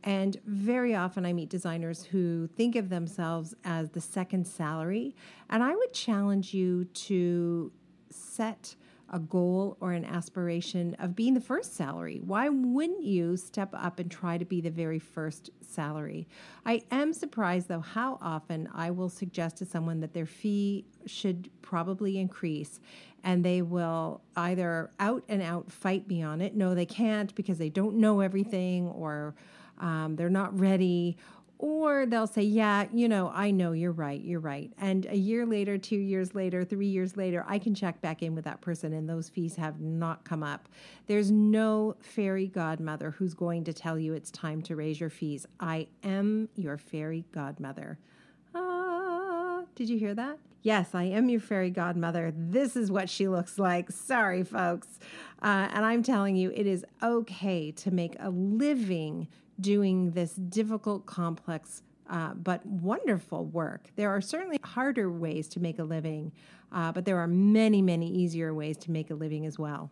And 0.03 0.35
very 0.45 0.95
often 0.95 1.25
I 1.25 1.31
meet 1.31 1.47
designers 1.47 2.03
who 2.03 2.47
think 2.47 2.75
of 2.75 2.89
themselves 2.89 3.55
as 3.63 3.91
the 3.91 4.01
second 4.01 4.45
salary. 4.45 5.15
And 5.49 5.63
I 5.63 5.73
would 5.73 5.93
challenge 5.93 6.53
you 6.53 6.83
to 6.85 7.71
set 8.09 8.75
a 9.13 9.19
goal 9.19 9.77
or 9.79 9.91
an 9.91 10.03
aspiration 10.03 10.95
of 10.97 11.15
being 11.15 11.35
the 11.35 11.39
first 11.39 11.75
salary. 11.75 12.19
Why 12.25 12.49
wouldn't 12.49 13.03
you 13.03 13.37
step 13.37 13.69
up 13.73 13.99
and 13.99 14.09
try 14.09 14.39
to 14.39 14.43
be 14.43 14.59
the 14.59 14.71
very 14.71 14.97
first 14.97 15.51
salary? 15.61 16.27
I 16.65 16.81
am 16.89 17.13
surprised, 17.13 17.67
though, 17.67 17.79
how 17.79 18.17
often 18.21 18.67
I 18.73 18.89
will 18.89 19.09
suggest 19.09 19.57
to 19.57 19.65
someone 19.65 19.99
that 20.01 20.13
their 20.13 20.25
fee 20.25 20.85
should 21.05 21.49
probably 21.61 22.17
increase, 22.17 22.79
and 23.23 23.45
they 23.45 23.61
will 23.61 24.21
either 24.35 24.89
out 24.99 25.23
and 25.29 25.43
out 25.43 25.71
fight 25.71 26.07
me 26.07 26.23
on 26.23 26.41
it. 26.41 26.55
No, 26.55 26.73
they 26.73 26.87
can't 26.87 27.33
because 27.35 27.59
they 27.59 27.69
don't 27.69 27.97
know 27.97 28.19
everything, 28.19 28.87
or 28.87 29.35
um, 29.79 30.15
they're 30.15 30.29
not 30.29 30.59
ready, 30.59 31.17
Or 31.63 32.05
they'll 32.05 32.27
say, 32.27 32.41
Yeah, 32.41 32.87
you 32.91 33.07
know, 33.07 33.31
I 33.33 33.51
know 33.51 33.71
you're 33.71 33.93
right, 33.93 34.19
you're 34.21 34.41
right. 34.41 34.69
And 34.81 35.05
a 35.05 35.15
year 35.15 35.45
later, 35.45 35.77
two 35.77 35.95
years 35.95 36.35
later, 36.35 36.65
three 36.65 36.87
years 36.87 37.15
later, 37.15 37.45
I 37.47 37.57
can 37.57 37.73
check 37.73 38.01
back 38.01 38.21
in 38.21 38.35
with 38.35 38.43
that 38.43 38.59
person 38.59 38.91
and 38.91 39.07
those 39.07 39.29
fees 39.29 39.55
have 39.55 39.79
not 39.79 40.25
come 40.25 40.43
up. 40.43 40.67
There's 41.07 41.31
no 41.31 41.95
fairy 42.01 42.47
godmother 42.47 43.11
who's 43.11 43.33
going 43.33 43.63
to 43.63 43.71
tell 43.71 43.97
you 43.97 44.13
it's 44.13 44.29
time 44.29 44.61
to 44.63 44.75
raise 44.75 44.99
your 44.99 45.09
fees. 45.09 45.47
I 45.57 45.87
am 46.03 46.49
your 46.57 46.77
fairy 46.77 47.23
godmother. 47.31 47.97
Ah, 48.53 49.61
did 49.73 49.87
you 49.87 49.97
hear 49.97 50.13
that? 50.15 50.39
Yes, 50.63 50.89
I 50.93 51.03
am 51.03 51.29
your 51.29 51.39
fairy 51.39 51.69
godmother. 51.69 52.33
This 52.35 52.75
is 52.75 52.91
what 52.91 53.09
she 53.09 53.29
looks 53.29 53.57
like. 53.57 53.89
Sorry, 53.89 54.43
folks. 54.43 54.99
Uh, 55.41 55.69
and 55.71 55.85
I'm 55.85 56.03
telling 56.03 56.35
you, 56.35 56.51
it 56.53 56.67
is 56.67 56.83
okay 57.01 57.71
to 57.71 57.89
make 57.89 58.17
a 58.19 58.29
living 58.31 59.29
doing 59.59 60.11
this 60.11 60.33
difficult, 60.33 61.05
complex, 61.05 61.83
uh, 62.09 62.33
but 62.33 62.65
wonderful 62.65 63.45
work. 63.45 63.89
There 63.95 64.09
are 64.09 64.21
certainly 64.21 64.57
harder 64.63 65.11
ways 65.11 65.47
to 65.49 65.59
make 65.59 65.79
a 65.79 65.83
living, 65.83 66.31
uh, 66.71 66.91
but 66.91 67.05
there 67.05 67.17
are 67.17 67.27
many, 67.27 67.81
many 67.81 68.09
easier 68.09 68.53
ways 68.53 68.77
to 68.77 68.91
make 68.91 69.09
a 69.09 69.15
living 69.15 69.45
as 69.45 69.57
well. 69.57 69.91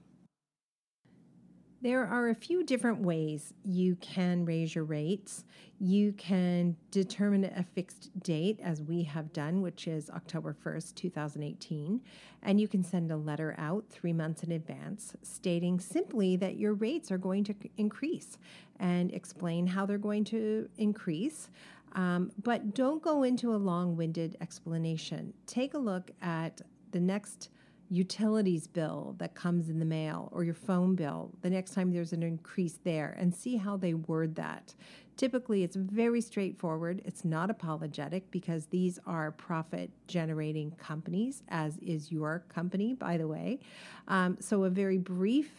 There 1.84 2.06
are 2.06 2.30
a 2.30 2.36
few 2.36 2.64
different 2.64 3.00
ways 3.00 3.56
you 3.64 3.96
can 3.96 4.46
raise 4.46 4.76
your 4.76 4.84
rates. 4.84 5.46
You 5.80 6.14
can 6.14 6.76
determine 6.92 7.46
a 7.46 7.64
fixed 7.64 8.12
date, 8.22 8.60
as 8.62 8.84
we 8.84 9.02
have 9.02 9.34
done, 9.34 9.64
which 9.64 9.88
is 9.88 10.08
October 10.12 10.56
1st, 10.64 10.94
2018, 10.94 12.00
and 12.44 12.62
you 12.62 12.68
can 12.68 12.84
send 12.84 13.12
a 13.12 13.18
letter 13.18 13.56
out 13.58 13.86
three 13.90 14.14
months 14.14 14.44
in 14.44 14.52
advance 14.52 15.16
stating 15.24 15.80
simply 15.80 16.36
that 16.36 16.58
your 16.58 16.76
rates 16.76 17.12
are 17.12 17.18
going 17.18 17.44
to 17.46 17.56
increase 17.78 18.38
and 18.80 19.12
explain 19.12 19.66
how 19.66 19.84
they're 19.84 19.98
going 19.98 20.26
to 20.26 20.70
increase. 20.78 21.50
Um, 21.94 22.32
but 22.44 22.76
don't 22.76 23.02
go 23.02 23.24
into 23.24 23.56
a 23.56 23.58
long 23.58 23.98
winded 23.98 24.38
explanation. 24.40 25.34
Take 25.48 25.74
a 25.74 25.80
look 25.80 26.12
at 26.22 26.62
the 26.92 27.00
next 27.00 27.50
utilities 27.92 28.68
bill 28.68 29.16
that 29.20 29.36
comes 29.36 29.68
in 29.68 29.78
the 29.78 29.86
mail 29.86 30.30
or 30.32 30.46
your 30.46 30.54
phone 30.54 30.96
bill 30.96 31.30
the 31.42 31.50
next 31.50 31.74
time 31.74 31.92
there's 31.92 32.14
an 32.14 32.24
increase 32.24 32.80
there 32.86 33.16
and 33.20 33.36
see 33.36 33.58
how 33.58 33.76
they 33.76 33.94
word 33.94 34.34
that. 34.36 34.74
Typically, 35.18 35.64
it's 35.64 35.76
very 35.76 36.22
straightforward. 36.22 37.02
It's 37.04 37.26
not 37.26 37.50
apologetic 37.50 38.32
because 38.32 38.68
these 38.68 38.98
are 39.06 39.32
profit 39.32 39.92
generating 40.08 40.72
companies, 40.72 41.44
as 41.50 41.78
is 41.80 42.12
your 42.12 42.46
company, 42.48 42.94
by 42.94 43.18
the 43.18 43.28
way. 43.28 43.60
Um, 44.08 44.38
so, 44.40 44.64
a 44.64 44.70
very 44.70 44.98
brief 44.98 45.52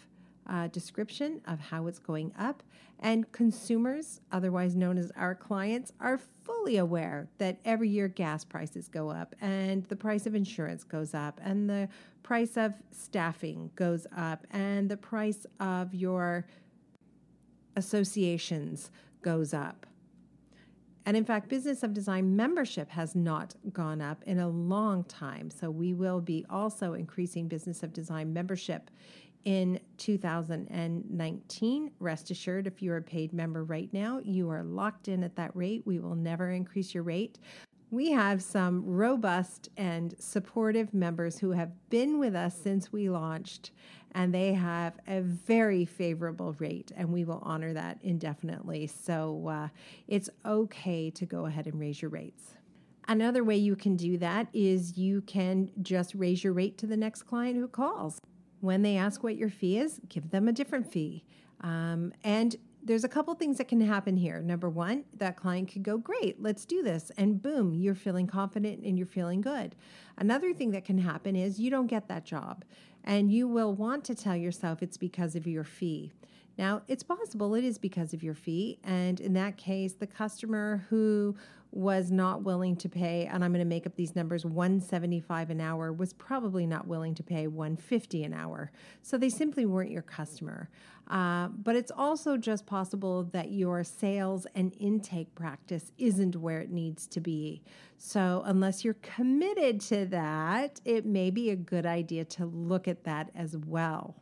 uh, 0.49 0.69
description 0.69 1.43
of 1.47 1.61
how 1.61 1.87
it's 1.87 1.99
going 1.99 2.33
up. 2.39 2.63
And 3.03 3.31
consumers, 3.33 4.21
otherwise 4.31 4.77
known 4.77 4.97
as 4.97 5.11
our 5.17 5.35
clients, 5.35 5.93
are 5.99 6.19
fully 6.45 6.77
aware 6.77 7.29
that 7.39 7.59
every 7.65 7.89
year 7.89 8.07
gas 8.07 8.45
prices 8.45 8.87
go 8.87 9.11
up 9.11 9.35
and 9.41 9.85
the 9.89 9.97
price 9.97 10.25
of 10.25 10.37
insurance 10.37 10.85
goes 10.85 11.13
up 11.13 11.41
and 11.43 11.69
the 11.69 11.89
price 12.23 12.57
of 12.57 12.75
staffing 12.93 13.71
goes 13.75 14.07
up 14.17 14.47
and 14.53 14.89
the 14.89 14.97
price 14.97 15.47
of 15.59 15.93
your 15.93 16.47
associations 17.75 18.93
goes 19.21 19.53
up. 19.53 19.85
And 21.05 21.17
in 21.17 21.25
fact, 21.25 21.49
Business 21.49 21.83
of 21.83 21.93
Design 21.93 22.37
membership 22.37 22.89
has 22.91 23.17
not 23.17 23.57
gone 23.73 24.01
up 24.01 24.23
in 24.25 24.39
a 24.39 24.49
long 24.49 25.03
time. 25.05 25.51
So 25.51 25.69
we 25.69 25.95
will 25.95 26.21
be 26.21 26.47
also 26.49 26.93
increasing 26.93 27.49
Business 27.49 27.83
of 27.83 27.93
Design 27.93 28.33
membership 28.33 28.89
in 29.45 29.81
2019. 29.99 31.91
Rest 31.99 32.31
assured, 32.31 32.67
if 32.67 32.83
you're 32.83 32.97
a 32.99 33.03
paid 33.03 33.33
member 33.33 33.65
right 33.65 33.93
now, 33.93 34.21
you 34.25 34.51
are 34.51 34.63
locked 34.63 35.09
in 35.09 35.25
at 35.25 35.37
that 35.37 35.55
rate. 35.55 35.83
We 35.85 35.99
will 35.99 36.15
never 36.15 36.51
increase 36.51 36.95
your 36.95 37.03
rate. 37.03 37.39
We 37.91 38.11
have 38.13 38.43
some 38.43 38.87
robust 38.87 39.69
and 39.77 40.15
supportive 40.19 40.95
members 40.95 41.39
who 41.39 41.51
have 41.51 41.73
been 41.91 42.19
with 42.19 42.35
us 42.35 42.57
since 42.57 42.91
we 42.91 43.11
launched, 43.11 43.71
and 44.13 44.33
they 44.33 44.55
have 44.55 44.95
a 45.07 45.21
very 45.21 45.85
favorable 45.85 46.55
rate, 46.59 46.91
and 46.97 47.13
we 47.13 47.25
will 47.25 47.43
honor 47.45 47.75
that 47.75 47.99
indefinitely. 48.03 48.87
So 48.87 49.49
uh, 49.49 49.69
it's 50.09 50.31
okay 50.47 51.11
to 51.11 51.27
go 51.27 51.45
ahead 51.45 51.67
and 51.67 51.79
raise 51.79 52.01
your 52.01 52.11
rates. 52.11 52.55
Another 53.09 53.45
way 53.45 53.57
you 53.57 53.77
can 53.77 53.97
do 53.97 54.17
that 54.19 54.47
is 54.55 54.97
you 54.97 55.21
can 55.23 55.69
just 55.83 56.15
raise 56.15 56.43
your 56.43 56.53
rate 56.53 56.79
to 56.79 56.87
the 56.87 56.97
next 56.97 57.25
client 57.25 57.57
who 57.57 57.69
calls. 57.69 58.21
When 58.63 58.83
they 58.83 58.97
ask 58.97 59.25
what 59.25 59.37
your 59.37 59.51
fee 59.51 59.79
is, 59.79 60.01
give 60.09 60.31
them 60.31 60.47
a 60.47 60.53
different 60.53 60.91
fee. 60.91 61.25
Um, 61.63 62.13
and 62.23 62.55
there's 62.81 63.03
a 63.03 63.09
couple 63.09 63.35
things 63.35 63.59
that 63.59 63.67
can 63.67 63.81
happen 63.81 64.17
here. 64.17 64.41
Number 64.41 64.71
one, 64.71 65.03
that 65.17 65.37
client 65.37 65.73
could 65.73 65.83
go, 65.83 65.99
Great, 65.99 66.41
let's 66.41 66.65
do 66.65 66.81
this. 66.81 67.11
And 67.19 67.43
boom, 67.43 67.75
you're 67.75 67.97
feeling 67.97 68.29
confident 68.29 68.85
and 68.85 68.97
you're 68.97 69.07
feeling 69.07 69.41
good. 69.41 69.75
Another 70.17 70.55
thing 70.55 70.71
that 70.71 70.85
can 70.85 70.99
happen 70.99 71.35
is 71.35 71.59
you 71.59 71.71
don't 71.71 71.89
get 71.89 72.07
that 72.07 72.25
job 72.25 72.65
and 73.03 73.33
you 73.33 73.49
will 73.49 73.75
want 73.75 74.05
to 74.05 74.15
tell 74.15 74.37
yourself 74.37 74.81
it's 74.81 74.97
because 74.97 75.35
of 75.35 75.45
your 75.45 75.65
fee. 75.65 76.13
Now, 76.57 76.83
it's 76.87 77.03
possible 77.03 77.57
it 77.57 77.65
is 77.65 77.79
because 77.79 78.15
of 78.15 78.23
your 78.23 78.35
fee. 78.35 78.79
And 78.85 79.19
in 79.19 79.33
that 79.33 79.57
case, 79.57 79.95
the 79.95 80.07
customer 80.07 80.87
who 80.89 81.35
was 81.73 82.11
not 82.11 82.43
willing 82.43 82.77
to 82.77 82.89
pay, 82.89 83.25
and 83.25 83.43
I'm 83.43 83.51
going 83.51 83.65
to 83.65 83.69
make 83.69 83.87
up 83.87 83.97
these 83.97 84.15
numbers, 84.15 84.45
175 84.45 85.51
an 85.51 85.61
hour 85.61 85.91
was 85.91 86.13
probably 86.13 86.67
not 86.67 86.87
willing 86.87 87.15
to 87.15 87.23
pay 87.23 87.47
150 87.47 88.25
an 88.25 88.35
hour. 88.35 88.71
So 89.01 89.17
they 89.17 89.31
simply 89.31 89.65
weren't 89.65 89.91
your 89.91 90.03
customer. 90.03 90.69
Uh, 91.09 91.49
but 91.49 91.75
it's 91.75 91.91
also 91.91 92.37
just 92.37 92.67
possible 92.67 93.25
that 93.33 93.51
your 93.51 93.83
sales 93.85 94.47
and 94.55 94.75
intake 94.79 95.35
practice 95.35 95.93
isn't 95.99 96.37
where 96.37 96.61
it 96.61 96.71
needs 96.71 97.07
to 97.09 97.21
be. 97.21 97.63
So 97.97 98.43
unless 98.45 98.85
you're 98.85 98.95
committed 98.95 99.81
to 99.83 100.07
that, 100.07 100.81
it 100.85 101.07
may 101.07 101.31
be 101.31 101.51
a 101.51 101.57
good 101.57 101.87
idea 101.87 102.25
to 102.27 102.47
look 102.47 102.87
at 102.87 103.05
that 103.05 103.31
as 103.35 103.57
well. 103.57 104.17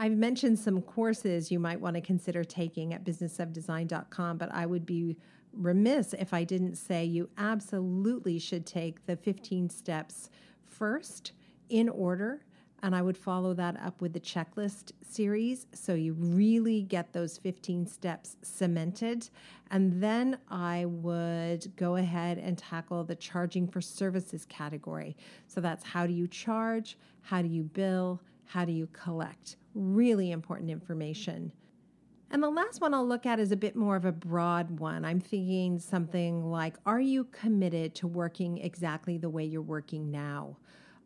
I've 0.00 0.12
mentioned 0.12 0.58
some 0.58 0.80
courses 0.80 1.50
you 1.50 1.58
might 1.58 1.80
want 1.80 1.96
to 1.96 2.00
consider 2.00 2.44
taking 2.44 2.94
at 2.94 3.04
businessofdesign.com, 3.04 4.38
but 4.38 4.52
I 4.52 4.64
would 4.64 4.86
be 4.86 5.16
remiss 5.58 6.14
if 6.14 6.32
I 6.32 6.44
didn't 6.44 6.76
say 6.76 7.04
you 7.04 7.28
absolutely 7.36 8.38
should 8.38 8.64
take 8.64 9.04
the 9.06 9.16
15 9.16 9.68
steps 9.70 10.30
first 10.64 11.32
in 11.68 11.88
order. 11.88 12.44
And 12.80 12.94
I 12.94 13.02
would 13.02 13.16
follow 13.18 13.54
that 13.54 13.76
up 13.82 14.00
with 14.00 14.12
the 14.12 14.20
checklist 14.20 14.92
series. 15.02 15.66
So 15.72 15.94
you 15.94 16.12
really 16.12 16.82
get 16.82 17.12
those 17.12 17.36
15 17.36 17.88
steps 17.88 18.36
cemented. 18.42 19.28
And 19.72 20.00
then 20.00 20.38
I 20.48 20.84
would 20.86 21.74
go 21.74 21.96
ahead 21.96 22.38
and 22.38 22.56
tackle 22.56 23.02
the 23.02 23.16
charging 23.16 23.66
for 23.66 23.80
services 23.80 24.46
category. 24.48 25.16
So 25.48 25.60
that's 25.60 25.84
how 25.84 26.06
do 26.06 26.12
you 26.12 26.28
charge? 26.28 26.96
How 27.22 27.42
do 27.42 27.48
you 27.48 27.64
bill? 27.64 28.20
How 28.44 28.64
do 28.64 28.72
you 28.72 28.86
collect? 28.92 29.56
Really 29.74 30.30
important 30.30 30.70
information. 30.70 31.52
And 32.30 32.42
the 32.42 32.50
last 32.50 32.82
one 32.82 32.92
I'll 32.92 33.06
look 33.06 33.24
at 33.24 33.40
is 33.40 33.52
a 33.52 33.56
bit 33.56 33.74
more 33.74 33.96
of 33.96 34.04
a 34.04 34.12
broad 34.12 34.78
one. 34.78 35.04
I'm 35.04 35.20
thinking 35.20 35.78
something 35.78 36.50
like 36.50 36.76
Are 36.84 37.00
you 37.00 37.24
committed 37.24 37.94
to 37.96 38.06
working 38.06 38.58
exactly 38.58 39.16
the 39.16 39.30
way 39.30 39.44
you're 39.44 39.62
working 39.62 40.10
now? 40.10 40.58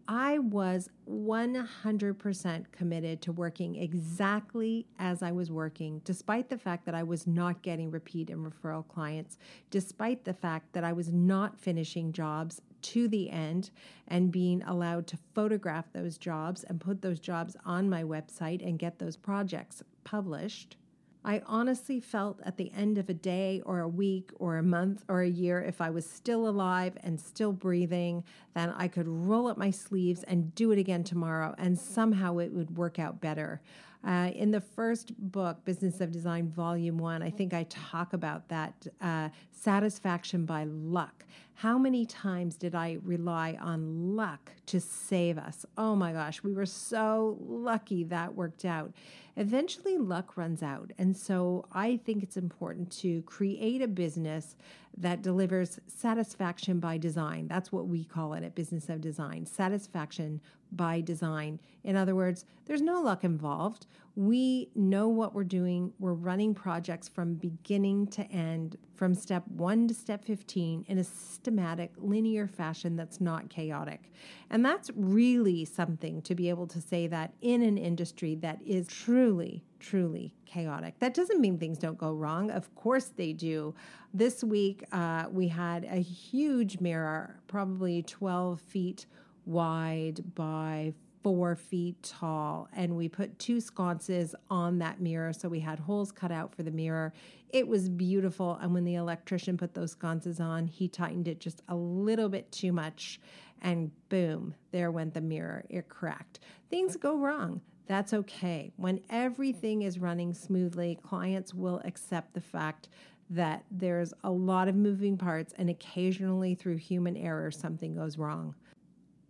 I 0.08 0.40
was 0.40 0.88
100% 1.08 2.72
committed 2.72 3.22
to 3.22 3.32
working 3.32 3.76
exactly 3.76 4.86
as 4.98 5.22
I 5.22 5.30
was 5.30 5.52
working, 5.52 6.00
despite 6.04 6.50
the 6.50 6.58
fact 6.58 6.86
that 6.86 6.94
I 6.96 7.04
was 7.04 7.26
not 7.28 7.62
getting 7.62 7.92
repeat 7.92 8.28
and 8.28 8.44
referral 8.44 8.86
clients, 8.86 9.38
despite 9.70 10.24
the 10.24 10.34
fact 10.34 10.72
that 10.72 10.82
I 10.82 10.92
was 10.92 11.12
not 11.12 11.56
finishing 11.56 12.12
jobs 12.12 12.60
to 12.82 13.06
the 13.06 13.30
end 13.30 13.70
and 14.08 14.32
being 14.32 14.60
allowed 14.64 15.06
to 15.06 15.18
photograph 15.34 15.92
those 15.92 16.18
jobs 16.18 16.64
and 16.64 16.80
put 16.80 17.00
those 17.00 17.20
jobs 17.20 17.56
on 17.64 17.88
my 17.88 18.02
website 18.02 18.66
and 18.66 18.80
get 18.80 18.98
those 18.98 19.16
projects 19.16 19.84
published. 20.02 20.76
I 21.24 21.40
honestly 21.46 22.00
felt 22.00 22.40
at 22.44 22.56
the 22.56 22.72
end 22.76 22.98
of 22.98 23.08
a 23.08 23.14
day 23.14 23.62
or 23.64 23.80
a 23.80 23.88
week 23.88 24.30
or 24.38 24.56
a 24.56 24.62
month 24.62 25.04
or 25.08 25.22
a 25.22 25.28
year, 25.28 25.62
if 25.62 25.80
I 25.80 25.88
was 25.90 26.08
still 26.08 26.48
alive 26.48 26.96
and 27.02 27.20
still 27.20 27.52
breathing, 27.52 28.24
then 28.54 28.70
I 28.76 28.88
could 28.88 29.06
roll 29.06 29.46
up 29.46 29.56
my 29.56 29.70
sleeves 29.70 30.24
and 30.24 30.52
do 30.54 30.72
it 30.72 30.78
again 30.78 31.04
tomorrow, 31.04 31.54
and 31.58 31.78
somehow 31.78 32.38
it 32.38 32.52
would 32.52 32.76
work 32.76 32.98
out 32.98 33.20
better. 33.20 33.60
Uh, 34.04 34.32
in 34.34 34.50
the 34.50 34.60
first 34.60 35.16
book, 35.30 35.64
Business 35.64 36.00
of 36.00 36.10
Design, 36.10 36.48
Volume 36.48 36.98
One, 36.98 37.22
I 37.22 37.30
think 37.30 37.54
I 37.54 37.64
talk 37.64 38.14
about 38.14 38.48
that 38.48 38.86
uh, 39.00 39.28
satisfaction 39.52 40.44
by 40.44 40.64
luck. 40.64 41.24
How 41.54 41.78
many 41.78 42.04
times 42.06 42.56
did 42.56 42.74
I 42.74 42.98
rely 43.04 43.56
on 43.60 44.16
luck 44.16 44.52
to 44.66 44.80
save 44.80 45.38
us? 45.38 45.64
Oh 45.78 45.94
my 45.94 46.12
gosh, 46.12 46.42
we 46.42 46.52
were 46.52 46.66
so 46.66 47.38
lucky 47.40 48.04
that 48.04 48.34
worked 48.34 48.64
out. 48.64 48.92
Eventually, 49.36 49.96
luck 49.96 50.36
runs 50.36 50.62
out. 50.62 50.92
And 50.98 51.16
so 51.16 51.66
I 51.72 51.98
think 51.98 52.22
it's 52.22 52.36
important 52.36 52.90
to 52.98 53.22
create 53.22 53.80
a 53.80 53.88
business 53.88 54.56
that 54.96 55.22
delivers 55.22 55.78
satisfaction 55.86 56.80
by 56.80 56.98
design. 56.98 57.48
That's 57.48 57.72
what 57.72 57.86
we 57.86 58.04
call 58.04 58.34
it 58.34 58.44
at 58.44 58.54
Business 58.54 58.88
of 58.88 59.00
Design 59.00 59.46
satisfaction 59.46 60.40
by 60.72 61.00
design. 61.00 61.60
In 61.84 61.96
other 61.96 62.14
words, 62.14 62.44
there's 62.66 62.82
no 62.82 63.00
luck 63.00 63.24
involved. 63.24 63.86
We 64.16 64.70
know 64.74 65.08
what 65.08 65.34
we're 65.34 65.44
doing. 65.44 65.92
We're 65.98 66.12
running 66.12 66.54
projects 66.54 67.08
from 67.08 67.34
beginning 67.34 68.08
to 68.08 68.22
end, 68.30 68.76
from 69.02 69.16
step 69.16 69.42
one 69.48 69.88
to 69.88 69.94
step 69.94 70.24
15 70.24 70.84
in 70.86 70.96
a 70.96 71.02
systematic, 71.02 71.90
linear 71.98 72.46
fashion 72.46 72.94
that's 72.94 73.20
not 73.20 73.50
chaotic. 73.50 74.12
And 74.48 74.64
that's 74.64 74.92
really 74.94 75.64
something 75.64 76.22
to 76.22 76.36
be 76.36 76.48
able 76.48 76.68
to 76.68 76.80
say 76.80 77.08
that 77.08 77.34
in 77.40 77.62
an 77.62 77.78
industry 77.78 78.36
that 78.36 78.60
is 78.64 78.86
truly, 78.86 79.64
truly 79.80 80.36
chaotic. 80.46 81.00
That 81.00 81.14
doesn't 81.14 81.40
mean 81.40 81.58
things 81.58 81.78
don't 81.78 81.98
go 81.98 82.12
wrong. 82.12 82.52
Of 82.52 82.72
course 82.76 83.06
they 83.06 83.32
do. 83.32 83.74
This 84.14 84.44
week, 84.44 84.84
uh, 84.92 85.24
we 85.32 85.48
had 85.48 85.82
a 85.82 86.00
huge 86.00 86.78
mirror, 86.78 87.40
probably 87.48 88.04
12 88.04 88.60
feet 88.60 89.06
wide 89.46 90.20
by 90.36 90.94
four 91.22 91.54
feet 91.54 92.02
tall 92.02 92.68
and 92.74 92.96
we 92.96 93.08
put 93.08 93.38
two 93.38 93.60
sconces 93.60 94.34
on 94.50 94.78
that 94.78 95.00
mirror. 95.00 95.32
So 95.32 95.48
we 95.48 95.60
had 95.60 95.78
holes 95.78 96.12
cut 96.12 96.32
out 96.32 96.54
for 96.54 96.62
the 96.62 96.70
mirror. 96.70 97.12
It 97.50 97.66
was 97.66 97.88
beautiful. 97.88 98.58
And 98.60 98.74
when 98.74 98.84
the 98.84 98.96
electrician 98.96 99.56
put 99.56 99.74
those 99.74 99.92
sconces 99.92 100.40
on 100.40 100.66
he 100.66 100.88
tightened 100.88 101.28
it 101.28 101.40
just 101.40 101.62
a 101.68 101.74
little 101.74 102.28
bit 102.28 102.50
too 102.52 102.72
much 102.72 103.20
and 103.60 103.90
boom 104.08 104.54
there 104.72 104.90
went 104.90 105.14
the 105.14 105.20
mirror. 105.20 105.64
It 105.68 105.88
cracked. 105.88 106.40
Things 106.70 106.96
go 106.96 107.18
wrong. 107.18 107.60
That's 107.86 108.14
okay. 108.14 108.72
When 108.76 109.00
everything 109.10 109.82
is 109.82 109.98
running 109.98 110.34
smoothly 110.34 110.98
clients 111.02 111.52
will 111.54 111.80
accept 111.84 112.34
the 112.34 112.40
fact 112.40 112.88
that 113.30 113.64
there's 113.70 114.12
a 114.24 114.30
lot 114.30 114.68
of 114.68 114.74
moving 114.74 115.16
parts 115.16 115.54
and 115.56 115.70
occasionally 115.70 116.54
through 116.54 116.76
human 116.76 117.16
error 117.16 117.50
something 117.50 117.94
goes 117.94 118.18
wrong 118.18 118.54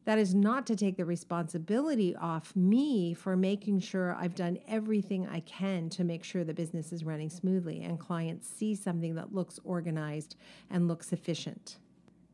that 0.04 0.18
is 0.18 0.34
not 0.34 0.66
to 0.66 0.76
take 0.76 0.96
the 0.96 1.04
responsibility 1.04 2.16
off 2.16 2.54
me 2.56 3.14
for 3.14 3.36
making 3.36 3.80
sure 3.80 4.14
I've 4.14 4.34
done 4.34 4.58
everything 4.66 5.28
I 5.28 5.40
can 5.40 5.88
to 5.90 6.04
make 6.04 6.24
sure 6.24 6.44
the 6.44 6.54
business 6.54 6.92
is 6.92 7.04
running 7.04 7.30
smoothly 7.30 7.82
and 7.82 7.98
clients 7.98 8.48
see 8.48 8.74
something 8.74 9.14
that 9.14 9.34
looks 9.34 9.60
organized 9.64 10.36
and 10.70 10.88
looks 10.88 11.12
efficient. 11.12 11.78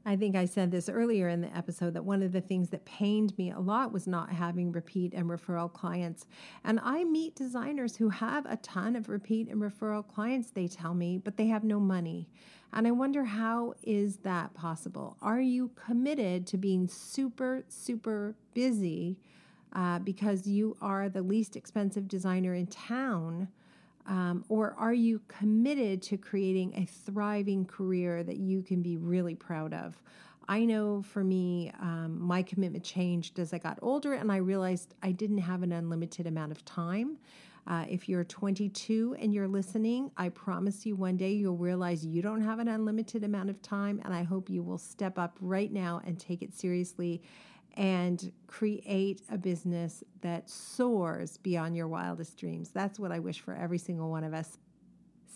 I 0.08 0.16
think 0.16 0.36
I 0.36 0.46
said 0.46 0.70
this 0.70 0.88
earlier 0.88 1.28
in 1.28 1.42
the 1.42 1.54
episode 1.54 1.92
that 1.92 2.04
one 2.04 2.22
of 2.22 2.32
the 2.32 2.40
things 2.40 2.70
that 2.70 2.86
pained 2.86 3.36
me 3.36 3.50
a 3.50 3.58
lot 3.58 3.92
was 3.92 4.06
not 4.06 4.30
having 4.30 4.72
repeat 4.72 5.12
and 5.12 5.26
referral 5.26 5.70
clients. 5.70 6.26
And 6.64 6.80
I 6.82 7.04
meet 7.04 7.36
designers 7.36 7.96
who 7.96 8.08
have 8.08 8.46
a 8.46 8.56
ton 8.56 8.96
of 8.96 9.10
repeat 9.10 9.48
and 9.48 9.60
referral 9.60 10.06
clients, 10.06 10.50
they 10.50 10.66
tell 10.66 10.94
me, 10.94 11.18
but 11.18 11.36
they 11.36 11.48
have 11.48 11.62
no 11.62 11.78
money. 11.78 12.30
And 12.72 12.86
I 12.86 12.90
wonder 12.90 13.24
how 13.24 13.74
is 13.82 14.18
that 14.18 14.54
possible? 14.54 15.16
Are 15.22 15.40
you 15.40 15.70
committed 15.74 16.46
to 16.48 16.58
being 16.58 16.86
super, 16.86 17.64
super 17.68 18.34
busy 18.54 19.16
uh, 19.72 19.98
because 20.00 20.46
you 20.46 20.76
are 20.80 21.08
the 21.08 21.22
least 21.22 21.56
expensive 21.56 22.08
designer 22.08 22.54
in 22.54 22.66
town? 22.66 23.48
Um, 24.06 24.44
or 24.48 24.74
are 24.78 24.94
you 24.94 25.20
committed 25.28 26.00
to 26.02 26.16
creating 26.16 26.72
a 26.76 26.86
thriving 26.86 27.66
career 27.66 28.22
that 28.22 28.38
you 28.38 28.62
can 28.62 28.80
be 28.82 28.96
really 28.96 29.34
proud 29.34 29.74
of? 29.74 30.00
I 30.48 30.64
know 30.64 31.02
for 31.02 31.22
me, 31.22 31.70
um, 31.78 32.18
my 32.18 32.42
commitment 32.42 32.82
changed 32.82 33.38
as 33.38 33.52
I 33.52 33.58
got 33.58 33.78
older 33.82 34.14
and 34.14 34.32
I 34.32 34.38
realized 34.38 34.94
I 35.02 35.12
didn't 35.12 35.38
have 35.38 35.62
an 35.62 35.72
unlimited 35.72 36.26
amount 36.26 36.52
of 36.52 36.64
time. 36.64 37.18
Uh, 37.68 37.84
if 37.86 38.08
you're 38.08 38.24
22 38.24 39.14
and 39.20 39.34
you're 39.34 39.46
listening, 39.46 40.10
I 40.16 40.30
promise 40.30 40.86
you 40.86 40.96
one 40.96 41.18
day 41.18 41.32
you'll 41.32 41.58
realize 41.58 42.04
you 42.04 42.22
don't 42.22 42.40
have 42.40 42.60
an 42.60 42.68
unlimited 42.68 43.24
amount 43.24 43.50
of 43.50 43.60
time. 43.60 44.00
And 44.06 44.14
I 44.14 44.22
hope 44.22 44.48
you 44.48 44.62
will 44.62 44.78
step 44.78 45.18
up 45.18 45.36
right 45.38 45.70
now 45.70 46.00
and 46.06 46.18
take 46.18 46.42
it 46.42 46.54
seriously 46.54 47.22
and 47.74 48.32
create 48.46 49.20
a 49.30 49.36
business 49.36 50.02
that 50.22 50.48
soars 50.48 51.36
beyond 51.36 51.76
your 51.76 51.88
wildest 51.88 52.38
dreams. 52.38 52.70
That's 52.70 52.98
what 52.98 53.12
I 53.12 53.18
wish 53.18 53.40
for 53.40 53.54
every 53.54 53.78
single 53.78 54.10
one 54.10 54.24
of 54.24 54.32
us. 54.32 54.56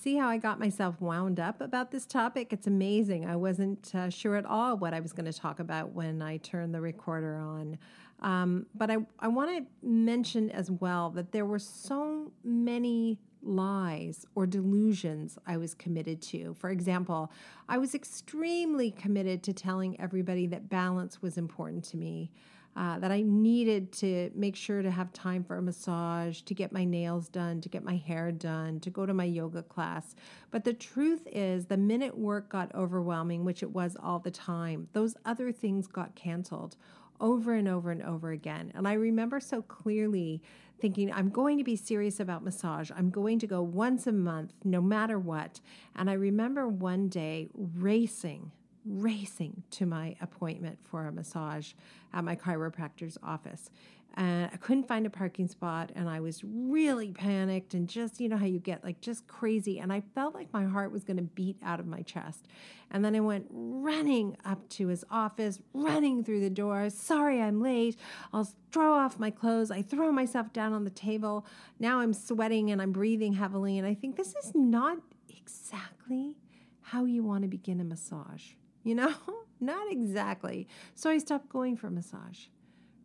See 0.01 0.17
how 0.17 0.29
I 0.29 0.39
got 0.39 0.59
myself 0.59 1.01
wound 1.01 1.39
up 1.39 1.61
about 1.61 1.91
this 1.91 2.07
topic? 2.07 2.53
It's 2.53 2.67
amazing. 2.67 3.27
I 3.27 3.37
wasn't 3.37 3.95
uh, 3.95 4.09
sure 4.09 4.37
at 4.37 4.47
all 4.47 4.79
what 4.79 4.95
I 4.95 5.01
was 5.01 5.13
going 5.13 5.31
to 5.31 5.39
talk 5.39 5.61
about 5.61 5.93
when 5.93 6.23
I 6.23 6.39
turned 6.39 6.75
the 6.75 6.81
recorder 6.81 7.37
on. 7.37 7.79
Um, 8.23 8.67
but 8.75 8.91
I, 8.91 8.99
I 9.19 9.29
want 9.29 9.51
to 9.51 9.87
mention 9.87 10.49
as 10.51 10.71
well 10.71 11.11
that 11.11 11.33
there 11.33 11.45
were 11.45 11.59
so 11.59 12.33
many 12.45 13.19
lies 13.43 14.25
or 14.37 14.47
delusions 14.47 15.37
I 15.47 15.57
was 15.57 15.75
committed 15.75 16.23
to. 16.23 16.55
For 16.55 16.71
example, 16.71 17.33
I 17.69 17.79
was 17.79 17.95
extremely 17.95 18.93
committed 18.93 19.43
to 19.43 19.53
telling 19.53 20.01
everybody 20.01 20.47
that 20.47 20.71
balance 20.71 21.21
was 21.21 21.37
important 21.37 21.85
to 21.87 21.97
me. 21.97 22.31
Uh, 22.75 22.99
that 22.99 23.13
I 23.13 23.21
needed 23.21 23.93
to 23.93 24.31
make 24.35 24.57
sure 24.57 24.81
to 24.81 24.91
have 24.91 25.13
time 25.13 25.45
for 25.45 25.59
a 25.59 25.63
massage, 25.63 26.41
to 26.41 26.55
get 26.55 26.73
my 26.73 26.87
nails 26.87 27.29
done, 27.29 27.61
to 27.61 27.69
get 27.69 27.85
my 27.85 27.97
hair 27.97 28.33
done, 28.33 28.81
to 28.81 28.89
go 28.89 29.05
to 29.05 29.13
my 29.13 29.25
yoga 29.25 29.63
class. 29.63 30.15
But 30.51 30.65
the 30.65 30.73
truth 30.73 31.29
is, 31.31 31.67
the 31.67 31.77
minute 31.77 32.17
work 32.17 32.49
got 32.49 32.75
overwhelming, 32.75 33.45
which 33.45 33.63
it 33.63 33.73
was 33.73 33.95
all 34.03 34.21
the 34.21 34.31
time, 34.31 34.89
those 34.95 35.17
other 35.27 35.53
things 35.53 35.87
got 35.87 36.15
canceled 36.15 36.79
over 37.23 37.55
and 37.55 37.69
over 37.69 37.91
and 37.91 38.03
over 38.03 38.33
again. 38.33 38.73
And 38.75 38.87
I 38.87 38.95
remember 38.95 39.41
so 39.41 39.63
clearly 39.63 40.43
thinking, 40.81 41.11
I'm 41.13 41.31
going 41.31 41.57
to 41.59 41.65
be 41.65 41.77
serious 41.77 42.21
about 42.21 42.43
massage. 42.43 42.91
I'm 42.95 43.09
going 43.09 43.39
to 43.39 43.47
go 43.47 43.63
once 43.63 44.07
a 44.07 44.13
month, 44.13 44.53
no 44.65 44.83
matter 44.83 45.19
what. 45.19 45.61
And 45.97 46.11
I 46.11 46.15
remember 46.15 46.69
one 46.69 47.09
day 47.09 47.49
racing 47.55 48.51
racing 48.85 49.63
to 49.71 49.87
my 49.87 50.17
appointment 50.21 50.79
for 50.83 51.07
a 51.07 51.13
massage 51.13 51.73
at 52.13 52.25
my 52.25 52.35
chiropractor's 52.35 53.17
office. 53.23 53.71
And 54.15 54.51
I 54.53 54.57
couldn't 54.57 54.87
find 54.87 55.07
a 55.07 55.11
parking 55.11 55.49
spot, 55.49 55.91
and 55.95 56.09
I 56.09 56.21
was 56.21 56.43
really 56.45 57.13
panicked 57.13 57.75
and 57.75 57.89
just, 57.89 58.21
you 58.21 58.29
know, 58.29 58.37
how 58.37 58.45
you 58.45 58.59
get 58.59 58.85
like 58.85 59.01
just 59.01 59.27
crazy. 59.27 59.79
And 59.79 59.93
I 59.93 60.03
felt 60.15 60.35
like 60.35 60.53
my 60.53 60.65
heart 60.65 60.93
was 60.93 61.03
going 61.05 61.17
to 61.17 61.23
beat 61.23 61.57
out 61.63 61.81
of 61.81 61.87
my 61.87 62.03
chest. 62.03 62.47
And 62.91 63.03
then 63.03 63.17
I 63.17 63.21
went 63.21 63.47
running 63.51 64.37
up 64.45 64.69
to 64.71 64.89
his 64.89 65.05
office, 65.11 65.61
running 65.73 66.23
through 66.23 66.41
the 66.41 66.51
door. 66.51 66.91
Sorry, 66.91 67.41
I'm 67.41 67.63
late. 67.63 67.97
I'll 68.35 68.49
throw 68.71 68.93
off 68.93 69.19
my 69.19 69.31
clothes. 69.31 69.71
I 69.71 69.81
throw 69.81 70.13
myself 70.13 70.53
down 70.53 70.75
on 70.75 70.85
the 70.85 70.91
table. 70.91 71.47
Now 71.79 72.01
I'm 72.01 72.13
sweating 72.13 72.71
and 72.71 72.83
I'm 72.83 72.93
breathing 72.93 73.33
heavily. 73.33 73.79
And 73.79 73.87
I 73.87 73.95
think 73.95 74.17
this 74.17 74.35
is 74.35 74.53
not 74.55 74.99
exactly 75.31 76.37
how 76.83 77.07
you 77.07 77.25
want 77.25 77.43
to 77.43 77.49
begin 77.49 77.81
a 77.81 77.85
massage. 77.85 78.51
You 78.85 78.95
know, 78.95 79.15
not 79.61 79.91
exactly. 79.91 80.69
So 80.95 81.09
I 81.09 81.17
stopped 81.17 81.49
going 81.49 81.77
for 81.77 81.89
massage, 81.89 82.47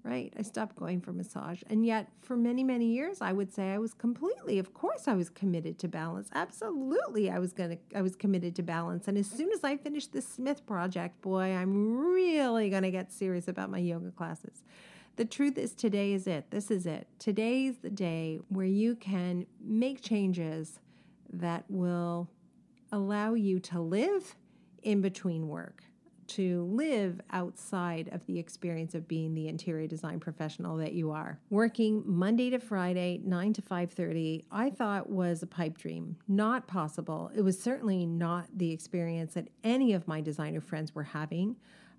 right? 0.08 0.34
I 0.40 0.42
stopped 0.42 0.78
going 0.78 1.02
for 1.02 1.12
massage. 1.12 1.62
And 1.70 1.86
yet, 1.86 2.08
for 2.22 2.38
many, 2.38 2.64
many 2.64 2.86
years, 2.86 3.18
I 3.20 3.34
would 3.34 3.52
say 3.54 3.72
I 3.72 3.78
was 3.78 3.94
completely, 3.94 4.58
of 4.58 4.74
course, 4.74 5.06
I 5.08 5.14
was 5.16 5.30
committed 5.30 5.78
to 5.80 5.90
balance. 5.90 6.30
Absolutely, 6.34 7.30
I 7.30 7.40
was 7.40 7.52
going 7.52 7.72
to, 7.72 7.78
I 7.94 8.02
was 8.02 8.16
committed 8.16 8.56
to 8.56 8.64
balance. 8.64 9.10
And 9.10 9.18
as 9.18 9.28
soon 9.28 9.52
as 9.52 9.66
I 9.66 9.76
finished 9.76 10.14
this 10.14 10.26
Smith 10.26 10.66
project, 10.66 11.22
boy, 11.22 11.54
I'm 11.54 11.98
really 11.98 12.70
going 12.70 12.84
to 12.84 12.92
get 12.92 13.12
serious 13.12 13.50
about 13.50 13.70
my 13.70 13.80
yoga 13.80 14.12
classes. 14.12 14.64
The 15.18 15.26
truth 15.26 15.58
is, 15.58 15.74
today 15.74 16.14
is 16.14 16.26
it. 16.26 16.52
This 16.52 16.72
is 16.72 16.86
it. 16.86 17.08
Today's 17.20 17.80
the 17.80 17.90
day 17.90 18.40
where 18.48 18.66
you 18.66 18.96
can 18.96 19.46
make 19.60 20.02
changes 20.02 20.80
that 21.34 21.66
will 21.68 22.30
allow 22.94 23.34
you 23.34 23.60
to 23.60 23.82
live 23.82 24.36
in 24.84 25.02
between 25.02 25.50
work 25.50 25.84
to 26.28 26.64
live 26.72 27.22
outside 27.32 28.10
of 28.12 28.26
the 28.26 28.40
experience 28.40 28.96
of 28.96 29.08
being 29.08 29.34
the 29.34 29.48
interior 29.48 29.88
design 29.88 30.20
professional 30.20 30.78
that 30.78 30.94
you 30.94 31.12
are. 31.12 31.40
Working 31.50 32.04
Monday 32.06 32.50
to 32.50 32.60
Friday, 32.60 33.22
9 33.24 33.54
to 33.54 33.62
5:30, 33.62 34.46
I 34.52 34.70
thought 34.70 35.10
was 35.10 35.44
a 35.44 35.48
pipe 35.48 35.78
dream, 35.78 36.18
not 36.28 36.68
possible. 36.68 37.32
It 37.36 37.42
was 37.42 37.60
certainly 37.60 38.06
not 38.06 38.48
the 38.56 38.72
experience 38.72 39.34
that 39.36 39.50
any 39.64 39.94
of 39.94 40.08
my 40.08 40.22
designer 40.22 40.62
friends 40.62 40.94
were 40.94 41.04
having. 41.04 41.56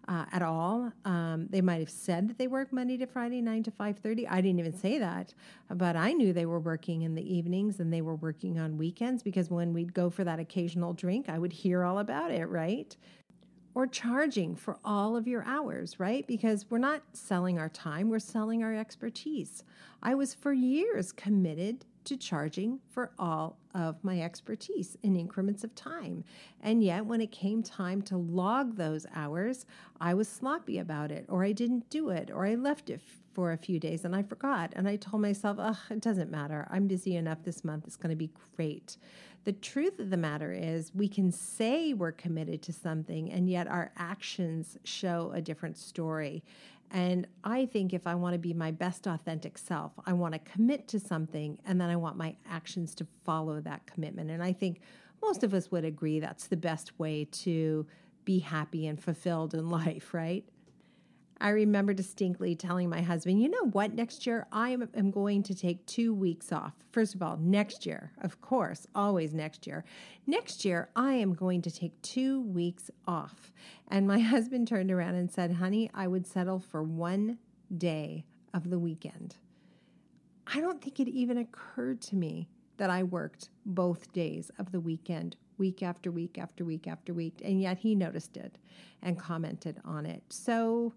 Uh, 0.07 0.25
at 0.33 0.41
all. 0.41 0.91
Um, 1.05 1.49
they 1.51 1.61
might 1.61 1.81
have 1.81 1.91
said 1.91 2.31
that 2.31 2.39
they 2.39 2.47
work 2.47 2.73
Monday 2.73 2.97
to 2.97 3.07
Friday, 3.07 3.43
nine 3.43 3.63
to 3.65 3.71
five 3.71 3.99
thirty. 3.99 4.27
I 4.27 4.41
didn't 4.41 4.59
even 4.59 4.73
say 4.73 4.99
that, 4.99 5.35
but 5.69 5.97
I 5.97 6.15
knew 6.15 6.33
they 6.33 6.47
were 6.47 6.61
working 6.61 7.03
in 7.03 7.15
the 7.15 7.35
evenings 7.37 7.79
and 7.79 7.93
they 7.93 8.01
were 8.01 8.15
working 8.15 8.59
on 8.59 8.79
weekends 8.79 9.23
because 9.23 9.51
when 9.51 9.75
we'd 9.75 9.93
go 9.93 10.09
for 10.09 10.25
that 10.25 10.41
occasional 10.41 10.95
drink, 10.95 11.29
I 11.29 11.39
would 11.39 11.53
hear 11.53 11.85
all 11.85 11.99
about 11.99 12.31
it. 12.31 12.47
Right? 12.47 12.97
Or 13.79 13.87
charging 13.87 14.57
for 14.57 14.77
all 14.85 15.17
of 15.17 15.29
your 15.29 15.45
hours, 15.45 16.01
right? 16.01 16.27
Because 16.27 16.67
we're 16.69 16.79
not 16.79 17.01
selling 17.13 17.61
our 17.61 17.69
time, 17.69 18.11
we're 18.11 18.19
selling 18.19 18.65
our 18.65 18.75
expertise. 18.75 19.63
I 20.03 20.17
was 20.17 20.35
for 20.35 20.53
years 20.53 21.13
committed 21.13 21.85
to 22.09 22.17
charging 22.17 22.81
for 22.89 23.13
all 23.19 23.59
of 23.75 24.03
my 24.03 24.21
expertise 24.21 24.97
in 25.03 25.17
increments 25.17 25.65
of 25.65 25.75
time. 25.75 26.25
And 26.63 26.83
yet, 26.83 27.07
when 27.07 27.21
it 27.21 27.31
came 27.31 27.63
time 27.63 28.03
to 28.03 28.17
log 28.17 28.77
those 28.77 29.07
hours, 29.15 29.67
I 30.01 30.15
was 30.15 30.29
sloppy 30.29 30.79
about 30.79 31.13
it, 31.13 31.27
or 31.29 31.45
I 31.45 31.53
didn't 31.53 31.89
do 31.91 32.11
it, 32.11 32.31
or 32.33 32.47
I 32.47 32.55
left 32.55 32.91
it 32.91 33.01
for 33.35 33.53
a 33.53 33.57
few 33.57 33.79
days 33.79 34.05
and 34.05 34.17
I 34.17 34.23
forgot. 34.25 34.73
And 34.75 34.89
I 34.89 34.97
told 34.97 35.23
myself, 35.23 35.59
oh, 35.61 35.79
it 35.91 36.01
doesn't 36.01 36.31
matter. 36.31 36.67
I'm 36.71 36.89
busy 36.89 37.15
enough 37.15 37.39
this 37.45 37.63
month. 37.63 37.85
It's 37.87 37.97
going 37.97 38.11
to 38.11 38.17
be 38.17 38.31
great. 38.57 38.97
The 39.45 39.53
truth 39.53 40.01
of 40.01 40.11
the 40.11 40.17
matter 40.17 40.53
is, 40.53 40.93
we 40.95 41.09
can 41.09 41.31
say 41.31 41.95
we're 41.95 42.13
committed 42.13 42.63
to 42.63 42.73
something, 42.73 43.31
and 43.31 43.49
yet 43.49 43.69
our 43.69 43.93
actions 43.97 44.77
show 44.83 45.31
a 45.35 45.41
different 45.41 45.79
story. 45.79 46.43
And 46.91 47.27
I 47.45 47.67
think 47.67 47.93
if 47.93 48.07
I 48.07 48.15
want 48.15 48.35
to 48.35 48.39
be 48.39 48.55
my 48.55 48.71
best 48.71 49.07
authentic 49.07 49.59
self, 49.59 49.93
I 50.07 50.13
want 50.13 50.35
to 50.35 50.39
commit 50.39 50.89
to 50.89 51.01
something, 51.01 51.59
and 51.67 51.81
then 51.81 51.91
I 51.91 51.97
want 51.97 52.17
my 52.17 52.37
actions 52.49 52.95
to 52.97 53.07
follow 53.25 53.61
that 53.61 53.87
commitment. 53.87 54.31
And 54.31 54.43
I 54.43 54.53
think 54.53 54.81
most 55.23 55.45
of 55.45 55.53
us 55.53 55.71
would 55.71 55.85
agree 55.85 56.21
that's 56.21 56.47
the 56.47 56.57
best 56.57 56.99
way 56.99 57.27
to 57.27 57.87
be 58.25 58.39
happy 58.39 58.87
and 58.87 59.03
fulfilled 59.03 59.55
in 59.55 59.69
life, 59.71 60.15
right? 60.15 60.45
I 61.41 61.51
remember 61.51 61.95
distinctly 61.95 62.57
telling 62.57 62.91
my 62.91 63.01
husband, 63.01 63.41
you 63.41 63.49
know 63.49 63.69
what, 63.71 63.95
next 63.95 64.27
year 64.27 64.47
I 64.51 64.71
am, 64.71 65.11
going 65.11 65.43
to 65.45 65.55
take 65.55 65.87
two 65.87 66.13
weeks 66.13 66.51
off. 66.53 66.75
First 66.91 67.15
of 67.15 67.23
all, 67.23 67.37
next 67.37 67.87
year, 67.87 68.13
of 68.21 68.41
course, 68.41 68.87
always 68.95 69.33
next 69.33 69.67
year. 69.67 69.85
Next 70.27 70.65
year, 70.65 70.91
I 70.97 71.15
am 71.15 71.35
going 71.35 71.63
to 71.63 71.71
take 71.71 72.01
two 72.03 72.43
weeks 72.43 72.91
off. 73.07 73.53
And 73.89 74.07
my 74.07 74.19
husband 74.35 74.67
turned 74.67 74.91
around 74.91 75.15
and 75.15 75.31
said, 75.31 75.53
honey, 75.53 75.91
I 75.95 76.09
would 76.09 76.27
settle 76.27 76.59
for 76.59 76.83
one 76.83 77.39
day 77.77 78.25
of 78.53 78.71
the 78.71 78.79
weekend. 78.79 79.37
I 80.53 80.61
don't 80.61 80.83
think 80.83 80.99
it 80.99 81.09
even 81.09 81.39
occurred 81.39 82.01
to 82.03 82.17
me 82.17 82.49
that 82.79 82.91
I 82.91 83.03
worked 83.03 83.51
both 83.67 84.13
days 84.13 84.51
of 84.59 84.73
the 84.73 84.81
weekend, 84.81 85.37
week 85.59 85.83
after 85.83 86.11
week 86.11 86.39
after 86.39 86.65
week 86.65 86.87
after 86.87 87.13
week. 87.13 87.43
And 87.45 87.61
yet 87.61 87.79
he 87.79 87.95
noticed 87.95 88.37
it 88.37 88.59
and 89.03 89.19
commented 89.19 89.81
on 89.85 90.07
it. 90.07 90.23
So, 90.31 90.95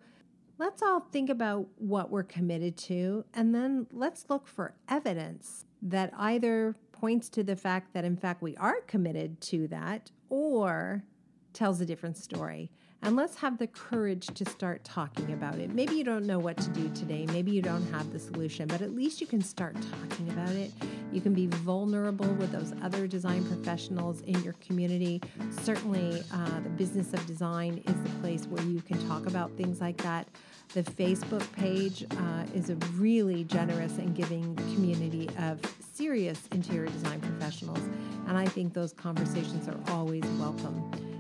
let's 0.62 0.84
all 0.84 1.00
think 1.00 1.28
about 1.28 1.66
what 1.78 2.12
we're 2.12 2.22
committed 2.22 2.78
to, 2.78 3.26
and 3.34 3.54
then 3.54 3.88
let's 3.92 4.28
look 4.30 4.48
for 4.48 4.76
evidence 4.88 5.66
that 5.82 6.14
either 6.16 6.76
points 6.92 7.30
to 7.30 7.44
the 7.44 7.56
fact 7.56 7.96
that, 7.96 8.06
in 8.06 8.16
fact, 8.16 8.44
we 8.44 8.56
are 8.58 8.80
committed 8.82 9.42
to 9.42 9.68
that 9.70 10.12
or 10.30 11.04
tells 11.52 11.82
a 11.82 11.86
different 11.86 12.16
story. 12.16 12.72
And 13.04 13.16
let's 13.16 13.36
have 13.38 13.58
the 13.58 13.66
courage 13.66 14.28
to 14.28 14.46
start 14.46 14.84
talking 14.84 15.34
about 15.34 15.56
it. 15.56 15.74
Maybe 15.74 15.96
you 15.96 16.04
don't 16.04 16.28
know 16.28 16.38
what 16.38 16.58
to 16.58 16.70
do 16.70 16.88
today. 16.90 17.26
Maybe 17.28 17.50
you 17.50 17.62
don't 17.62 17.86
have 17.92 18.14
the 18.14 18.20
solution, 18.20 18.68
but 18.68 18.82
at 18.82 18.96
least 18.96 19.20
you 19.20 19.26
can 19.26 19.42
start 19.42 19.76
talking 19.76 20.30
about 20.30 20.52
it. 20.52 20.72
You 21.12 21.20
can 21.20 21.34
be 21.34 21.48
vulnerable 21.48 22.32
with 22.36 22.52
those 22.52 22.74
other 22.84 23.08
design 23.08 23.44
professionals 23.46 24.22
in 24.22 24.42
your 24.44 24.54
community. 24.54 25.20
Certainly, 25.64 26.24
uh, 26.32 26.60
the 26.60 26.70
business 26.70 27.12
of 27.12 27.26
design 27.26 27.82
is 27.88 28.04
the 28.04 28.20
place 28.22 28.46
where 28.46 28.64
you 28.64 28.82
can 28.82 29.04
talk 29.08 29.26
about 29.26 29.52
things 29.58 29.82
like 29.82 29.98
that. 30.04 30.28
The 30.76 30.84
Facebook 30.84 31.52
page 31.54 32.06
uh, 32.12 32.46
is 32.54 32.70
a 32.70 32.76
really 32.96 33.46
generous 33.46 33.98
and 33.98 34.16
giving 34.16 34.56
community 34.56 35.28
of 35.40 35.60
serious 35.94 36.48
interior 36.52 36.88
design 36.88 37.20
professionals, 37.20 37.82
and 38.28 38.38
I 38.38 38.46
think 38.46 38.74
those 38.74 38.94
conversations 38.94 39.68
are 39.68 39.80
always 39.92 40.24
welcome. 40.40 41.11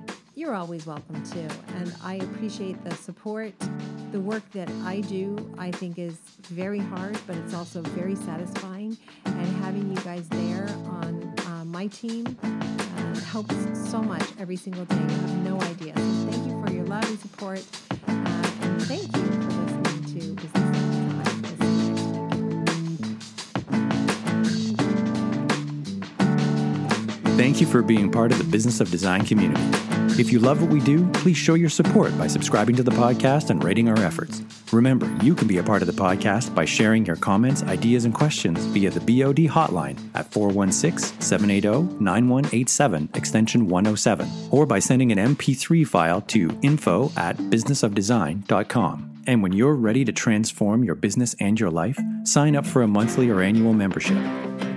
You're 0.41 0.55
always 0.55 0.87
welcome 0.87 1.21
too, 1.23 1.47
and 1.77 1.93
I 2.03 2.15
appreciate 2.15 2.83
the 2.83 2.95
support. 2.95 3.53
The 4.11 4.19
work 4.19 4.41
that 4.53 4.67
I 4.83 5.01
do, 5.01 5.37
I 5.59 5.69
think, 5.69 5.99
is 5.99 6.15
very 6.45 6.79
hard, 6.79 7.15
but 7.27 7.35
it's 7.35 7.53
also 7.53 7.83
very 7.83 8.15
satisfying. 8.15 8.97
And 9.25 9.45
having 9.57 9.95
you 9.95 10.01
guys 10.01 10.27
there 10.29 10.67
on 10.87 11.31
uh, 11.45 11.63
my 11.65 11.85
team 11.85 12.25
uh, 12.41 13.19
helps 13.19 13.53
so 13.87 14.01
much 14.01 14.23
every 14.39 14.55
single 14.55 14.83
day. 14.85 14.95
You 14.95 15.09
have 15.09 15.37
no 15.43 15.61
idea. 15.61 15.93
So 15.95 16.31
thank 16.31 16.47
you 16.47 16.65
for 16.65 16.73
your 16.73 16.85
love 16.85 17.07
and 17.07 17.19
support, 17.19 17.63
uh, 18.07 18.11
and 18.61 18.81
thank 18.81 19.15
you 19.15 19.21
for 19.21 19.51
listening 19.61 20.05
to 20.05 20.33
Business 20.41 20.71
Thank 27.37 27.61
you 27.61 27.67
for 27.67 27.83
being 27.83 28.11
part 28.11 28.31
of 28.31 28.39
the 28.39 28.43
Business 28.45 28.79
of 28.79 28.89
Design 28.89 29.23
community. 29.23 29.90
If 30.19 30.31
you 30.31 30.39
love 30.39 30.61
what 30.61 30.71
we 30.71 30.81
do, 30.81 31.09
please 31.11 31.37
show 31.37 31.53
your 31.53 31.69
support 31.69 32.15
by 32.17 32.27
subscribing 32.27 32.75
to 32.75 32.83
the 32.83 32.91
podcast 32.91 33.49
and 33.49 33.63
rating 33.63 33.87
our 33.87 33.97
efforts. 33.99 34.43
Remember, 34.71 35.09
you 35.23 35.33
can 35.33 35.47
be 35.47 35.57
a 35.57 35.63
part 35.63 35.81
of 35.81 35.87
the 35.87 35.93
podcast 35.93 36.53
by 36.53 36.65
sharing 36.65 37.05
your 37.05 37.15
comments, 37.15 37.63
ideas, 37.63 38.03
and 38.03 38.13
questions 38.13 38.59
via 38.65 38.89
the 38.89 38.99
BOD 38.99 39.47
hotline 39.49 39.97
at 40.13 40.31
416 40.31 41.21
780 41.21 41.95
9187, 42.03 43.09
extension 43.13 43.67
107, 43.67 44.29
or 44.51 44.65
by 44.65 44.79
sending 44.79 45.11
an 45.13 45.35
MP3 45.35 45.87
file 45.87 46.21
to 46.21 46.57
info 46.61 47.11
at 47.15 47.37
businessofdesign.com. 47.37 49.23
And 49.27 49.41
when 49.41 49.53
you're 49.53 49.75
ready 49.75 50.03
to 50.03 50.11
transform 50.11 50.83
your 50.83 50.95
business 50.95 51.35
and 51.39 51.59
your 51.59 51.71
life, 51.71 51.99
sign 52.25 52.55
up 52.55 52.65
for 52.65 52.81
a 52.81 52.87
monthly 52.87 53.29
or 53.29 53.41
annual 53.41 53.73
membership. 53.73 54.17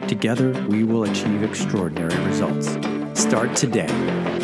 Together, 0.06 0.52
we 0.68 0.84
will 0.84 1.04
achieve 1.04 1.42
extraordinary 1.42 2.16
results. 2.24 2.68
Start 3.14 3.56
today 3.56 4.43